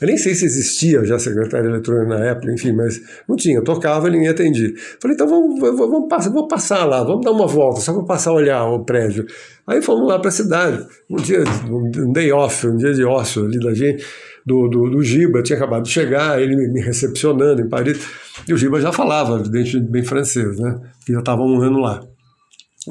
Eu 0.00 0.06
nem 0.06 0.16
sei 0.16 0.34
se 0.34 0.46
existia 0.46 1.04
já 1.04 1.18
secretária 1.18 1.68
eletrônica 1.68 2.08
na 2.08 2.24
época, 2.24 2.50
enfim, 2.50 2.72
mas 2.72 2.98
não 3.28 3.36
tinha. 3.36 3.58
Eu 3.58 3.64
tocava 3.64 4.08
e 4.08 4.12
ninguém 4.12 4.28
atendia. 4.28 4.72
Falei, 4.98 5.14
então 5.14 5.28
vamos, 5.28 5.60
vamos, 5.60 6.08
passar, 6.08 6.30
vou 6.30 6.48
passar 6.48 6.86
lá, 6.86 7.04
vamos 7.04 7.22
dar 7.22 7.32
uma 7.32 7.46
volta, 7.46 7.82
só 7.82 7.92
para 7.92 8.04
passar 8.04 8.30
a 8.30 8.32
olhar 8.32 8.64
o 8.64 8.82
prédio. 8.82 9.26
Aí 9.66 9.82
fomos 9.82 10.08
lá 10.08 10.18
para 10.18 10.30
a 10.30 10.32
cidade, 10.32 10.82
um 11.10 11.16
dia, 11.16 11.44
um 11.70 12.10
day 12.10 12.32
off, 12.32 12.66
um 12.66 12.78
dia 12.78 12.94
de 12.94 13.04
ócio 13.04 13.44
ali 13.44 13.60
da 13.60 13.74
gente, 13.74 14.02
do, 14.46 14.68
do, 14.68 14.88
do 14.88 15.02
Giba, 15.02 15.42
tinha 15.42 15.58
acabado 15.58 15.82
de 15.82 15.90
chegar, 15.90 16.40
ele 16.40 16.56
me 16.56 16.80
recepcionando 16.80 17.60
em 17.60 17.68
Paris. 17.68 18.00
E 18.48 18.54
o 18.54 18.56
Giba 18.56 18.80
já 18.80 18.90
falava, 18.90 19.38
evidentemente, 19.38 19.90
bem 19.90 20.02
francês, 20.02 20.58
né? 20.58 20.80
Que 21.04 21.12
já 21.12 21.18
estava 21.18 21.42
um 21.42 21.60
ano 21.60 21.78
lá. 21.78 22.00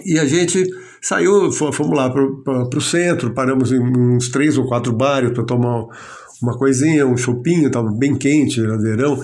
E 0.05 0.19
a 0.19 0.25
gente 0.25 0.69
saiu, 1.01 1.51
fomos 1.51 1.97
lá 1.97 2.09
para 2.09 2.77
o 2.77 2.81
centro, 2.81 3.33
paramos 3.33 3.71
em 3.71 3.79
uns 3.79 4.29
três 4.29 4.57
ou 4.57 4.67
quatro 4.67 4.93
bares 4.93 5.31
para 5.31 5.43
tomar 5.43 5.85
uma 6.41 6.57
coisinha, 6.57 7.05
um 7.05 7.17
chopinho, 7.17 7.67
estava 7.67 7.91
bem 7.91 8.15
quente, 8.15 8.63
era 8.63 8.77
verão. 8.77 9.21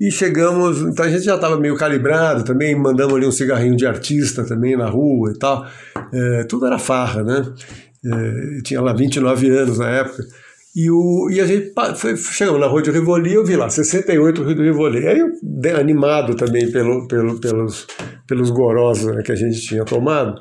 E 0.00 0.10
chegamos, 0.10 0.80
então 0.82 1.04
a 1.04 1.08
gente 1.08 1.24
já 1.24 1.36
estava 1.36 1.58
meio 1.58 1.76
calibrado 1.76 2.44
também, 2.44 2.74
mandamos 2.74 3.14
ali 3.14 3.26
um 3.26 3.32
cigarrinho 3.32 3.76
de 3.76 3.86
artista 3.86 4.44
também 4.44 4.76
na 4.76 4.88
rua 4.88 5.32
e 5.34 5.38
tal. 5.38 5.66
É, 6.12 6.44
tudo 6.44 6.66
era 6.66 6.78
farra, 6.78 7.22
né? 7.22 7.54
É, 8.04 8.62
tinha 8.62 8.82
lá 8.82 8.92
29 8.92 9.48
anos 9.50 9.78
na 9.78 9.88
época. 9.88 10.22
E, 10.74 10.90
o, 10.90 11.30
e 11.30 11.40
a 11.40 11.46
gente 11.46 11.72
foi, 11.94 12.16
chegamos 12.16 12.60
na 12.60 12.66
Rua 12.66 12.82
de 12.82 12.90
Rivoli, 12.90 13.32
eu 13.32 13.44
vi 13.44 13.54
lá, 13.54 13.70
68 13.70 14.42
Rio 14.42 14.56
de 14.56 14.62
Rivoli. 14.62 15.06
Aí 15.06 15.18
eu, 15.20 15.30
animado 15.78 16.34
também 16.34 16.68
pelo, 16.70 17.06
pelo, 17.06 17.38
pelos, 17.38 17.86
pelos 18.26 18.50
gorós 18.50 19.04
né, 19.04 19.22
que 19.22 19.30
a 19.30 19.36
gente 19.36 19.60
tinha 19.60 19.84
tomado, 19.84 20.34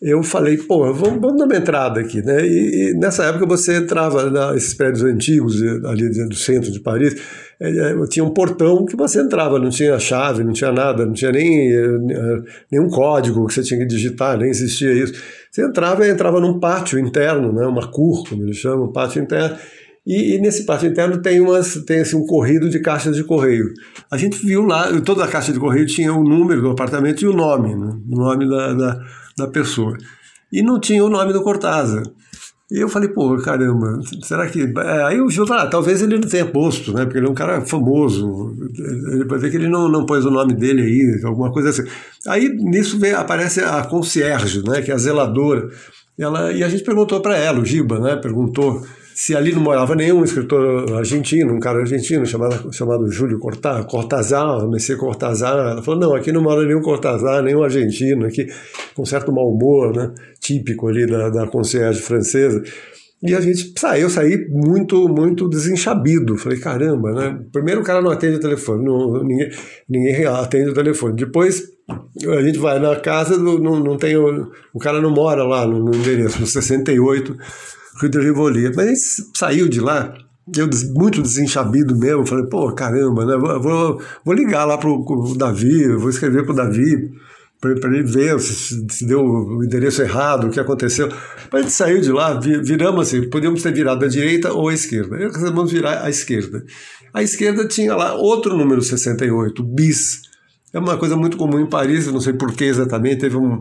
eu 0.00 0.22
falei, 0.22 0.56
pô, 0.56 0.92
vamos, 0.94 1.20
vamos 1.20 1.36
dar 1.36 1.44
uma 1.44 1.56
entrada 1.56 2.00
aqui, 2.00 2.22
né? 2.22 2.46
E, 2.46 2.92
e 2.92 2.98
nessa 2.98 3.24
época 3.24 3.44
você 3.44 3.78
entrava 3.78 4.52
nesses 4.52 4.72
prédios 4.72 5.02
antigos 5.02 5.60
ali 5.84 6.08
do 6.08 6.34
centro 6.36 6.70
de 6.70 6.80
Paris, 6.80 7.20
é, 7.60 7.68
é, 7.68 8.06
tinha 8.08 8.24
um 8.24 8.32
portão 8.32 8.86
que 8.86 8.96
você 8.96 9.20
entrava, 9.20 9.58
não 9.58 9.68
tinha 9.68 9.98
chave, 9.98 10.44
não 10.44 10.52
tinha 10.52 10.72
nada, 10.72 11.04
não 11.04 11.12
tinha 11.12 11.32
nem 11.32 11.70
nenhum 12.70 12.88
código 12.88 13.46
que 13.46 13.52
você 13.52 13.62
tinha 13.62 13.80
que 13.80 13.86
digitar, 13.86 14.38
nem 14.38 14.48
existia 14.48 14.92
isso. 14.92 15.39
Você 15.50 15.64
entrava 15.64 16.06
entrava 16.06 16.40
num 16.40 16.60
pátio 16.60 16.98
interno, 16.98 17.52
né? 17.52 17.66
Uma 17.66 17.90
cur, 17.90 18.22
como 18.28 18.42
eles 18.42 18.56
chamam, 18.56 18.86
um 18.86 18.92
pátio 18.92 19.22
interno. 19.22 19.56
E, 20.06 20.34
e, 20.34 20.40
nesse 20.40 20.64
pátio 20.64 20.88
interno 20.88 21.20
tem, 21.20 21.40
umas, 21.40 21.74
tem 21.84 22.00
assim, 22.00 22.16
um 22.16 22.26
corrido 22.26 22.70
de 22.70 22.80
caixas 22.80 23.16
de 23.16 23.24
correio. 23.24 23.66
A 24.10 24.16
gente 24.16 24.44
viu 24.44 24.62
lá, 24.62 24.88
toda 25.02 25.24
a 25.24 25.28
caixa 25.28 25.52
de 25.52 25.60
correio 25.60 25.86
tinha 25.86 26.12
o 26.12 26.24
número 26.24 26.62
do 26.62 26.70
apartamento 26.70 27.22
e 27.22 27.26
o 27.26 27.32
nome, 27.32 27.74
né? 27.74 27.92
o 28.10 28.16
nome 28.16 28.48
da, 28.48 28.72
da, 28.72 29.00
da 29.36 29.48
pessoa. 29.48 29.96
E 30.52 30.62
não 30.62 30.80
tinha 30.80 31.04
o 31.04 31.08
nome 31.08 31.32
do 31.32 31.42
Cortázar. 31.42 32.02
E 32.70 32.78
eu 32.78 32.88
falei, 32.88 33.08
pô, 33.08 33.36
caramba, 33.38 34.00
será 34.22 34.48
que. 34.48 34.62
É, 34.62 35.02
aí 35.02 35.20
o 35.20 35.28
Gil 35.28 35.44
falou, 35.44 35.64
ah, 35.64 35.66
talvez 35.66 36.00
ele 36.02 36.18
não 36.18 36.28
tenha 36.28 36.46
posto, 36.46 36.92
né? 36.92 37.04
Porque 37.04 37.18
ele 37.18 37.26
é 37.26 37.30
um 37.30 37.34
cara 37.34 37.62
famoso. 37.62 38.54
Ele 39.12 39.24
vai 39.24 39.40
ver 39.40 39.50
que 39.50 39.56
ele 39.56 39.68
não, 39.68 39.88
não 39.88 40.06
pôs 40.06 40.24
o 40.24 40.30
nome 40.30 40.54
dele 40.54 40.82
aí, 40.82 41.20
alguma 41.24 41.52
coisa 41.52 41.70
assim. 41.70 41.82
Aí 42.28 42.48
nisso 42.48 42.96
vem, 42.98 43.12
aparece 43.12 43.60
a 43.60 43.82
concierge, 43.84 44.62
né? 44.62 44.82
Que 44.82 44.92
é 44.92 44.94
a 44.94 44.98
zeladora. 44.98 45.68
Ela, 46.16 46.52
e 46.52 46.62
a 46.62 46.68
gente 46.68 46.84
perguntou 46.84 47.20
para 47.20 47.36
ela, 47.36 47.58
o 47.58 47.64
Giba, 47.64 47.98
né? 47.98 48.14
Perguntou 48.14 48.84
se 49.22 49.36
ali 49.36 49.52
não 49.52 49.60
morava 49.60 49.94
nenhum 49.94 50.24
escritor 50.24 50.94
argentino, 50.94 51.52
um 51.52 51.60
cara 51.60 51.80
argentino 51.80 52.24
chamado, 52.24 52.72
chamado 52.72 53.06
Júlio 53.12 53.38
Cortázar, 53.38 53.84
Cortázar, 53.84 54.66
Messias 54.66 54.98
Cortázar. 54.98 55.72
Ela 55.72 55.82
falou: 55.82 56.00
não, 56.00 56.14
aqui 56.14 56.32
não 56.32 56.40
mora 56.40 56.64
nenhum 56.66 56.80
Cortázar, 56.80 57.42
nenhum 57.42 57.62
argentino, 57.62 58.24
aqui 58.24 58.46
com 58.96 59.04
certo 59.04 59.30
mau 59.30 59.46
humor, 59.46 59.94
né, 59.94 60.10
típico 60.40 60.88
ali 60.88 61.04
da, 61.06 61.28
da 61.28 61.46
concierge 61.46 62.00
francesa. 62.00 62.62
E 63.22 63.34
a 63.34 63.42
gente 63.42 63.78
saiu, 63.78 64.04
eu 64.04 64.10
saí 64.10 64.48
muito, 64.48 65.06
muito 65.06 65.50
desenchabido. 65.50 66.38
Falei, 66.38 66.58
caramba, 66.58 67.12
né? 67.12 67.40
Primeiro 67.52 67.82
o 67.82 67.84
cara 67.84 68.00
não 68.00 68.10
atende 68.10 68.36
o 68.36 68.40
telefone, 68.40 68.82
não, 68.82 69.22
ninguém, 69.22 69.50
ninguém 69.86 70.24
atende 70.24 70.70
o 70.70 70.74
telefone. 70.74 71.14
Depois 71.14 71.62
a 72.26 72.40
gente 72.40 72.58
vai 72.58 72.78
na 72.78 72.96
casa, 72.96 73.36
não, 73.36 73.58
não 73.58 73.98
tem. 73.98 74.16
O, 74.16 74.50
o 74.72 74.78
cara 74.78 74.98
não 74.98 75.10
mora 75.10 75.44
lá 75.44 75.66
no, 75.66 75.78
no 75.78 75.94
endereço, 75.94 76.40
no 76.40 76.46
68 76.46 77.36
Rio 78.00 78.10
de 78.10 78.20
Rivoli. 78.20 78.72
Mas 78.74 79.16
saiu 79.34 79.68
de 79.68 79.80
lá, 79.80 80.14
eu 80.56 80.68
muito 80.94 81.22
desenchabido 81.22 81.96
mesmo, 81.96 82.26
falei, 82.26 82.46
pô, 82.46 82.72
caramba, 82.72 83.24
né? 83.24 83.36
Vou, 83.36 84.00
vou 84.24 84.34
ligar 84.34 84.64
lá 84.64 84.78
pro, 84.78 85.04
pro 85.04 85.36
Davi, 85.36 85.88
vou 85.96 86.10
escrever 86.10 86.44
pro 86.44 86.54
Davi 86.54 87.10
para 87.60 87.94
ele 87.94 88.02
ver 88.02 88.40
se, 88.40 88.86
se, 88.88 89.06
deu 89.06 89.20
o 89.22 89.62
endereço 89.62 90.00
errado, 90.00 90.46
o 90.46 90.50
que 90.50 90.58
aconteceu. 90.58 91.08
Mas 91.52 91.60
a 91.60 91.62
gente 91.62 91.72
saiu 91.72 92.00
de 92.00 92.10
lá, 92.10 92.40
viramos 92.40 93.06
assim, 93.06 93.28
podíamos 93.28 93.62
ter 93.62 93.72
virado 93.72 94.02
à 94.04 94.08
direita 94.08 94.52
ou 94.52 94.70
à 94.70 94.74
esquerda. 94.74 95.16
Resolvemos 95.16 95.70
virar 95.70 96.02
à 96.02 96.08
esquerda. 96.08 96.64
À 97.12 97.22
esquerda 97.22 97.68
tinha 97.68 97.94
lá 97.94 98.14
outro 98.14 98.56
número 98.56 98.80
68, 98.80 99.62
bis. 99.62 100.22
É 100.72 100.78
uma 100.78 100.96
coisa 100.96 101.16
muito 101.16 101.36
comum 101.36 101.58
em 101.58 101.68
Paris, 101.68 102.06
não 102.06 102.20
sei 102.20 102.32
por 102.32 102.52
que 102.52 102.64
exatamente, 102.64 103.20
teve 103.20 103.36
um, 103.36 103.60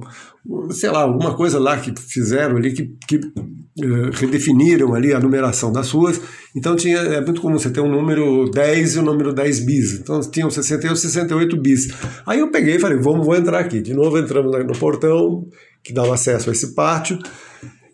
sei 0.69 0.91
lá, 0.91 1.01
alguma 1.01 1.35
coisa 1.35 1.59
lá 1.59 1.75
que 1.77 1.91
fizeram 1.99 2.57
ali 2.57 2.71
que, 2.71 2.95
que 3.07 3.15
uh, 3.17 4.11
redefiniram 4.13 4.93
ali 4.93 5.11
a 5.11 5.19
numeração 5.19 5.71
das 5.71 5.89
ruas. 5.89 6.21
Então 6.55 6.75
tinha, 6.75 6.97
é 6.97 7.21
muito 7.21 7.41
comum 7.41 7.57
você 7.57 7.71
ter 7.71 7.81
um 7.81 7.89
número 7.89 8.49
10 8.51 8.95
e 8.95 8.99
o 8.99 9.01
um 9.01 9.05
número 9.05 9.33
10 9.33 9.59
bis. 9.65 9.93
Então 9.93 10.21
tinham 10.21 10.51
68 10.51 10.95
e 10.95 11.01
68 11.01 11.57
bis. 11.57 11.87
Aí 12.27 12.39
eu 12.39 12.51
peguei 12.51 12.75
e 12.75 12.79
falei, 12.79 12.99
vamos, 12.99 13.25
vou 13.25 13.35
entrar 13.35 13.59
aqui. 13.59 13.81
De 13.81 13.93
novo 13.93 14.17
entramos 14.17 14.51
no 14.65 14.77
portão 14.77 15.47
que 15.83 15.91
dava 15.91 16.13
acesso 16.13 16.49
a 16.49 16.53
esse 16.53 16.75
pátio. 16.75 17.17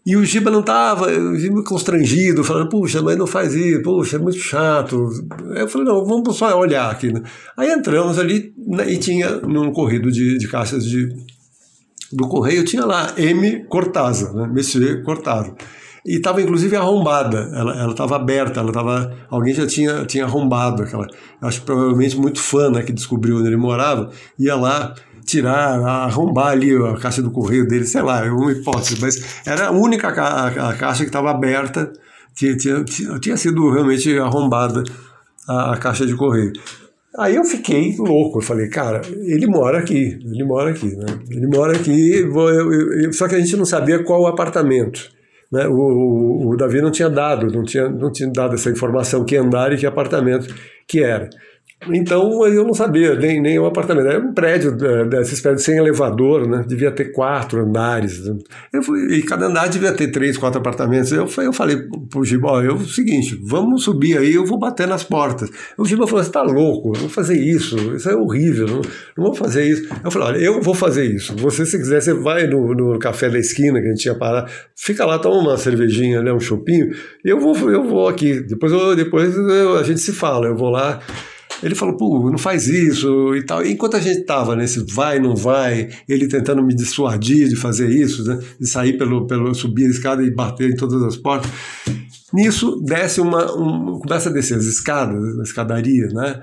E 0.06 0.16
o 0.16 0.24
Giba 0.24 0.52
não 0.52 0.60
estava, 0.60 1.12
eu 1.12 1.34
vi 1.34 1.50
me 1.50 1.64
constrangido, 1.64 2.44
falando, 2.44 2.70
puxa, 2.70 3.02
mas 3.02 3.18
não 3.18 3.26
faz 3.26 3.56
isso, 3.56 3.82
puxa, 3.82 4.18
é 4.18 4.20
muito 4.20 4.38
chato. 4.38 5.10
Eu 5.56 5.68
falei, 5.68 5.88
não, 5.88 6.06
vamos 6.06 6.38
só 6.38 6.56
olhar 6.60 6.92
aqui. 6.92 7.12
Né? 7.12 7.24
Aí 7.58 7.72
entramos 7.72 8.20
ali 8.20 8.54
né, 8.68 8.92
e 8.92 9.00
tinha, 9.00 9.38
num 9.42 9.72
corrido 9.72 10.12
de, 10.12 10.38
de 10.38 10.48
caixas 10.48 10.86
de, 10.86 11.10
do 12.14 12.28
correio, 12.28 12.64
tinha 12.64 12.86
lá 12.86 13.16
M. 13.18 13.66
Cortázar, 13.68 14.32
né? 14.36 14.48
Monsieur 14.48 15.02
Cortázar. 15.02 15.56
e 16.06 16.18
estava 16.18 16.40
inclusive 16.40 16.76
arrombada. 16.76 17.50
Ela 17.56 17.90
estava 17.90 18.16
aberta, 18.16 18.60
ela 18.60 18.72
tava, 18.72 19.12
alguém 19.28 19.56
já 19.56 19.66
tinha, 19.66 20.06
tinha 20.06 20.26
arrombado 20.26 20.84
aquela. 20.84 21.08
Acho 21.42 21.64
provavelmente 21.64 22.16
muito 22.16 22.40
fã 22.40 22.70
né, 22.70 22.84
que 22.84 22.94
descobriu 22.94 23.38
onde 23.38 23.48
ele 23.48 23.58
morava, 23.58 24.12
ia 24.38 24.56
lá 24.56 24.94
tirar, 25.26 25.80
arrombar 25.80 26.50
ali 26.50 26.76
a 26.76 26.98
caixa 26.98 27.22
do 27.22 27.32
correio 27.32 27.68
dele, 27.68 27.86
sei 27.86 28.02
lá, 28.02 28.26
é 28.26 28.30
uma 28.30 28.52
hipótese, 28.52 28.98
mas 29.02 29.42
era 29.46 29.68
a 29.68 29.72
única 29.72 30.12
ca 30.12 30.48
a 30.48 30.74
caixa 30.74 31.04
que 31.04 31.10
estava 31.10 31.32
aberta, 31.32 31.92
tinha, 32.36 32.56
tinha, 32.56 32.84
tinha 33.20 33.38
sido 33.38 33.70
realmente 33.72 34.18
arrombada 34.18 34.84
a, 35.48 35.74
a 35.74 35.78
caixa 35.78 36.06
de 36.06 36.16
correio. 36.16 36.54
Aí 37.18 37.36
eu 37.36 37.46
fiquei 37.46 37.96
louco, 37.98 38.40
eu 38.40 38.42
falei, 38.42 38.68
cara, 38.68 39.02
ele 39.08 39.48
mora 39.48 39.80
aqui, 39.80 40.20
ele 40.22 40.44
mora 40.44 40.72
aqui, 40.72 40.96
né? 40.96 41.06
Ele 41.30 41.48
mora 41.48 41.72
aqui, 41.72 42.20
eu, 42.20 42.74
eu, 43.04 43.14
só 43.14 43.28
que 43.28 43.36
a 43.36 43.40
gente 43.40 43.56
não 43.56 43.64
sabia 43.64 44.04
qual 44.04 44.22
o 44.22 44.28
apartamento. 44.28 45.10
Né? 45.52 45.66
O, 45.68 45.74
o, 45.74 46.50
o, 46.50 46.58
Davi 46.58 46.82
não 46.82 46.92
tinha 46.92 47.10
dado, 47.10 47.48
não 47.48 47.64
tinha, 47.64 47.88
não 47.88 48.12
tinha 48.12 48.30
dado 48.30 48.56
essa 48.56 48.70
informação 48.70 49.24
que 49.24 49.38
andar 49.38 49.72
e 49.72 49.78
que 49.78 49.86
apartamento 49.86 50.54
que 50.86 51.02
era. 51.02 51.30
Então 51.90 52.46
eu 52.48 52.64
não 52.64 52.74
sabia 52.74 53.16
nem, 53.16 53.42
nem 53.42 53.60
o 53.60 53.66
apartamento. 53.66 54.08
Era 54.08 54.20
um 54.20 54.34
prédio 54.34 54.76
desses 55.08 55.40
prédios 55.42 55.64
sem 55.64 55.78
elevador, 55.78 56.48
né? 56.48 56.64
Devia 56.68 56.92
ter 56.92 57.12
quatro 57.12 57.62
andares. 57.62 58.22
Eu 58.74 58.82
fui, 58.82 59.18
e 59.18 59.22
cada 59.22 59.48
andar 59.48 59.68
devia 59.68 59.94
ter 59.94 60.08
três, 60.08 60.38
quatro 60.38 60.60
apartamentos. 60.60 61.12
Eu, 61.12 61.30
eu 61.38 61.54
falei 61.54 61.78
pro 62.10 62.24
Giba, 62.24 62.48
ó, 62.48 62.62
é 62.62 62.72
o 62.72 62.80
seguinte, 62.80 63.40
vamos 63.44 63.84
subir 63.84 64.18
aí, 64.18 64.34
eu 64.34 64.46
vou 64.46 64.58
bater 64.58 64.88
nas 64.88 65.04
portas. 65.04 65.50
O 65.78 65.86
Giba 65.86 66.08
falou, 66.08 66.24
você 66.24 66.32
tá 66.32 66.42
louco, 66.42 66.94
eu 66.96 67.02
vou 67.02 67.10
fazer 67.10 67.38
isso, 67.38 67.78
isso 67.96 68.10
é 68.10 68.16
horrível, 68.16 68.68
não, 68.68 68.82
não 69.18 69.26
vou 69.26 69.36
fazer 69.36 69.66
isso. 69.66 69.88
Eu 70.04 70.10
falei, 70.10 70.28
olha, 70.30 70.38
eu 70.38 70.62
vou 70.62 70.74
fazer 70.74 71.06
isso. 71.06 71.36
Você, 71.36 71.66
se 71.66 71.78
quiser, 71.78 72.02
você 72.02 72.14
vai 72.14 72.48
no, 72.48 72.74
no 72.74 72.98
café 73.00 73.30
da 73.30 73.38
esquina 73.38 73.80
que 73.80 73.88
a 73.88 73.90
gente 73.92 74.02
tinha 74.02 74.16
parado, 74.16 74.50
fica 74.76 75.06
lá, 75.06 75.20
toma 75.20 75.38
uma 75.38 75.58
cervejinha, 75.58 76.22
né, 76.22 76.34
um 76.34 76.40
chopinho, 76.40 76.90
eu 77.24 77.40
vou, 77.40 77.56
eu 77.70 77.84
vou 77.84 78.08
aqui. 78.08 78.40
Depois, 78.40 78.72
eu, 78.72 78.96
depois 78.96 79.36
eu, 79.36 79.78
a 79.78 79.84
gente 79.84 80.00
se 80.00 80.14
fala, 80.14 80.48
eu 80.48 80.56
vou 80.56 80.70
lá. 80.70 81.00
Ele 81.64 81.76
falou, 81.76 81.96
pô, 81.96 82.30
não 82.30 82.38
faz 82.38 82.68
isso 82.68 83.36
e 83.36 83.44
tal. 83.44 83.66
E 83.66 83.72
enquanto 83.72 83.96
a 83.96 84.00
gente 84.00 84.20
estava 84.20 84.56
nesse 84.56 84.86
vai, 84.94 85.20
não 85.20 85.36
vai, 85.36 85.90
ele 86.08 86.28
tentando 86.28 86.64
me 86.64 86.76
dissuadir 86.76 87.48
de 87.48 87.56
fazer 87.56 87.90
isso, 87.90 88.24
né? 88.26 88.40
de 88.60 88.68
sair 88.68 88.98
pelo, 88.98 89.26
pelo 89.26 89.54
subir 89.54 89.86
a 89.86 89.90
escada 89.90 90.24
e 90.24 90.32
bater 90.32 90.72
em 90.72 90.76
todas 90.76 91.02
as 91.04 91.16
portas. 91.16 91.50
Nisso, 92.34 92.82
desce 92.84 93.22
uma, 93.22 93.52
um, 93.56 94.00
começa 94.00 94.30
a 94.30 94.34
descer 94.34 94.58
as 94.58 94.66
escadas, 94.66 95.40
a 95.40 95.44
escadaria, 95.44 96.08
né? 96.08 96.42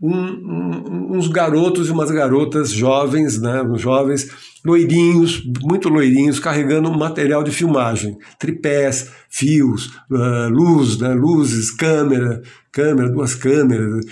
Um, 0.00 0.14
um, 0.14 1.16
uns 1.16 1.28
garotos 1.28 1.88
e 1.88 1.92
umas 1.92 2.10
garotas 2.10 2.70
jovens, 2.70 3.40
né? 3.40 3.64
Jovens 3.76 4.28
loirinhos, 4.64 5.42
muito 5.62 5.88
loirinhos, 5.88 6.40
carregando 6.40 6.90
material 6.90 7.42
de 7.42 7.50
filmagem, 7.50 8.16
tripés, 8.38 9.10
fios, 9.28 9.86
uh, 10.10 10.48
luz, 10.50 10.98
né? 10.98 11.14
luzes, 11.14 11.70
câmera, 11.70 12.42
câmera, 12.72 13.10
duas 13.10 13.34
câmeras 13.34 14.04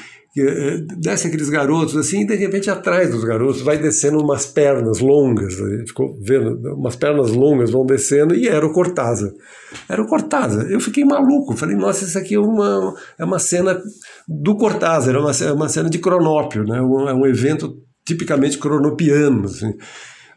desce 0.99 1.29
aqueles 1.29 1.49
garotos 1.49 1.97
assim, 1.97 2.21
e 2.21 2.27
de 2.27 2.35
repente 2.35 2.69
atrás 2.69 3.11
dos 3.11 3.25
garotos 3.25 3.63
vai 3.63 3.79
descendo 3.79 4.19
umas 4.23 4.45
pernas 4.45 5.01
longas, 5.01 5.55
ficou 5.87 6.15
vendo, 6.23 6.59
umas 6.75 6.95
pernas 6.95 7.31
longas 7.31 7.71
vão 7.71 7.87
descendo, 7.87 8.35
e 8.35 8.47
era 8.47 8.67
o 8.67 8.73
Cortázar. 8.73 9.31
Era 9.89 10.03
o 10.03 10.07
Cortázar. 10.07 10.71
Eu 10.71 10.79
fiquei 10.79 11.05
maluco, 11.05 11.57
falei, 11.57 11.75
nossa, 11.75 12.05
isso 12.05 12.19
aqui 12.19 12.35
é 12.35 12.41
uma, 12.41 12.95
é 13.19 13.25
uma 13.25 13.39
cena 13.39 13.81
do 14.29 14.57
Cortázar, 14.57 15.15
é 15.15 15.19
uma, 15.19 15.31
é 15.31 15.53
uma 15.53 15.69
cena 15.71 15.89
de 15.89 15.99
cronópio, 15.99 16.65
né? 16.65 16.79
é 16.79 17.15
um 17.15 17.27
evento 17.27 17.75
tipicamente 18.07 18.59
cronopiano, 18.59 19.47
assim. 19.47 19.73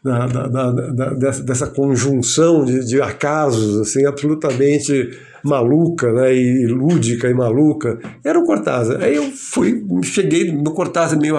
Da, 0.02 0.26
da, 0.26 0.46
da, 0.46 1.12
dessa, 1.12 1.42
dessa, 1.42 1.66
conjunção 1.66 2.64
de, 2.64 2.86
de 2.86 3.02
acasos 3.02 3.78
assim 3.82 4.06
absolutamente 4.06 5.10
maluca, 5.44 6.12
né, 6.12 6.34
e 6.34 6.66
lúdica 6.66 7.28
e 7.28 7.34
maluca, 7.34 7.98
era 8.24 8.38
o 8.38 8.44
Cortázar. 8.44 9.02
Aí 9.02 9.16
eu 9.16 9.30
fui, 9.30 9.84
cheguei 10.02 10.52
no 10.52 10.72
Cortázar 10.72 11.18
meio 11.18 11.36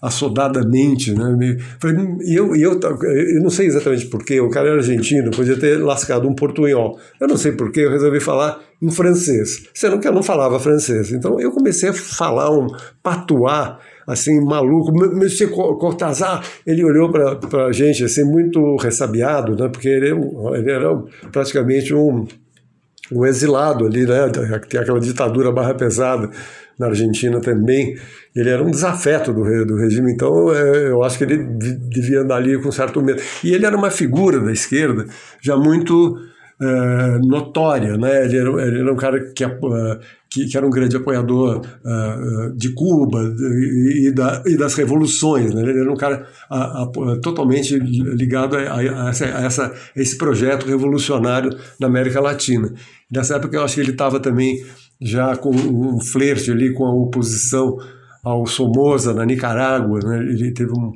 assodadamente, 0.00 1.12
né, 1.12 1.34
meio, 1.36 1.58
e 2.22 2.34
eu, 2.34 2.54
eu, 2.56 2.80
eu 2.80 3.42
não 3.42 3.50
sei 3.50 3.66
exatamente 3.66 4.06
porquê, 4.06 4.40
o 4.40 4.50
cara 4.50 4.68
era 4.68 4.76
argentino, 4.78 5.30
podia 5.30 5.58
ter 5.58 5.76
lascado 5.82 6.28
um 6.28 6.34
portunhol. 6.34 6.98
Eu 7.20 7.28
não 7.28 7.36
sei 7.36 7.52
porquê, 7.52 7.80
eu 7.80 7.90
resolvi 7.90 8.20
falar 8.20 8.60
em 8.80 8.90
francês, 8.90 9.68
sendo 9.72 10.00
que 10.00 10.08
eu 10.08 10.12
não 10.12 10.22
falava 10.22 10.58
francês. 10.58 11.12
Então 11.12 11.38
eu 11.38 11.52
comecei 11.52 11.90
a 11.90 11.92
falar 11.92 12.50
um 12.50 12.66
patuá, 13.00 13.78
assim, 14.06 14.44
maluco. 14.44 14.92
Monsieur 14.92 15.50
Cortázar, 15.50 16.44
ele 16.66 16.84
olhou 16.84 17.10
para 17.10 17.66
a 17.66 17.72
gente 17.72 18.04
assim, 18.04 18.24
muito 18.24 18.76
ressabiado, 18.76 19.54
né, 19.54 19.68
porque 19.68 19.88
ele, 19.88 20.10
ele 20.10 20.70
era 20.70 21.00
praticamente 21.30 21.94
um 21.94 22.26
um 23.14 23.26
exilado 23.26 23.86
ali, 23.86 24.06
né? 24.06 24.28
Tem 24.68 24.80
aquela 24.80 25.00
ditadura 25.00 25.52
barra 25.52 25.74
pesada 25.74 26.30
na 26.78 26.86
Argentina 26.86 27.40
também. 27.40 27.96
Ele 28.34 28.48
era 28.48 28.62
um 28.62 28.70
desafeto 28.70 29.32
do, 29.32 29.42
do 29.64 29.76
regime, 29.76 30.12
então 30.12 30.52
é, 30.52 30.88
eu 30.88 31.02
acho 31.02 31.18
que 31.18 31.24
ele 31.24 31.38
devia 31.38 32.20
andar 32.20 32.36
ali 32.36 32.60
com 32.60 32.72
certo 32.72 33.02
medo. 33.02 33.20
E 33.44 33.52
ele 33.52 33.66
era 33.66 33.76
uma 33.76 33.90
figura 33.90 34.40
da 34.40 34.52
esquerda 34.52 35.06
já 35.40 35.56
muito 35.56 36.18
é, 36.62 37.18
notória, 37.18 37.96
né? 37.96 38.24
Ele 38.24 38.38
era, 38.38 38.66
ele 38.66 38.80
era 38.80 38.92
um 38.92 38.96
cara 38.96 39.18
que, 39.32 39.44
que, 40.30 40.46
que, 40.46 40.56
era 40.56 40.64
um 40.64 40.70
grande 40.70 40.96
apoiador 40.96 41.60
uh, 41.60 42.56
de 42.56 42.72
Cuba 42.72 43.18
e, 43.20 44.06
e, 44.06 44.12
da, 44.12 44.42
e, 44.46 44.56
das 44.56 44.74
revoluções, 44.74 45.52
né? 45.52 45.60
Ele 45.60 45.80
era 45.80 45.92
um 45.92 45.96
cara 45.96 46.24
a, 46.48 46.84
a, 46.84 46.86
totalmente 47.20 47.76
ligado 47.78 48.56
a, 48.56 48.76
a, 48.76 49.08
essa, 49.10 49.24
essa, 49.24 49.74
esse 49.96 50.16
projeto 50.16 50.64
revolucionário 50.64 51.50
na 51.80 51.88
América 51.88 52.20
Latina. 52.20 52.72
Nessa 53.12 53.36
época 53.36 53.56
eu 53.56 53.62
acho 53.62 53.74
que 53.74 53.80
ele 53.80 53.90
estava 53.90 54.18
também 54.18 54.64
já 55.00 55.36
com 55.36 55.50
um 55.50 56.00
flerte 56.00 56.50
ali 56.50 56.72
com 56.72 56.86
a 56.86 56.94
oposição 56.94 57.76
ao 58.24 58.46
Somoza 58.46 59.12
na 59.12 59.26
Nicarágua, 59.26 59.98
né? 60.00 60.18
ele 60.20 60.52
teve 60.52 60.72
um, 60.72 60.92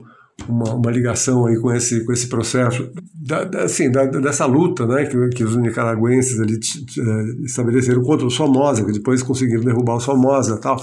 uma, 0.48 0.74
uma, 0.74 0.90
ligação 0.90 1.46
aí 1.46 1.58
com 1.58 1.72
esse, 1.72 2.04
com 2.04 2.12
esse 2.12 2.28
processo, 2.28 2.88
da, 3.14 3.44
da, 3.44 3.64
assim, 3.64 3.90
da, 3.90 4.04
dessa 4.04 4.46
luta 4.46 4.86
né, 4.86 5.06
que, 5.06 5.28
que 5.30 5.42
os 5.42 5.56
nicaragüenses 5.56 6.38
ali, 6.38 6.54
é, 6.54 7.44
estabeleceram 7.44 8.02
contra 8.02 8.26
o 8.26 8.30
Somoza, 8.30 8.84
que 8.84 8.92
depois 8.92 9.22
conseguiram 9.22 9.64
derrubar 9.64 9.96
o 9.96 10.00
Somoza 10.00 10.54
e 10.54 10.60
tal. 10.60 10.76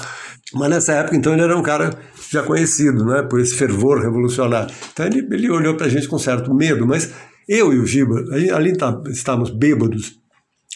Mas 0.53 0.69
nessa 0.69 0.93
época, 0.93 1.15
então, 1.15 1.33
ele 1.33 1.43
era 1.43 1.57
um 1.57 1.63
cara 1.63 1.91
já 2.29 2.43
conhecido 2.43 3.05
né, 3.05 3.21
por 3.23 3.39
esse 3.39 3.55
fervor 3.55 4.01
revolucionário. 4.01 4.73
Então 4.91 5.05
ele, 5.05 5.27
ele 5.31 5.49
olhou 5.49 5.75
para 5.75 5.85
a 5.85 5.89
gente 5.89 6.07
com 6.07 6.19
certo 6.19 6.53
medo, 6.53 6.85
mas 6.85 7.13
eu 7.47 7.71
e 7.73 7.79
o 7.79 7.85
Giba, 7.85 8.23
ali 8.53 8.75
tá, 8.77 9.01
estávamos 9.07 9.49
bêbados, 9.49 10.22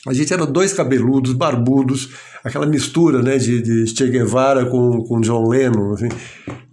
a 0.05 0.13
gente 0.13 0.33
era 0.33 0.45
dois 0.45 0.73
cabeludos, 0.73 1.33
barbudos, 1.33 2.09
aquela 2.43 2.65
mistura 2.65 3.21
né, 3.21 3.37
de, 3.37 3.61
de 3.61 3.87
Che 3.87 4.07
Guevara 4.09 4.65
com, 4.65 5.03
com 5.03 5.21
John 5.21 5.47
Lennon, 5.47 5.93
assim, 5.93 6.09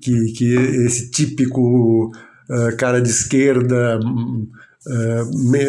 que, 0.00 0.32
que 0.32 0.54
esse 0.54 1.10
típico 1.10 2.10
uh, 2.10 2.76
cara 2.76 3.00
de 3.00 3.08
esquerda 3.08 3.98
uh, 3.98 5.50
me, 5.50 5.64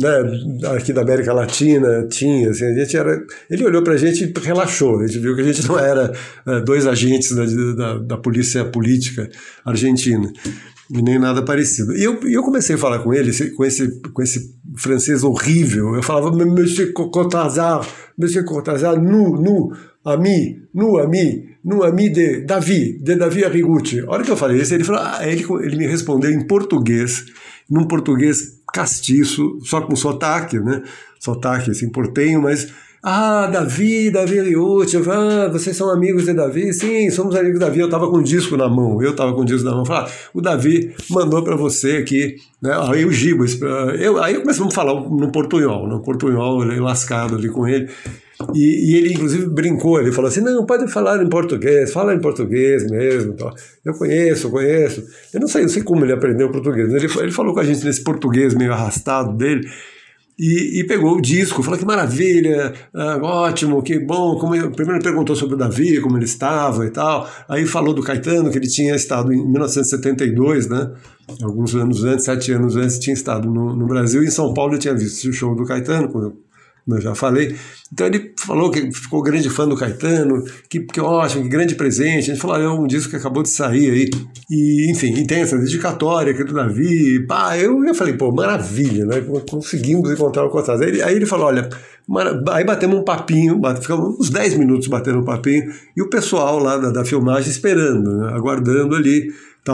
né, 0.00 0.68
aqui 0.76 0.92
da 0.92 1.02
América 1.02 1.32
Latina 1.32 2.06
tinha. 2.08 2.50
Assim, 2.50 2.64
a 2.64 2.74
gente 2.74 2.96
era, 2.96 3.22
ele 3.48 3.64
olhou 3.64 3.82
para 3.82 3.94
a 3.94 3.98
gente 3.98 4.24
e 4.24 4.40
relaxou, 4.40 5.00
a 5.00 5.06
gente 5.06 5.20
viu 5.20 5.34
que 5.36 5.42
a 5.42 5.52
gente 5.52 5.66
não 5.66 5.78
era 5.78 6.12
uh, 6.46 6.60
dois 6.64 6.86
agentes 6.86 7.32
da, 7.34 7.44
da, 7.74 7.98
da 7.98 8.16
polícia 8.16 8.64
política 8.64 9.28
argentina 9.64 10.30
nem 10.90 11.18
nada 11.18 11.44
parecido. 11.44 11.96
E 11.96 12.04
eu, 12.04 12.20
eu 12.28 12.42
comecei 12.42 12.76
a 12.76 12.78
falar 12.78 13.00
com 13.00 13.12
ele, 13.12 13.32
com 13.54 13.64
esse, 13.64 14.00
com 14.00 14.22
esse 14.22 14.54
francês 14.76 15.24
horrível. 15.24 15.94
Eu 15.94 16.02
falava, 16.02 16.30
Monsieur 16.30 16.92
Cortázar, 16.92 17.86
Monsieur 18.16 18.44
Cortázar, 18.44 19.00
nous, 19.00 19.40
nous, 19.40 19.72
ami, 20.04 20.62
nous, 20.72 20.98
ami, 20.98 21.48
nous, 21.64 21.82
ami 21.82 22.10
de 22.10 22.40
Davi, 22.42 22.98
de 23.02 23.16
Davi 23.16 23.44
Arrigucci. 23.44 24.00
A 24.00 24.10
hora 24.10 24.22
que 24.22 24.30
eu 24.30 24.36
falei 24.36 24.60
isso, 24.60 24.74
ele 24.74 24.84
falou, 24.84 25.02
ah, 25.02 25.18
ele, 25.22 25.44
ele 25.62 25.76
me 25.76 25.86
respondeu 25.86 26.30
em 26.30 26.46
português, 26.46 27.24
num 27.68 27.86
português 27.86 28.60
castiço, 28.72 29.58
só 29.62 29.80
com 29.80 29.96
sotaque, 29.96 30.58
né? 30.60 30.82
Sotaque 31.18 31.70
assim, 31.70 31.88
portenho, 31.88 32.42
mas 32.42 32.68
ah, 33.08 33.46
Davi, 33.46 34.10
Davi 34.10 34.38
Eliute, 34.38 34.96
ah, 34.96 35.48
vocês 35.48 35.76
são 35.76 35.88
amigos 35.90 36.24
de 36.24 36.32
Davi? 36.32 36.74
Sim, 36.74 37.08
somos 37.08 37.36
amigos 37.36 37.60
de 37.60 37.64
Davi. 37.64 37.78
Eu 37.78 37.84
estava 37.84 38.10
com 38.10 38.16
o 38.16 38.22
disco 38.22 38.56
na 38.56 38.68
mão, 38.68 39.00
eu 39.00 39.12
estava 39.12 39.32
com 39.32 39.42
o 39.42 39.44
disco 39.44 39.64
na 39.64 39.76
mão. 39.76 39.84
Falei, 39.84 40.10
ah, 40.10 40.28
o 40.34 40.40
Davi 40.40 40.92
mandou 41.08 41.40
para 41.44 41.54
você 41.54 41.98
aqui, 41.98 42.34
né? 42.60 42.76
Aí 42.90 43.04
o 43.04 43.12
Giba, 43.12 43.44
eu, 43.96 44.20
aí 44.20 44.40
começamos 44.40 44.72
a 44.72 44.74
falar 44.74 44.92
no 44.94 45.30
portunhol, 45.30 45.86
no 45.86 46.02
portunhol, 46.02 46.64
ele 46.64 46.80
lascado 46.80 47.36
ali 47.36 47.48
com 47.48 47.68
ele. 47.68 47.88
E, 48.52 48.90
e, 48.90 48.96
ele, 48.96 49.14
inclusive, 49.14 49.46
brincou, 49.50 50.00
ele 50.00 50.10
falou 50.10 50.28
assim: 50.28 50.40
não, 50.40 50.66
pode 50.66 50.90
falar 50.90 51.22
em 51.22 51.28
português, 51.28 51.92
fala 51.92 52.12
em 52.12 52.20
português 52.20 52.90
mesmo. 52.90 53.36
Eu 53.84 53.94
conheço, 53.94 54.50
conheço. 54.50 55.04
Eu 55.32 55.38
não 55.38 55.46
sei, 55.46 55.62
não 55.62 55.68
sei 55.68 55.84
como 55.84 56.04
ele 56.04 56.12
aprendeu 56.12 56.50
português. 56.50 56.92
Ele, 56.92 57.06
ele 57.20 57.30
falou 57.30 57.54
com 57.54 57.60
a 57.60 57.64
gente 57.64 57.84
nesse 57.84 58.02
português 58.02 58.52
meio 58.52 58.72
arrastado 58.72 59.32
dele. 59.32 59.64
E, 60.38 60.80
e, 60.80 60.86
pegou 60.86 61.16
o 61.16 61.20
disco, 61.20 61.62
falou 61.62 61.78
que 61.78 61.86
maravilha, 61.86 62.74
ah, 62.92 63.18
ótimo, 63.22 63.82
que 63.82 63.98
bom. 63.98 64.38
Como 64.38 64.54
eu, 64.54 64.70
primeiro 64.70 65.02
perguntou 65.02 65.34
sobre 65.34 65.54
o 65.54 65.58
Davi, 65.58 65.98
como 66.00 66.18
ele 66.18 66.26
estava 66.26 66.84
e 66.84 66.90
tal. 66.90 67.26
Aí 67.48 67.66
falou 67.66 67.94
do 67.94 68.02
Caetano, 68.02 68.50
que 68.50 68.58
ele 68.58 68.68
tinha 68.68 68.94
estado 68.94 69.32
em 69.32 69.36
1972, 69.36 70.68
né? 70.68 70.92
Alguns 71.42 71.74
anos 71.74 72.04
antes, 72.04 72.26
sete 72.26 72.52
anos 72.52 72.76
antes, 72.76 72.98
tinha 72.98 73.14
estado 73.14 73.50
no, 73.50 73.74
no 73.74 73.86
Brasil. 73.86 74.22
E 74.22 74.26
em 74.26 74.30
São 74.30 74.52
Paulo 74.52 74.74
eu 74.74 74.78
tinha 74.78 74.94
visto 74.94 75.26
o 75.26 75.32
show 75.32 75.54
do 75.56 75.64
Caetano 75.64 76.08
com, 76.10 76.20
eu 76.20 76.45
já 77.00 77.14
falei. 77.14 77.56
Então 77.92 78.06
ele 78.06 78.32
falou 78.38 78.70
que 78.70 78.92
ficou 78.92 79.22
grande 79.22 79.50
fã 79.50 79.66
do 79.66 79.76
Caetano, 79.76 80.44
que, 80.68 80.80
que 80.80 81.00
ótimo, 81.00 81.42
que 81.42 81.48
grande 81.48 81.74
presente. 81.74 82.30
A 82.30 82.34
gente 82.34 82.40
falou, 82.40 82.56
ah, 82.56 82.62
é 82.62 82.68
um 82.68 82.86
disco 82.86 83.10
que 83.10 83.16
acabou 83.16 83.42
de 83.42 83.50
sair 83.50 83.90
aí. 83.90 84.10
E, 84.50 84.90
enfim, 84.90 85.12
e 85.14 85.26
tem 85.26 85.40
essa 85.40 85.58
dedicatória 85.58 86.32
aqui 86.32 86.44
do 86.44 86.54
Davi. 86.54 87.26
Pá, 87.26 87.58
eu, 87.58 87.84
eu 87.84 87.94
falei, 87.94 88.14
pô, 88.14 88.30
maravilha, 88.32 89.04
né? 89.04 89.24
Conseguimos 89.48 90.10
encontrar 90.10 90.44
o 90.44 90.50
Cortázar. 90.50 90.86
Aí 90.86 91.02
aí 91.02 91.16
ele 91.16 91.26
falou, 91.26 91.46
olha, 91.46 91.68
aí 92.50 92.64
batemos 92.64 92.98
um 92.98 93.04
papinho, 93.04 93.60
ficamos 93.80 94.20
uns 94.20 94.30
10 94.30 94.58
minutos 94.58 94.86
batendo 94.86 95.18
um 95.18 95.24
papinho, 95.24 95.72
e 95.96 96.02
o 96.02 96.08
pessoal 96.08 96.58
lá 96.58 96.76
da, 96.76 96.90
da 96.90 97.04
filmagem 97.04 97.50
esperando, 97.50 98.16
né? 98.16 98.32
aguardando 98.32 98.94
ali. 98.94 99.32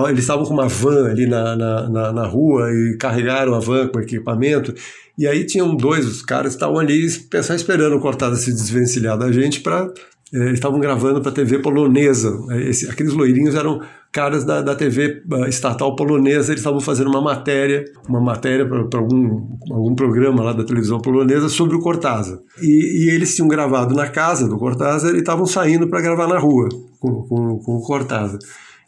Eles 0.09 0.21
estavam 0.21 0.45
com 0.45 0.55
uma 0.55 0.69
van 0.69 1.11
ali 1.11 1.27
na, 1.27 1.57
na, 1.57 1.89
na, 1.89 2.13
na 2.13 2.27
rua 2.27 2.71
e 2.73 2.97
carregaram 2.99 3.55
a 3.55 3.61
van 3.61 3.89
com 3.89 4.01
equipamento. 4.01 4.75
E 5.19 5.27
aí 5.27 5.45
tinham 5.45 5.77
dois, 5.77 6.07
os 6.07 6.23
caras 6.23 6.55
estavam 6.55 6.79
ali 6.79 7.09
só 7.11 7.55
esperando 7.55 7.97
o 7.97 8.01
Cortada 8.01 8.35
se 8.37 8.51
desvencilhar 8.51 9.19
da 9.19 9.31
gente 9.31 9.61
para 9.61 9.93
é, 10.35 10.39
eles 10.39 10.55
estavam 10.55 10.81
gravando 10.81 11.21
para 11.21 11.31
a 11.31 11.35
TV 11.35 11.59
polonesa. 11.59 12.35
É, 12.51 12.71
esse, 12.71 12.89
aqueles 12.89 13.13
loirinhos 13.13 13.55
eram 13.55 13.83
caras 14.11 14.45
da, 14.45 14.63
da 14.63 14.75
TV 14.75 15.23
estatal 15.49 15.95
polonesa, 15.95 16.53
eles 16.53 16.61
estavam 16.61 16.81
fazendo 16.81 17.09
uma 17.09 17.21
matéria, 17.21 17.85
uma 18.09 18.21
matéria 18.21 18.67
para 18.67 18.99
algum, 18.99 19.43
algum 19.71 19.95
programa 19.95 20.43
lá 20.43 20.53
da 20.53 20.65
televisão 20.65 20.99
polonesa 21.01 21.49
sobre 21.49 21.77
o 21.77 21.81
Cortázar. 21.81 22.39
E, 22.61 23.05
e 23.05 23.11
eles 23.11 23.35
tinham 23.35 23.49
gravado 23.49 23.95
na 23.95 24.09
casa 24.09 24.49
do 24.49 24.59
Cortázar 24.59 25.15
e 25.15 25.19
estavam 25.19 25.45
saindo 25.45 25.89
para 25.89 26.01
gravar 26.01 26.27
na 26.27 26.39
rua 26.39 26.69
com, 26.99 27.23
com, 27.23 27.59
com 27.59 27.77
o 27.77 27.83
Cortázar. 27.83 28.39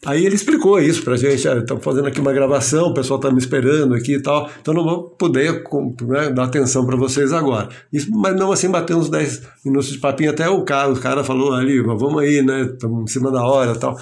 Aí 0.03 0.25
ele 0.25 0.35
explicou 0.35 0.79
isso 0.79 1.03
pra 1.03 1.15
gente, 1.15 1.47
estamos 1.47 1.83
fazendo 1.83 2.07
aqui 2.07 2.19
uma 2.19 2.33
gravação, 2.33 2.87
o 2.87 2.93
pessoal 2.93 3.19
está 3.19 3.31
me 3.31 3.39
esperando 3.39 3.95
aqui 3.95 4.15
e 4.15 4.21
tal, 4.21 4.49
então 4.61 4.73
não 4.73 4.83
vou 4.83 5.03
poder 5.09 5.63
né, 6.01 6.29
dar 6.29 6.43
atenção 6.43 6.85
para 6.85 6.95
vocês 6.95 7.33
agora. 7.33 7.69
Isso, 7.91 8.11
mas 8.11 8.35
não 8.35 8.51
assim, 8.51 8.69
bateu 8.69 8.97
uns 8.97 9.09
10 9.09 9.41
minutos 9.65 9.89
de 9.89 9.97
papinho, 9.97 10.29
até 10.29 10.47
o 10.47 10.63
cara, 10.63 10.91
o 10.91 10.99
cara 10.99 11.23
falou 11.23 11.53
ali, 11.53 11.81
vamos 11.81 12.21
aí, 12.21 12.43
né, 12.43 12.69
estamos 12.73 13.03
em 13.03 13.13
cima 13.13 13.31
da 13.31 13.43
hora 13.43 13.71
e 13.71 13.79
tal. 13.79 13.97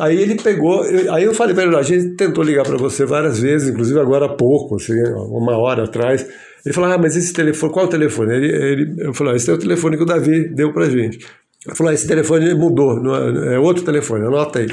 Aí 0.00 0.20
ele 0.20 0.34
pegou, 0.34 0.82
aí 0.82 1.24
eu 1.24 1.32
falei 1.34 1.54
para 1.54 1.64
ele, 1.64 1.76
a 1.76 1.82
gente 1.82 2.16
tentou 2.16 2.42
ligar 2.42 2.64
para 2.64 2.76
você 2.76 3.06
várias 3.06 3.38
vezes, 3.38 3.68
inclusive 3.70 3.98
agora 4.00 4.26
há 4.26 4.28
pouco, 4.28 4.76
assim, 4.76 5.00
uma 5.30 5.56
hora 5.56 5.84
atrás. 5.84 6.26
Ele 6.66 6.74
falou, 6.74 6.90
ah, 6.90 6.98
mas 6.98 7.14
esse 7.14 7.32
telefone, 7.32 7.72
qual 7.72 7.86
o 7.86 7.88
telefone? 7.88 8.34
Ele, 8.34 8.46
ele, 8.46 8.94
eu 8.98 9.14
falei, 9.14 9.34
ah, 9.34 9.36
esse 9.36 9.50
é 9.50 9.54
o 9.54 9.58
telefone 9.58 9.96
que 9.96 10.02
o 10.02 10.06
Davi 10.06 10.48
deu 10.48 10.72
pra 10.72 10.88
gente. 10.88 11.18
Ele 11.66 11.76
falou, 11.76 11.90
ah, 11.90 11.94
esse 11.94 12.08
telefone 12.08 12.54
mudou, 12.54 13.00
é, 13.14 13.54
é 13.54 13.58
outro 13.58 13.84
telefone, 13.84 14.26
anota 14.26 14.58
aí. 14.58 14.66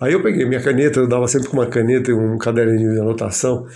Aí 0.00 0.12
eu 0.12 0.22
peguei 0.22 0.46
minha 0.46 0.62
caneta, 0.62 1.00
eu 1.00 1.08
dava 1.08 1.26
sempre 1.26 1.48
com 1.48 1.56
uma 1.56 1.66
caneta 1.66 2.10
e 2.10 2.14
um 2.14 2.38
caderninho 2.38 2.92
de 2.92 3.00
anotação, 3.00 3.66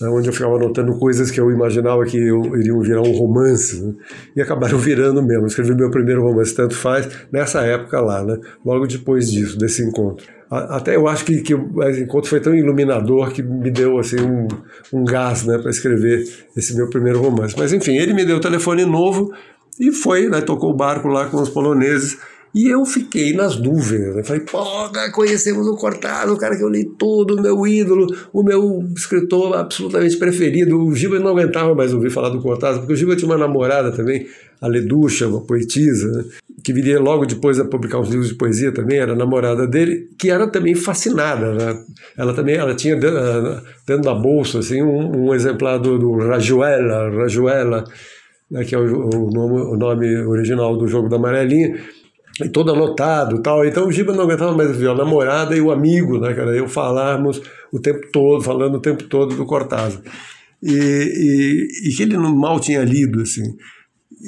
né, 0.00 0.08
onde 0.08 0.28
eu 0.28 0.32
ficava 0.32 0.56
anotando 0.56 0.98
coisas 0.98 1.30
que 1.30 1.40
eu 1.40 1.50
imaginava 1.50 2.04
que 2.04 2.16
eu, 2.16 2.56
iriam 2.56 2.80
virar 2.80 3.02
um 3.02 3.12
romance, 3.12 3.80
né, 3.80 3.94
e 4.36 4.40
acabaram 4.40 4.76
virando 4.78 5.22
mesmo. 5.22 5.44
Eu 5.44 5.46
escrevi 5.46 5.74
meu 5.74 5.90
primeiro 5.90 6.22
romance, 6.22 6.54
tanto 6.54 6.74
faz, 6.74 7.08
nessa 7.32 7.60
época 7.62 8.00
lá, 8.00 8.24
né, 8.24 8.38
logo 8.64 8.86
depois 8.86 9.30
disso, 9.30 9.56
desse 9.56 9.84
encontro. 9.84 10.26
Até 10.50 10.96
eu 10.96 11.06
acho 11.06 11.26
que, 11.26 11.42
que 11.42 11.54
o 11.54 11.90
encontro 11.90 12.30
foi 12.30 12.40
tão 12.40 12.54
iluminador 12.54 13.30
que 13.32 13.42
me 13.42 13.70
deu 13.70 13.98
assim 13.98 14.16
um, 14.18 14.48
um 14.94 15.04
gás 15.04 15.44
né, 15.44 15.58
para 15.58 15.70
escrever 15.70 16.24
esse 16.56 16.74
meu 16.74 16.88
primeiro 16.88 17.20
romance. 17.20 17.54
Mas 17.56 17.70
enfim, 17.70 17.96
ele 17.96 18.14
me 18.14 18.24
deu 18.24 18.38
o 18.38 18.40
telefone 18.40 18.86
novo 18.86 19.30
e 19.78 19.92
foi, 19.92 20.26
né, 20.26 20.40
tocou 20.40 20.70
o 20.70 20.76
barco 20.76 21.06
lá 21.06 21.26
com 21.26 21.36
os 21.36 21.50
poloneses 21.50 22.18
e 22.54 22.68
eu 22.68 22.84
fiquei 22.84 23.32
nas 23.32 23.56
dúvidas. 23.56 24.16
Eu 24.16 24.24
falei, 24.24 24.42
pô, 24.42 24.64
conhecemos 25.12 25.66
o 25.66 25.76
Cortado, 25.76 26.32
o 26.32 26.38
cara 26.38 26.56
que 26.56 26.62
eu 26.62 26.68
li 26.68 26.84
tudo, 26.98 27.36
o 27.36 27.42
meu 27.42 27.66
ídolo, 27.66 28.06
o 28.32 28.42
meu 28.42 28.84
escritor 28.96 29.54
absolutamente 29.54 30.16
preferido. 30.16 30.78
O 30.78 30.94
Giba 30.94 31.18
não 31.18 31.28
aguentava 31.28 31.74
mais 31.74 31.92
ouvir 31.92 32.10
falar 32.10 32.30
do 32.30 32.40
Cortado, 32.40 32.78
porque 32.78 32.92
o 32.92 32.96
Giba 32.96 33.16
tinha 33.16 33.28
uma 33.28 33.38
namorada 33.38 33.92
também, 33.92 34.26
a 34.60 34.66
Leducha, 34.66 35.28
uma 35.28 35.42
poetisa, 35.42 36.10
né, 36.10 36.24
que 36.64 36.72
viria 36.72 36.98
logo 36.98 37.26
depois 37.26 37.60
a 37.60 37.64
publicar 37.64 38.00
uns 38.00 38.08
livros 38.08 38.28
de 38.28 38.34
poesia 38.34 38.72
também, 38.72 38.98
era 38.98 39.14
namorada 39.14 39.66
dele, 39.66 40.08
que 40.18 40.30
era 40.30 40.46
também 40.46 40.74
fascinada. 40.74 41.54
Né? 41.54 41.84
Ela 42.16 42.34
também 42.34 42.56
ela 42.56 42.74
tinha 42.74 42.96
dentro 42.96 44.02
da 44.02 44.14
bolsa 44.14 44.58
assim, 44.58 44.82
um, 44.82 45.26
um 45.26 45.34
exemplar 45.34 45.78
do, 45.78 45.98
do 45.98 46.16
Rajuela, 46.16 47.10
Rajuela 47.10 47.84
né, 48.50 48.64
que 48.64 48.74
é 48.74 48.78
o, 48.78 48.82
o, 48.82 49.30
nome, 49.30 49.60
o 49.60 49.76
nome 49.76 50.16
original 50.26 50.76
do 50.76 50.88
jogo 50.88 51.08
da 51.08 51.16
amarelinha 51.16 51.78
e 52.40 52.48
todo 52.48 52.72
anotado 52.72 53.42
tal. 53.42 53.64
Então 53.64 53.86
o 53.86 53.92
Giba 53.92 54.12
não 54.12 54.24
aguentava 54.24 54.56
mais 54.56 54.76
ver 54.76 54.90
a 54.90 54.94
namorada 54.94 55.56
e 55.56 55.60
o 55.60 55.70
amigo, 55.70 56.18
né, 56.18 56.32
cara? 56.34 56.56
Eu 56.56 56.68
falarmos 56.68 57.40
o 57.72 57.80
tempo 57.80 58.06
todo, 58.12 58.42
falando 58.42 58.76
o 58.76 58.80
tempo 58.80 59.04
todo 59.04 59.34
do 59.34 59.44
Cortázar. 59.44 60.00
E, 60.62 61.68
e, 61.84 61.96
que 61.96 62.02
ele 62.02 62.16
mal 62.16 62.58
tinha 62.58 62.82
lido, 62.82 63.22
assim. 63.22 63.44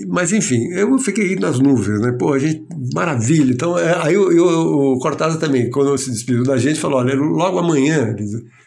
Mas 0.08 0.32
enfim, 0.32 0.68
eu 0.72 0.96
fiquei 0.98 1.34
nas 1.34 1.58
nuvens, 1.58 2.00
né? 2.00 2.12
Pô, 2.12 2.32
a 2.32 2.38
gente, 2.38 2.64
maravilha. 2.94 3.52
Então, 3.52 3.76
é, 3.76 3.96
aí 4.00 4.14
eu, 4.14 4.30
eu, 4.30 4.46
o 4.46 4.98
Cortázar 5.00 5.40
também, 5.40 5.68
quando 5.70 5.96
se 5.98 6.10
despediu 6.10 6.44
da 6.44 6.56
gente, 6.56 6.78
falou: 6.78 7.00
olha, 7.00 7.14
logo 7.14 7.58
amanhã, 7.58 8.14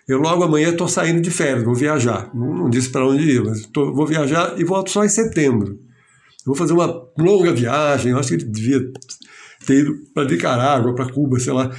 eu 0.08 0.18
logo 0.20 0.44
amanhã 0.44 0.70
estou 0.70 0.88
saindo 0.88 1.22
de 1.22 1.32
férias, 1.32 1.64
vou 1.64 1.74
viajar. 1.74 2.30
Não, 2.34 2.54
não 2.54 2.70
disse 2.70 2.90
para 2.90 3.08
onde 3.08 3.24
ir, 3.24 3.44
mas 3.44 3.66
tô, 3.68 3.94
vou 3.94 4.06
viajar 4.06 4.56
e 4.58 4.66
volto 4.66 4.92
só 4.92 5.06
em 5.06 5.10
setembro. 5.10 5.80
Vou 6.46 6.56
fazer 6.56 6.74
uma 6.74 7.08
longa 7.18 7.54
viagem, 7.54 8.12
eu 8.12 8.18
acho 8.18 8.30
que 8.30 8.36
ele 8.36 8.46
devia 8.46 8.92
ter 9.66 9.80
ido 9.80 9.96
para 10.14 10.26
Nicarágua, 10.26 10.94
para 10.94 11.12
Cuba, 11.12 11.40
sei 11.40 11.54
lá. 11.54 11.72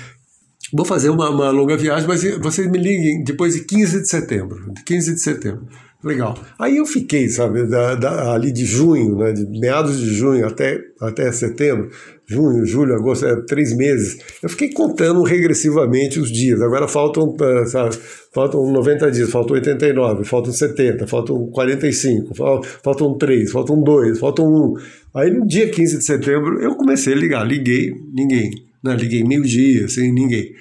Vou 0.72 0.84
fazer 0.84 1.10
uma, 1.10 1.30
uma, 1.30 1.50
longa 1.50 1.76
viagem, 1.76 2.08
mas 2.08 2.22
vocês 2.40 2.70
me 2.70 2.78
liguem 2.78 3.22
depois 3.22 3.54
de 3.54 3.64
15 3.64 4.00
de 4.00 4.08
setembro. 4.08 4.72
15 4.84 5.14
de 5.14 5.20
setembro. 5.20 5.68
Legal. 6.02 6.38
Aí 6.58 6.76
eu 6.76 6.84
fiquei, 6.84 7.28
sabe, 7.28 7.66
da, 7.66 7.94
da, 7.94 8.34
ali 8.34 8.52
de 8.52 8.64
junho, 8.64 9.16
né, 9.16 9.32
de 9.32 9.46
meados 9.58 9.98
de 9.98 10.12
junho 10.12 10.46
até, 10.46 10.78
até 11.00 11.32
setembro, 11.32 11.90
junho, 12.26 12.64
julho, 12.64 12.94
agosto, 12.94 13.26
é, 13.26 13.36
três 13.42 13.76
meses. 13.76 14.18
Eu 14.42 14.48
fiquei 14.48 14.72
contando 14.72 15.22
regressivamente 15.22 16.18
os 16.18 16.30
dias. 16.30 16.60
Agora 16.62 16.88
faltam, 16.88 17.34
eh, 17.40 17.66
sabe, 17.66 17.96
faltam 18.32 18.70
90 18.72 19.10
dias, 19.10 19.30
faltam 19.30 19.54
89, 19.54 20.24
faltam 20.24 20.52
70, 20.52 21.06
faltam 21.06 21.46
45, 21.50 22.34
faltam 22.82 23.18
3, 23.18 23.50
faltam 23.50 23.82
2, 23.82 24.18
faltam 24.18 24.46
1. 24.46 24.74
Aí 25.14 25.30
no 25.30 25.46
dia 25.46 25.70
15 25.70 25.98
de 25.98 26.04
setembro 26.04 26.60
eu 26.60 26.74
comecei 26.76 27.12
a 27.12 27.16
ligar, 27.16 27.46
liguei, 27.46 27.92
ninguém. 28.12 28.50
Né? 28.82 28.96
Liguei 28.96 29.24
meio-dia, 29.24 29.88
sem 29.88 30.12
ninguém. 30.12 30.52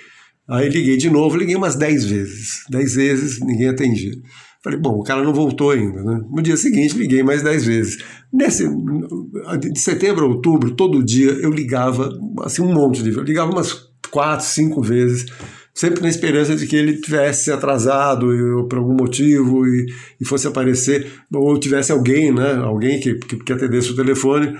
Aí 0.48 0.70
liguei 0.70 0.98
de 0.98 1.10
novo, 1.10 1.38
liguei 1.38 1.56
umas 1.56 1.76
10 1.76 2.06
vezes. 2.06 2.64
10 2.70 2.96
vezes, 2.96 3.40
ninguém 3.40 3.70
atendia. 3.70 4.14
Falei, 4.64 4.80
bom, 4.80 5.00
o 5.00 5.04
cara 5.04 5.22
não 5.22 5.34
voltou 5.34 5.72
ainda. 5.72 6.02
Né? 6.02 6.22
No 6.32 6.42
dia 6.42 6.56
seguinte, 6.56 6.98
liguei 6.98 7.22
mais 7.22 7.44
dez 7.44 7.66
vezes. 7.66 8.02
Nesse, 8.32 8.66
de 9.60 9.80
setembro 9.80 10.26
a 10.26 10.30
outubro, 10.30 10.72
todo 10.72 11.04
dia, 11.04 11.32
eu 11.32 11.52
ligava, 11.52 12.10
assim, 12.44 12.62
um 12.62 12.74
monte 12.74 12.98
de 12.98 13.04
vezes. 13.04 13.18
Eu 13.18 13.24
ligava 13.24 13.52
umas 13.52 13.90
quatro, 14.10 14.46
cinco 14.46 14.82
vezes, 14.82 15.26
sempre 15.74 16.02
na 16.02 16.08
esperança 16.08 16.56
de 16.56 16.66
que 16.66 16.76
ele 16.76 17.02
tivesse 17.02 17.52
atrasado 17.52 18.28
por 18.70 18.78
algum 18.78 18.94
motivo 18.94 19.66
e, 19.68 19.86
e, 20.22 20.26
fosse 20.26 20.48
aparecer, 20.48 21.12
ou 21.34 21.60
tivesse 21.60 21.92
alguém, 21.92 22.34
né? 22.34 22.54
Alguém 22.54 23.00
que, 23.00 23.16
que, 23.16 23.38
que 23.38 23.54
atendesse 23.54 23.92
o 23.92 23.96
telefone 23.96 24.58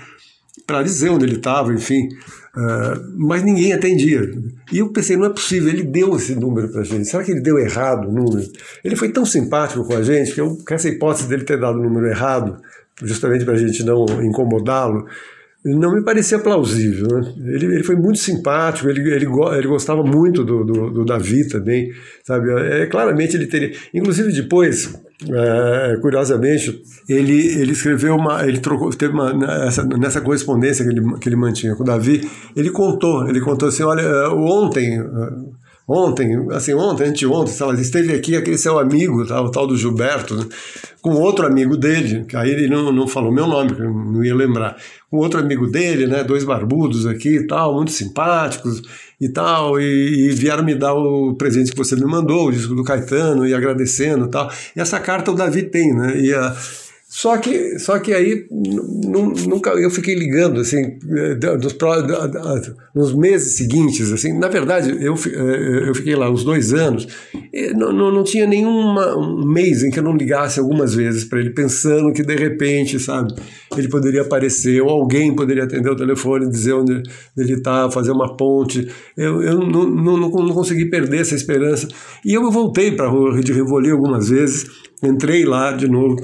para 0.66 0.82
dizer 0.82 1.10
onde 1.10 1.24
ele 1.24 1.36
estava, 1.36 1.72
enfim. 1.72 2.08
Uh, 2.56 3.12
mas 3.16 3.42
ninguém 3.42 3.72
atendia. 3.72 4.30
E 4.72 4.78
eu 4.78 4.88
pensei, 4.90 5.16
não 5.16 5.26
é 5.26 5.30
possível, 5.30 5.68
ele 5.68 5.82
deu 5.82 6.14
esse 6.16 6.34
número 6.34 6.68
para 6.68 6.82
a 6.82 6.84
gente. 6.84 7.06
Será 7.06 7.24
que 7.24 7.32
ele 7.32 7.40
deu 7.40 7.58
errado 7.58 8.08
o 8.08 8.12
número? 8.12 8.48
Ele 8.84 8.96
foi 8.96 9.10
tão 9.10 9.26
simpático 9.26 9.84
com 9.84 9.96
a 9.96 10.02
gente 10.02 10.32
que, 10.32 10.40
eu, 10.40 10.56
que 10.56 10.72
essa 10.72 10.88
hipótese 10.88 11.28
dele 11.28 11.44
ter 11.44 11.58
dado 11.58 11.78
o 11.78 11.82
número 11.82 12.06
errado, 12.06 12.56
justamente 13.02 13.44
para 13.44 13.54
a 13.54 13.58
gente 13.58 13.82
não 13.82 14.04
incomodá-lo, 14.22 15.04
não 15.64 15.94
me 15.94 16.04
parecia 16.04 16.38
plausível. 16.38 17.08
Né? 17.08 17.34
Ele, 17.54 17.66
ele 17.66 17.84
foi 17.84 17.96
muito 17.96 18.18
simpático, 18.18 18.88
ele, 18.88 19.00
ele, 19.00 19.26
ele 19.26 19.66
gostava 19.66 20.02
muito 20.02 20.44
do, 20.44 20.62
do, 20.62 20.90
do 20.90 21.04
Davi 21.04 21.48
também, 21.48 21.90
sabe? 22.22 22.50
É, 22.52 22.86
claramente 22.86 23.34
ele 23.34 23.46
teria. 23.46 23.72
Inclusive 23.92 24.32
depois, 24.32 24.94
é, 25.22 25.96
curiosamente, 26.00 26.82
ele, 27.08 27.46
ele 27.60 27.72
escreveu 27.72 28.16
uma. 28.16 28.46
Ele 28.46 28.58
trocou, 28.58 28.90
teve 28.90 29.14
uma. 29.14 29.32
Nessa, 29.32 29.84
nessa 29.84 30.20
correspondência 30.20 30.84
que 30.84 30.90
ele, 30.90 31.18
que 31.18 31.28
ele 31.28 31.36
mantinha 31.36 31.76
com 31.76 31.82
o 31.82 31.86
Davi, 31.86 32.28
ele 32.56 32.70
contou, 32.70 33.28
ele 33.28 33.40
contou 33.40 33.68
assim: 33.68 33.84
olha, 33.84 34.28
ontem 34.30 35.00
ontem, 35.86 36.48
assim, 36.52 36.72
ontem, 36.74 37.08
anteontem, 37.08 37.52
sei 37.52 37.66
lá, 37.66 37.74
esteve 37.74 38.14
aqui 38.14 38.36
aquele 38.36 38.56
seu 38.56 38.78
amigo, 38.78 39.22
o 39.22 39.50
tal 39.50 39.66
do 39.66 39.76
Gilberto, 39.76 40.34
né, 40.34 40.46
com 41.02 41.10
outro 41.10 41.46
amigo 41.46 41.76
dele, 41.76 42.24
que 42.24 42.36
aí 42.36 42.50
ele 42.50 42.68
não, 42.68 42.90
não 42.90 43.06
falou 43.06 43.30
meu 43.30 43.46
nome, 43.46 43.72
não 43.78 44.24
ia 44.24 44.34
lembrar, 44.34 44.76
com 45.14 45.20
outro 45.20 45.38
amigo 45.38 45.68
dele, 45.68 46.08
né, 46.08 46.24
dois 46.24 46.42
barbudos 46.42 47.06
aqui 47.06 47.36
e 47.36 47.46
tal, 47.46 47.72
muito 47.76 47.92
simpáticos 47.92 48.82
e 49.20 49.28
tal, 49.28 49.80
e, 49.80 50.26
e, 50.26 50.30
vieram 50.32 50.64
me 50.64 50.74
dar 50.74 50.92
o 50.92 51.36
presente 51.36 51.70
que 51.70 51.78
você 51.78 51.94
me 51.94 52.04
mandou, 52.04 52.48
o 52.48 52.52
disco 52.52 52.74
do 52.74 52.82
Caetano, 52.82 53.46
e 53.46 53.54
agradecendo 53.54 54.24
e 54.24 54.28
tal. 54.28 54.50
E 54.74 54.80
essa 54.80 54.98
carta 54.98 55.30
o 55.30 55.34
Davi 55.36 55.62
tem, 55.62 55.94
né, 55.94 56.18
e 56.18 56.34
a 56.34 56.52
Só 57.16 57.38
que, 57.38 57.78
só 57.78 58.00
que 58.00 58.12
aí 58.12 58.44
nunca 58.50 59.70
eu 59.70 59.88
fiquei 59.88 60.16
ligando 60.16 60.58
assim 60.58 60.98
nos, 61.62 61.76
nos 62.92 63.14
meses 63.14 63.56
seguintes 63.56 64.10
assim. 64.10 64.36
Na 64.36 64.48
verdade 64.48 64.90
eu, 65.00 65.14
eh, 65.14 65.88
eu 65.88 65.94
fiquei 65.94 66.16
lá 66.16 66.28
uns 66.28 66.42
dois 66.42 66.74
anos 66.74 67.06
não, 67.76 67.92
não, 67.92 68.10
não 68.10 68.24
tinha 68.24 68.48
nenhum 68.48 68.98
um 69.16 69.46
mês 69.46 69.84
em 69.84 69.92
que 69.92 70.00
eu 70.00 70.02
não 70.02 70.16
ligasse 70.16 70.58
algumas 70.58 70.92
vezes 70.92 71.24
para 71.24 71.38
ele 71.38 71.50
pensando 71.50 72.12
que 72.12 72.24
de 72.24 72.34
repente 72.34 72.98
sabe 72.98 73.32
ele 73.78 73.88
poderia 73.88 74.22
aparecer 74.22 74.80
ou 74.82 74.90
alguém 74.90 75.34
poderia 75.34 75.64
atender 75.64 75.88
o 75.88 75.96
telefone 75.96 76.48
dizer 76.48 76.72
onde 76.72 77.00
ele 77.36 77.52
está 77.52 77.88
fazer 77.90 78.12
uma 78.12 78.36
ponte. 78.36 78.88
Eu, 79.16 79.42
eu 79.42 79.58
não, 79.58 79.84
não, 79.84 80.16
não, 80.16 80.52
consegui 80.52 80.86
perder 80.86 81.20
essa 81.20 81.34
esperança. 81.34 81.88
E 82.24 82.34
eu 82.34 82.50
voltei 82.50 82.92
para 82.92 83.08
a 83.08 83.40
de 83.40 83.52
Rivoli 83.52 83.90
algumas 83.90 84.28
vezes 84.28 84.66
Entrei 85.02 85.44
lá 85.44 85.72
de 85.72 85.86
novo 85.86 86.16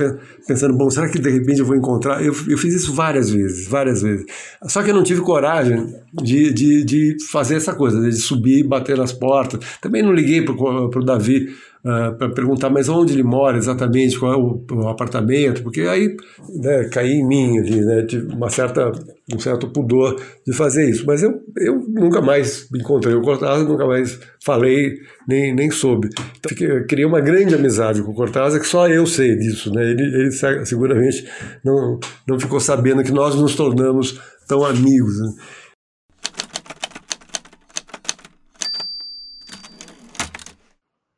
pensando, 0.47 0.77
bom, 0.77 0.89
será 0.89 1.09
que 1.09 1.19
de 1.19 1.29
repente 1.29 1.61
eu 1.61 1.67
vou 1.67 1.77
encontrar? 1.77 2.25
Eu, 2.25 2.35
eu 2.49 2.57
fiz 2.57 2.75
isso 2.75 2.95
várias 2.95 3.31
vezes, 3.31 3.69
várias 3.69 4.03
vezes. 4.03 4.25
Só 4.65 4.83
que 4.83 4.91
eu 4.91 4.95
não 4.95 5.03
tive 5.03 5.21
coragem 5.21 5.87
de, 6.23 6.53
de, 6.53 6.85
de 6.85 7.17
fazer 7.31 7.57
essa 7.57 7.75
coisa, 7.75 8.01
de 8.01 8.17
subir 8.17 8.61
e 8.61 8.67
bater 8.67 8.97
nas 8.97 9.13
portas. 9.13 9.61
Também 9.81 10.03
não 10.03 10.13
liguei 10.13 10.43
para 10.43 10.55
o 10.55 11.05
Davi 11.05 11.49
uh, 11.85 11.89
ah, 11.89 12.13
para 12.13 12.31
perguntar, 12.31 12.71
mas 12.71 12.89
onde 12.89 13.13
ele 13.13 13.23
mora 13.23 13.57
exatamente, 13.57 14.19
qual 14.19 14.33
é 14.33 14.37
o, 14.37 14.65
o 14.73 14.89
apartamento, 14.89 15.63
porque 15.63 15.83
aí 15.83 16.17
né, 16.55 16.89
caí 16.93 17.13
em 17.13 17.27
mim 17.27 17.59
ali, 17.59 17.81
né, 17.81 18.07
uma 18.33 18.51
certa, 18.51 18.93
um 19.33 19.39
certo 19.39 19.69
pudor 19.69 20.21
de 20.47 20.53
fazer 20.53 20.89
isso. 20.89 21.05
Mas 21.07 21.23
eu, 21.23 21.41
eu 21.59 21.81
nunca 21.89 22.21
mais 22.21 22.69
encontrei 22.75 23.15
o 23.15 23.23
Cortázar, 23.23 23.67
nunca 23.67 23.87
mais 23.87 24.19
falei, 24.45 24.95
nem, 25.29 25.55
nem 25.55 25.71
soube. 25.71 26.09
Então, 26.39 26.49
fiquei, 26.49 26.85
criei 26.85 27.07
uma 27.07 27.21
grande 27.21 27.55
amizade 27.55 28.03
com 28.03 28.11
o 28.11 28.15
Cortázar, 28.15 28.61
que 28.61 28.67
só 28.67 28.89
eu 28.89 29.07
sei 29.07 29.37
disso. 29.37 29.73
Né? 29.73 29.91
Ele, 29.91 30.03
ele 30.03 30.31
seguramente 30.65 31.27
não, 31.65 31.99
não 32.27 32.39
ficou 32.39 32.61
sabendo 32.61 33.03
que 33.03 33.13
nós 33.13 33.35
nos 33.35 33.55
tornamos 33.55 34.21
tão 34.47 34.65
amigos. 34.65 35.19
Né? 35.21 35.33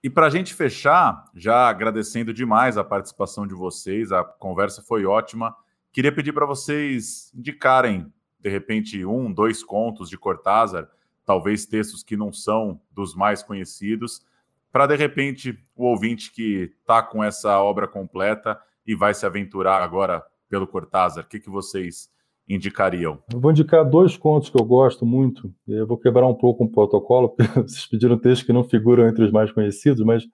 E 0.03 0.11
para 0.11 0.27
a 0.27 0.31
gente 0.31 0.53
fechar, 0.53 1.31
já 1.33 1.69
agradecendo 1.69 2.35
demais 2.35 2.77
a 2.77 2.83
participação 2.83 3.47
de 3.47 3.55
vocês, 3.55 4.11
a 4.11 4.24
conversa 4.24 4.83
foi 4.83 5.05
ótima. 5.07 5.55
Queria 5.93 6.11
pedir 6.11 6.33
para 6.33 6.45
vocês 6.45 7.33
indicarem, 7.33 8.12
de 8.41 8.51
repente, 8.51 9.05
um, 9.05 9.33
dois 9.33 9.62
contos 9.62 10.11
de 10.11 10.19
Cortázar, 10.19 10.89
talvez 11.24 11.66
textos 11.66 12.03
que 12.03 12.16
não 12.16 12.33
são 12.33 12.81
dos 12.91 13.15
mais 13.15 13.45
conhecidos, 13.45 14.27
para 14.73 14.89
de 14.89 14.97
repente 14.97 15.57
o 15.77 15.85
ouvinte 15.85 16.33
que 16.33 16.74
está 16.81 17.01
com 17.01 17.23
essa 17.23 17.61
obra 17.61 17.87
completa 17.87 18.61
e 18.85 18.97
vai 18.97 19.15
se 19.15 19.24
aventurar 19.24 19.83
agora 19.83 20.24
pelo 20.49 20.66
Cortázar, 20.66 21.24
o 21.24 21.29
que, 21.29 21.39
que 21.39 21.49
vocês 21.49 22.11
indicariam? 22.48 23.19
Eu 23.32 23.40
vou 23.40 23.51
indicar 23.51 23.89
dois 23.89 24.16
contos 24.16 24.51
que 24.51 24.60
eu 24.60 24.64
gosto 24.64 25.06
muito. 25.06 25.52
Eu 25.66 25.86
vou 25.86 25.97
quebrar 25.97 26.27
um 26.27 26.35
pouco 26.35 26.64
o 26.64 26.66
um 26.66 26.70
protocolo, 26.70 27.28
porque 27.36 27.60
vocês 27.60 27.86
pediram 27.86 28.19
textos 28.19 28.47
que 28.47 28.52
não 28.52 28.64
figuram 28.64 29.06
entre 29.06 29.24
os 29.24 29.32
mais 29.32 29.51
conhecidos, 29.52 30.05
mas 30.05 30.24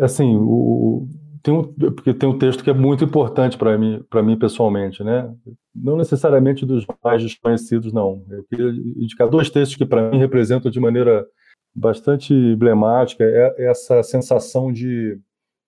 assim, 0.00 0.36
o, 0.36 1.08
tem 1.42 1.54
um, 1.54 1.64
porque 1.64 2.14
tem 2.14 2.28
um 2.28 2.38
texto 2.38 2.62
que 2.62 2.70
é 2.70 2.74
muito 2.74 3.04
importante 3.04 3.56
para 3.56 3.76
mim, 3.76 4.02
para 4.08 4.22
mim 4.22 4.38
pessoalmente, 4.38 5.02
né? 5.02 5.32
Não 5.74 5.96
necessariamente 5.96 6.66
dos 6.66 6.84
mais 7.02 7.22
desconhecidos, 7.22 7.92
não. 7.92 8.24
Eu 8.30 8.44
queria 8.44 8.70
indicar 8.70 9.28
dois 9.28 9.50
textos 9.50 9.76
que 9.76 9.86
para 9.86 10.10
mim 10.10 10.18
representam 10.18 10.70
de 10.70 10.80
maneira 10.80 11.26
bastante 11.74 12.34
emblemática 12.34 13.24
é 13.24 13.66
essa 13.70 14.02
sensação 14.02 14.72
de, 14.72 15.18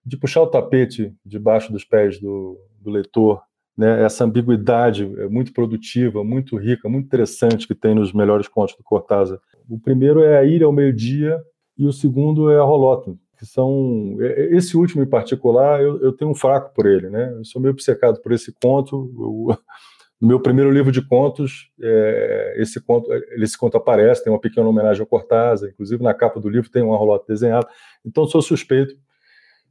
de 0.05 0.16
puxar 0.16 0.43
o 0.43 0.47
tapete 0.47 1.15
debaixo 1.24 1.73
dos 1.73 1.85
pés 1.85 2.20
do, 2.20 2.59
do 2.81 2.91
leitor 2.91 3.41
né, 3.81 4.05
essa 4.05 4.24
ambiguidade 4.24 5.11
é 5.16 5.27
muito 5.27 5.55
produtiva, 5.55 6.23
muito 6.23 6.55
rica, 6.59 6.86
muito 6.86 7.07
interessante 7.07 7.66
que 7.66 7.74
tem 7.74 7.94
nos 7.94 8.12
melhores 8.12 8.47
contos 8.47 8.77
do 8.77 8.82
Cortázar. 8.82 9.40
O 9.70 9.81
primeiro 9.81 10.23
é 10.23 10.36
A 10.36 10.44
Ilha 10.44 10.66
ao 10.66 10.73
Meio-Dia 10.73 11.40
e 11.78 11.86
o 11.86 11.93
segundo 11.93 12.51
é 12.51 12.59
A 12.59 12.62
Rolota, 12.62 13.15
que 13.39 13.47
são... 13.47 14.19
É, 14.20 14.43
é, 14.43 14.55
esse 14.55 14.77
último 14.77 15.02
em 15.02 15.09
particular, 15.09 15.81
eu, 15.81 15.98
eu 16.02 16.12
tenho 16.12 16.31
um 16.31 16.35
fraco 16.35 16.74
por 16.74 16.85
ele, 16.85 17.09
né? 17.09 17.32
Eu 17.32 17.43
sou 17.43 17.59
meio 17.59 17.73
obcecado 17.73 18.20
por 18.20 18.32
esse 18.32 18.55
conto. 18.62 19.11
Eu, 19.16 19.57
no 20.20 20.28
meu 20.28 20.40
primeiro 20.40 20.70
livro 20.70 20.93
de 20.93 21.01
contos, 21.01 21.70
é, 21.81 22.57
esse, 22.59 22.82
conto, 22.82 23.11
esse 23.39 23.57
conto 23.57 23.78
aparece, 23.78 24.23
tem 24.23 24.31
uma 24.31 24.39
pequena 24.39 24.69
homenagem 24.69 25.01
ao 25.01 25.07
Cortázar, 25.07 25.70
inclusive 25.70 26.02
na 26.02 26.12
capa 26.12 26.39
do 26.39 26.51
livro 26.51 26.69
tem 26.70 26.82
uma 26.82 26.98
rolota 26.98 27.24
desenhada, 27.27 27.66
então 28.05 28.27
sou 28.27 28.43
suspeito 28.43 28.94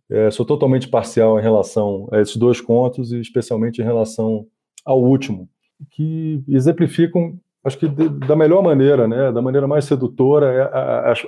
é, 0.10 0.31
sou 0.31 0.45
totalmente 0.45 0.88
parcial 0.88 1.40
em 1.40 1.44
relação 1.44 2.07
a 2.11 2.19
esses 2.19 2.36
dois 2.36 2.60
contos 2.60 3.11
e 3.11 3.19
especialmente 3.19 3.81
em 3.81 3.86
relação 3.86 4.48
ao 4.86 5.02
último, 5.02 5.48
que 5.91 6.44
exemplificam, 6.48 7.40
acho 7.64 7.77
que 7.77 7.88
de, 7.88 8.10
da 8.10 8.36
melhor 8.36 8.64
maneira, 8.64 9.07
né, 9.07 9.31
da 9.31 9.41
maneira 9.41 9.68
mais 9.68 9.86
sedutora, 9.86 10.48
é, 10.48 11.11
as, 11.11 11.27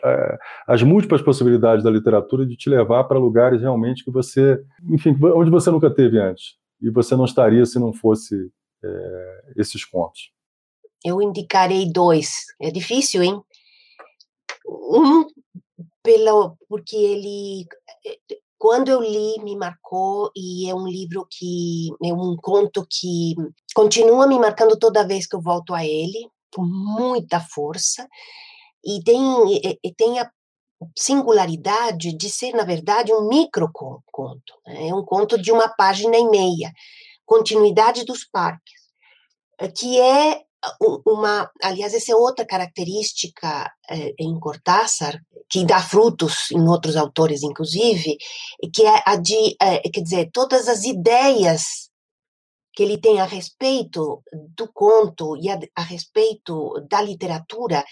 as 0.67 0.83
múltiplas 0.83 1.21
possibilidades 1.21 1.83
da 1.83 1.91
literatura 1.91 2.45
de 2.45 2.55
te 2.55 2.69
levar 2.69 3.03
para 3.03 3.19
lugares 3.19 3.61
realmente 3.61 4.03
que 4.03 4.11
você, 4.11 4.59
enfim, 4.89 5.15
onde 5.35 5.51
você 5.51 5.69
nunca 5.69 5.89
teve 5.89 6.19
antes 6.19 6.55
e 6.81 6.89
você 6.89 7.15
não 7.15 7.25
estaria 7.25 7.65
se 7.65 7.77
não 7.77 7.93
fosse 7.93 8.51
é, 8.83 9.43
esses 9.57 9.85
contos. 9.85 10.31
Eu 11.05 11.21
indicarei 11.21 11.91
dois. 11.91 12.45
É 12.59 12.71
difícil, 12.71 13.23
hein? 13.23 13.41
Um 14.67 15.25
pelo 16.03 16.57
porque 16.67 16.95
ele 16.95 17.67
quando 18.61 18.89
eu 18.89 19.01
li, 19.01 19.39
me 19.43 19.57
marcou 19.57 20.29
e 20.35 20.69
é 20.69 20.75
um 20.75 20.87
livro 20.87 21.25
que 21.27 21.89
é 22.05 22.13
um 22.13 22.35
conto 22.39 22.85
que 22.87 23.33
continua 23.73 24.27
me 24.27 24.37
marcando 24.37 24.77
toda 24.77 25.07
vez 25.07 25.25
que 25.25 25.35
eu 25.35 25.41
volto 25.41 25.73
a 25.73 25.83
ele, 25.83 26.29
com 26.53 26.61
muita 26.63 27.39
força. 27.39 28.07
E 28.85 29.03
tem, 29.03 29.19
e 29.83 29.91
tem 29.95 30.19
a 30.19 30.29
singularidade 30.95 32.15
de 32.15 32.29
ser, 32.29 32.51
na 32.53 32.63
verdade, 32.63 33.11
um 33.11 33.27
microconto. 33.27 34.53
Né? 34.67 34.89
É 34.89 34.93
um 34.93 35.03
conto 35.03 35.41
de 35.41 35.51
uma 35.51 35.67
página 35.67 36.15
e 36.15 36.29
meia, 36.29 36.71
Continuidade 37.25 38.05
dos 38.05 38.25
Parques, 38.25 38.81
que 39.75 39.99
é 39.99 40.43
uma, 41.05 41.49
aliás, 41.63 41.93
essa 41.93 42.11
é 42.11 42.15
outra 42.15 42.45
característica 42.45 43.71
eh, 43.89 44.13
em 44.19 44.39
Cortázar, 44.39 45.19
que 45.49 45.65
dá 45.65 45.81
frutos 45.81 46.51
em 46.51 46.67
outros 46.67 46.95
autores, 46.95 47.41
inclusive, 47.43 48.17
que 48.73 48.83
é 48.83 49.03
a 49.05 49.15
de, 49.15 49.55
eh, 49.61 49.89
quer 49.89 50.01
dizer, 50.01 50.29
todas 50.31 50.67
as 50.67 50.83
ideias 50.83 51.89
que 52.73 52.83
ele 52.83 52.97
tem 52.97 53.19
a 53.19 53.25
respeito 53.25 54.23
do 54.55 54.71
conto 54.71 55.35
e 55.37 55.49
a, 55.49 55.59
a 55.75 55.81
respeito 55.81 56.79
da 56.89 57.01
literatura, 57.01 57.83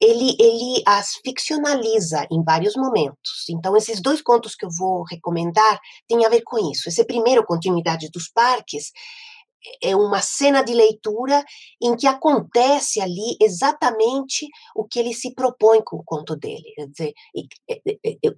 ele, 0.00 0.36
ele 0.38 0.82
as 0.86 1.14
ficcionaliza 1.24 2.26
em 2.30 2.42
vários 2.42 2.74
momentos. 2.76 3.48
Então, 3.50 3.76
esses 3.76 4.00
dois 4.00 4.22
contos 4.22 4.54
que 4.54 4.64
eu 4.64 4.70
vou 4.70 5.02
recomendar 5.04 5.80
têm 6.06 6.24
a 6.24 6.28
ver 6.28 6.42
com 6.42 6.58
isso. 6.70 6.88
Esse 6.88 7.04
primeiro, 7.04 7.44
Continuidade 7.44 8.10
dos 8.10 8.28
Parques, 8.28 8.92
é 9.82 9.94
uma 9.94 10.20
cena 10.20 10.62
de 10.62 10.72
leitura 10.72 11.44
em 11.82 11.96
que 11.96 12.06
acontece 12.06 13.00
ali 13.00 13.36
exatamente 13.40 14.46
o 14.74 14.84
que 14.84 14.98
ele 14.98 15.14
se 15.14 15.34
propõe 15.34 15.82
com 15.82 15.96
o 15.96 16.04
conto 16.04 16.36
dele. 16.36 16.72
Quer 16.74 16.86
dizer, 16.88 17.14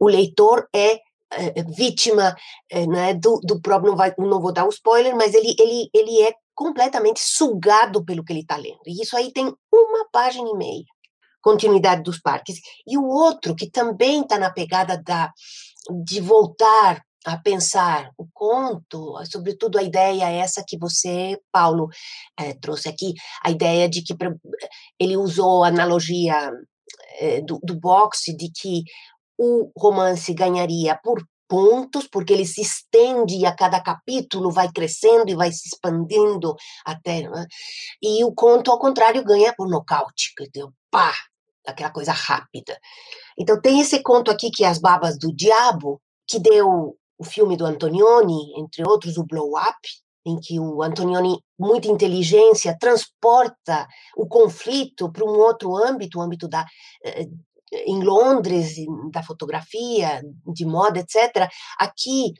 o 0.01 0.09
leitor 0.09 0.69
é, 0.75 1.01
é 1.33 1.63
vítima 1.63 2.35
né, 2.89 3.15
do, 3.15 3.41
do 3.43 3.61
próprio, 3.61 3.91
não, 3.91 3.97
vai, 3.97 4.15
não 4.19 4.41
vou 4.41 4.53
dar 4.53 4.65
o 4.65 4.67
um 4.67 4.71
spoiler, 4.71 5.17
mas 5.17 5.35
ele, 5.35 5.55
ele, 5.59 5.91
ele 5.95 6.23
é 6.23 6.35
completamente 6.55 7.21
sugado 7.21 8.05
pelo 8.05 8.25
que 8.25 8.33
ele 8.33 8.41
está 8.41 8.57
lendo. 8.57 8.81
E 8.87 9.03
isso 9.03 9.17
aí 9.17 9.33
tem 9.33 9.47
uma 9.73 10.09
página 10.13 10.49
e 10.49 10.57
meia, 10.57 10.85
continuidade 11.41 12.03
dos 12.03 12.21
parques. 12.21 12.61
E 12.87 12.99
o 12.99 13.07
outro, 13.07 13.55
que 13.55 13.71
também 13.71 14.23
está 14.23 14.39
na 14.39 14.51
pegada 14.51 15.01
da, 15.03 15.33
de 16.05 16.21
voltar 16.21 17.03
a 17.25 17.37
pensar 17.37 18.11
o 18.17 18.27
conto, 18.33 19.15
sobretudo 19.31 19.79
a 19.79 19.83
ideia 19.83 20.31
essa 20.31 20.65
que 20.67 20.79
você, 20.79 21.39
Paulo, 21.53 21.89
é, 22.39 22.55
trouxe 22.55 22.89
aqui, 22.89 23.13
a 23.45 23.51
ideia 23.51 23.89
de 23.89 24.03
que 24.03 24.15
ele 24.99 25.17
usou 25.17 25.65
a 25.65 25.69
analogia 25.69 26.51
é, 27.19 27.41
do, 27.43 27.61
do 27.63 27.79
boxe, 27.79 28.37
de 28.37 28.51
que 28.51 28.83
o 29.39 29.71
romance 29.77 30.33
ganharia 30.33 30.99
por 31.03 31.23
pontos, 31.49 32.07
porque 32.07 32.33
ele 32.33 32.47
se 32.47 32.61
estende 32.63 33.45
a 33.45 33.55
cada 33.55 33.83
capítulo 33.83 34.53
vai 34.53 34.71
crescendo 34.71 35.31
e 35.31 35.35
vai 35.35 35.51
se 35.51 35.67
expandindo 35.67 36.55
até. 36.87 37.29
Né? 37.29 37.47
E 38.01 38.25
o 38.25 38.33
conto, 38.33 38.71
ao 38.71 38.79
contrário, 38.79 39.25
ganha 39.25 39.53
por 39.57 39.69
nocaute, 39.69 40.33
que 40.37 40.49
pá, 40.91 41.13
aquela 41.67 41.91
coisa 41.91 42.13
rápida. 42.13 42.79
Então, 43.37 43.61
tem 43.61 43.81
esse 43.81 44.01
conto 44.03 44.31
aqui 44.31 44.51
que 44.51 44.65
é 44.65 44.69
As 44.69 44.79
Babas 44.79 45.19
do 45.19 45.35
Diabo, 45.35 46.01
que 46.27 46.39
deu 46.39 46.97
o 47.21 47.25
filme 47.25 47.55
do 47.55 47.67
Antonioni, 47.67 48.55
entre 48.57 48.83
outros 48.83 49.19
o 49.19 49.25
Blow 49.25 49.51
Up, 49.51 49.89
em 50.25 50.41
que 50.41 50.59
o 50.59 50.83
Antonioni, 50.83 51.39
muita 51.59 51.87
inteligência, 51.89 52.77
transporta 52.81 53.87
o 54.17 54.27
conflito 54.27 55.13
para 55.13 55.25
um 55.25 55.39
outro 55.39 55.77
âmbito, 55.77 56.19
o 56.19 56.23
âmbito 56.23 56.49
da 56.49 56.65
eh, 57.05 57.27
em 57.87 58.03
Londres, 58.03 58.75
da 59.13 59.23
fotografia, 59.23 60.23
de 60.47 60.65
moda, 60.65 60.99
etc. 60.99 61.49
Aqui 61.79 62.33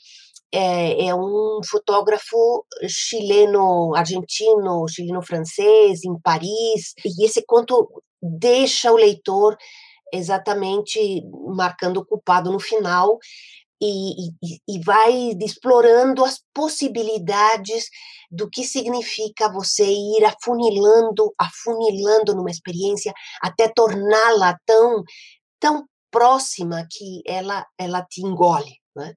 é, 0.53 1.07
é 1.07 1.15
um 1.15 1.61
fotógrafo 1.65 2.67
chileno, 2.89 3.95
argentino, 3.95 4.89
chileno-francês, 4.89 6.05
em 6.05 6.19
Paris, 6.19 6.95
e 7.05 7.25
esse 7.25 7.45
conto 7.47 8.03
deixa 8.21 8.91
o 8.91 8.97
leitor 8.97 9.57
exatamente 10.13 11.23
marcando 11.55 11.99
o 11.99 12.05
culpado 12.05 12.51
no 12.51 12.59
final 12.59 13.19
e, 13.81 14.29
e, 14.69 14.81
vai 14.85 15.31
explorando 15.41 16.25
as 16.25 16.41
possibilidades 16.53 17.87
do 18.31 18.49
que 18.49 18.63
significa 18.65 19.51
você 19.51 19.85
ir 19.85 20.25
afunilando, 20.25 21.33
afunilando 21.39 22.35
numa 22.35 22.51
experiência 22.51 23.13
até 23.41 23.69
torná-la 23.69 24.57
tão, 24.67 25.03
tão 25.59 25.87
próxima 26.11 26.87
que 26.91 27.23
ela, 27.27 27.65
ela 27.79 28.03
te 28.03 28.21
engole. 28.21 28.77
Né? 28.95 29.15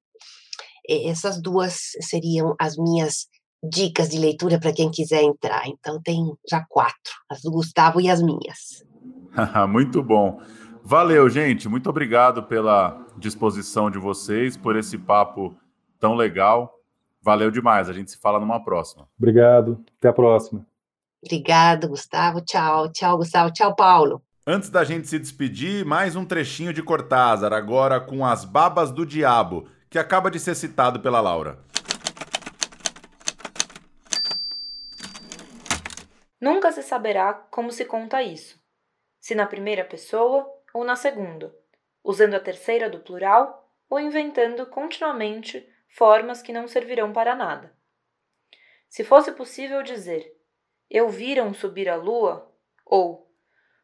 Essas 0.87 1.41
duas 1.41 1.91
seriam 2.01 2.55
as 2.59 2.77
minhas 2.77 3.27
dicas 3.63 4.09
de 4.09 4.17
leitura 4.17 4.59
para 4.59 4.73
quem 4.73 4.91
quiser 4.91 5.23
entrar. 5.23 5.67
Então, 5.67 6.01
tem 6.01 6.19
já 6.49 6.65
quatro: 6.69 7.13
as 7.29 7.41
do 7.41 7.51
Gustavo 7.51 8.01
e 8.01 8.09
as 8.09 8.21
minhas. 8.21 8.83
Muito 9.69 10.03
bom. 10.03 10.39
Valeu, 10.85 11.29
gente. 11.29 11.69
Muito 11.69 11.89
obrigado 11.89 12.43
pela 12.43 13.07
disposição 13.17 13.89
de 13.89 13.97
vocês, 13.97 14.57
por 14.57 14.75
esse 14.75 14.97
papo 14.97 15.55
tão 15.97 16.13
legal. 16.13 16.77
Valeu 17.21 17.49
demais. 17.49 17.87
A 17.87 17.93
gente 17.93 18.11
se 18.11 18.17
fala 18.17 18.37
numa 18.37 18.61
próxima. 18.61 19.07
Obrigado. 19.17 19.81
Até 19.97 20.09
a 20.09 20.13
próxima. 20.13 20.65
Obrigado, 21.23 21.87
Gustavo. 21.87 22.41
Tchau. 22.41 22.91
Tchau, 22.91 23.17
Gustavo. 23.17 23.49
Tchau, 23.53 23.73
Paulo. 23.73 24.21
Antes 24.45 24.69
da 24.69 24.83
gente 24.83 25.07
se 25.07 25.17
despedir, 25.17 25.85
mais 25.85 26.17
um 26.17 26.25
trechinho 26.25 26.73
de 26.73 26.83
Cortázar, 26.83 27.53
agora 27.53 28.01
com 28.01 28.25
As 28.25 28.43
Babas 28.43 28.91
do 28.91 29.05
Diabo, 29.05 29.69
que 29.89 29.97
acaba 29.97 30.29
de 30.29 30.37
ser 30.37 30.53
citado 30.53 30.99
pela 30.99 31.21
Laura. 31.21 31.59
Nunca 36.41 36.73
se 36.73 36.83
saberá 36.83 37.33
como 37.33 37.71
se 37.71 37.85
conta 37.85 38.21
isso, 38.21 38.59
se 39.17 39.33
na 39.33 39.45
primeira 39.45 39.85
pessoa 39.85 40.45
ou 40.73 40.83
na 40.83 40.95
segunda, 40.95 41.55
usando 42.03 42.33
a 42.33 42.39
terceira 42.39 42.89
do 42.89 42.99
plural 42.99 43.69
ou 43.89 43.99
inventando 43.99 44.65
continuamente 44.65 45.67
formas 45.87 46.41
que 46.41 46.51
não 46.51 46.67
servirão 46.67 47.13
para 47.13 47.35
nada. 47.35 47.75
Se 48.89 49.03
fosse 49.03 49.31
possível 49.31 49.83
dizer 49.83 50.35
eu 50.89 51.09
viram 51.09 51.53
subir 51.53 51.89
a 51.89 51.95
lua 51.95 52.51
ou 52.85 53.27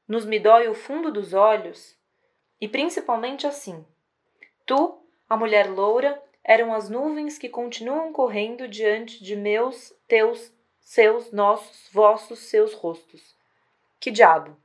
nos 0.07 0.25
me 0.25 0.39
dói 0.39 0.67
o 0.67 0.73
fundo 0.73 1.11
dos 1.11 1.33
olhos, 1.33 1.97
e 2.59 2.67
principalmente 2.67 3.47
assim: 3.47 3.85
Tu, 4.65 5.03
a 5.27 5.37
mulher 5.37 5.69
loura, 5.69 6.21
eram 6.43 6.73
as 6.73 6.89
nuvens 6.89 7.37
que 7.37 7.49
continuam 7.49 8.11
correndo 8.11 8.67
diante 8.67 9.23
de 9.23 9.35
meus, 9.35 9.93
teus, 10.07 10.51
seus, 10.79 11.31
nossos, 11.31 11.89
vossos, 11.91 12.39
seus 12.39 12.73
rostos. 12.73 13.35
Que 13.99 14.11
diabo! 14.11 14.57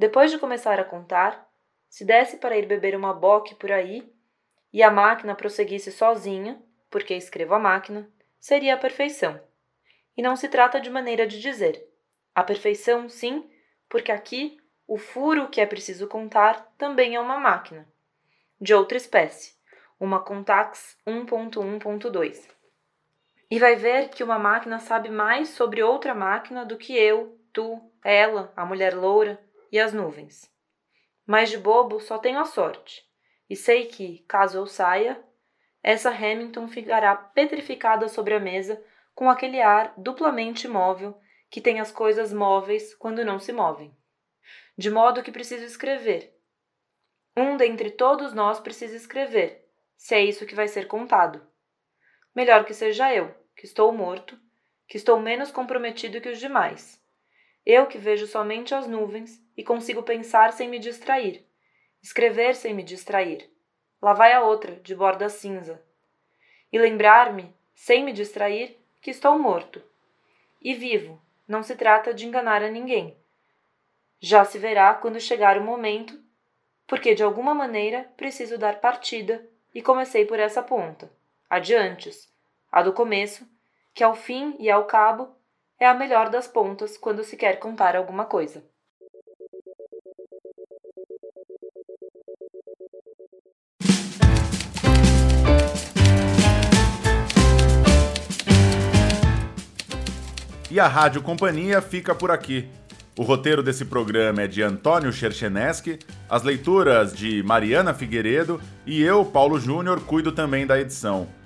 Depois 0.00 0.30
de 0.30 0.38
começar 0.38 0.80
a 0.80 0.84
contar, 0.84 1.46
se 1.86 2.06
desse 2.06 2.38
para 2.38 2.56
ir 2.56 2.64
beber 2.64 2.96
uma 2.96 3.12
boque 3.12 3.54
por 3.54 3.70
aí 3.70 4.10
e 4.72 4.82
a 4.82 4.90
máquina 4.90 5.34
prosseguisse 5.34 5.92
sozinha, 5.92 6.58
porque 6.88 7.12
escrevo 7.12 7.52
a 7.52 7.58
máquina, 7.58 8.10
seria 8.38 8.76
a 8.76 8.78
perfeição. 8.78 9.38
E 10.16 10.22
não 10.22 10.36
se 10.36 10.48
trata 10.48 10.80
de 10.80 10.88
maneira 10.88 11.26
de 11.26 11.38
dizer. 11.38 11.86
A 12.34 12.42
perfeição, 12.42 13.10
sim, 13.10 13.50
porque 13.90 14.10
aqui 14.10 14.56
o 14.88 14.96
furo 14.96 15.50
que 15.50 15.60
é 15.60 15.66
preciso 15.66 16.08
contar 16.08 16.72
também 16.78 17.14
é 17.14 17.20
uma 17.20 17.38
máquina, 17.38 17.86
de 18.58 18.72
outra 18.72 18.96
espécie, 18.96 19.52
uma 20.00 20.20
Contax 20.24 20.96
1.1.2. 21.06 22.48
E 23.50 23.58
vai 23.58 23.76
ver 23.76 24.08
que 24.08 24.24
uma 24.24 24.38
máquina 24.38 24.78
sabe 24.78 25.10
mais 25.10 25.50
sobre 25.50 25.82
outra 25.82 26.14
máquina 26.14 26.64
do 26.64 26.78
que 26.78 26.96
eu, 26.96 27.38
tu, 27.52 27.78
ela, 28.02 28.50
a 28.56 28.64
mulher 28.64 28.96
loura 28.96 29.38
e 29.70 29.78
as 29.78 29.92
nuvens. 29.92 30.50
Mas 31.26 31.50
de 31.50 31.58
bobo 31.58 32.00
só 32.00 32.18
tenho 32.18 32.40
a 32.40 32.44
sorte, 32.44 33.04
e 33.48 33.56
sei 33.56 33.86
que, 33.86 34.24
caso 34.28 34.58
eu 34.58 34.66
saia, 34.66 35.22
essa 35.82 36.10
Hamilton 36.10 36.68
ficará 36.68 37.14
petrificada 37.16 38.08
sobre 38.08 38.34
a 38.34 38.40
mesa 38.40 38.82
com 39.14 39.30
aquele 39.30 39.60
ar 39.60 39.94
duplamente 39.96 40.66
imóvel 40.66 41.18
que 41.50 41.60
tem 41.60 41.80
as 41.80 41.90
coisas 41.90 42.32
móveis 42.32 42.94
quando 42.94 43.24
não 43.24 43.38
se 43.38 43.52
movem. 43.52 43.96
De 44.76 44.90
modo 44.90 45.22
que 45.22 45.32
preciso 45.32 45.64
escrever. 45.64 46.36
Um 47.36 47.56
dentre 47.56 47.90
todos 47.90 48.32
nós 48.32 48.60
precisa 48.60 48.96
escrever, 48.96 49.68
se 49.96 50.14
é 50.14 50.22
isso 50.22 50.46
que 50.46 50.54
vai 50.54 50.68
ser 50.68 50.86
contado. 50.86 51.46
Melhor 52.34 52.64
que 52.64 52.74
seja 52.74 53.12
eu, 53.14 53.34
que 53.56 53.64
estou 53.64 53.92
morto, 53.92 54.38
que 54.86 54.96
estou 54.96 55.18
menos 55.18 55.50
comprometido 55.50 56.20
que 56.20 56.28
os 56.28 56.38
demais. 56.38 56.99
Eu 57.64 57.86
que 57.86 57.98
vejo 57.98 58.26
somente 58.26 58.74
as 58.74 58.86
nuvens 58.86 59.42
e 59.56 59.62
consigo 59.62 60.02
pensar 60.02 60.52
sem 60.52 60.68
me 60.68 60.78
distrair, 60.78 61.46
escrever 62.02 62.54
sem 62.54 62.74
me 62.74 62.82
distrair. 62.82 63.50
Lá 64.00 64.12
vai 64.12 64.32
a 64.32 64.42
outra, 64.42 64.76
de 64.76 64.94
borda 64.94 65.28
cinza. 65.28 65.82
E 66.72 66.78
lembrar-me, 66.78 67.54
sem 67.74 68.02
me 68.02 68.12
distrair, 68.12 68.78
que 69.00 69.10
estou 69.10 69.38
morto. 69.38 69.82
E 70.60 70.74
vivo, 70.74 71.20
não 71.46 71.62
se 71.62 71.76
trata 71.76 72.14
de 72.14 72.26
enganar 72.26 72.62
a 72.62 72.70
ninguém. 72.70 73.16
Já 74.18 74.44
se 74.44 74.58
verá 74.58 74.94
quando 74.94 75.20
chegar 75.20 75.58
o 75.58 75.64
momento, 75.64 76.18
porque 76.86 77.14
de 77.14 77.22
alguma 77.22 77.54
maneira 77.54 78.10
preciso 78.16 78.58
dar 78.58 78.80
partida 78.80 79.46
e 79.74 79.80
comecei 79.80 80.24
por 80.24 80.38
essa 80.38 80.62
ponta, 80.62 81.10
adiantes, 81.48 82.32
a 82.70 82.82
do 82.82 82.92
começo, 82.92 83.48
que 83.94 84.04
ao 84.04 84.14
fim 84.14 84.56
e 84.58 84.70
ao 84.70 84.84
cabo 84.84 85.34
é 85.80 85.86
a 85.86 85.94
melhor 85.94 86.28
das 86.28 86.46
pontas 86.46 86.98
quando 86.98 87.24
se 87.24 87.38
quer 87.38 87.58
contar 87.58 87.96
alguma 87.96 88.26
coisa. 88.26 88.62
E 100.70 100.78
a 100.78 100.86
Rádio 100.86 101.20
Companhia 101.22 101.80
fica 101.82 102.14
por 102.14 102.30
aqui. 102.30 102.68
O 103.18 103.22
roteiro 103.22 103.60
desse 103.60 103.84
programa 103.84 104.42
é 104.42 104.46
de 104.46 104.62
Antônio 104.62 105.12
Chercheneschi, 105.12 105.98
as 106.28 106.44
leituras 106.44 107.12
de 107.12 107.42
Mariana 107.42 107.92
Figueiredo 107.92 108.60
e 108.86 109.02
eu, 109.02 109.24
Paulo 109.24 109.58
Júnior, 109.58 110.00
cuido 110.00 110.30
também 110.30 110.66
da 110.66 110.78
edição. 110.78 111.39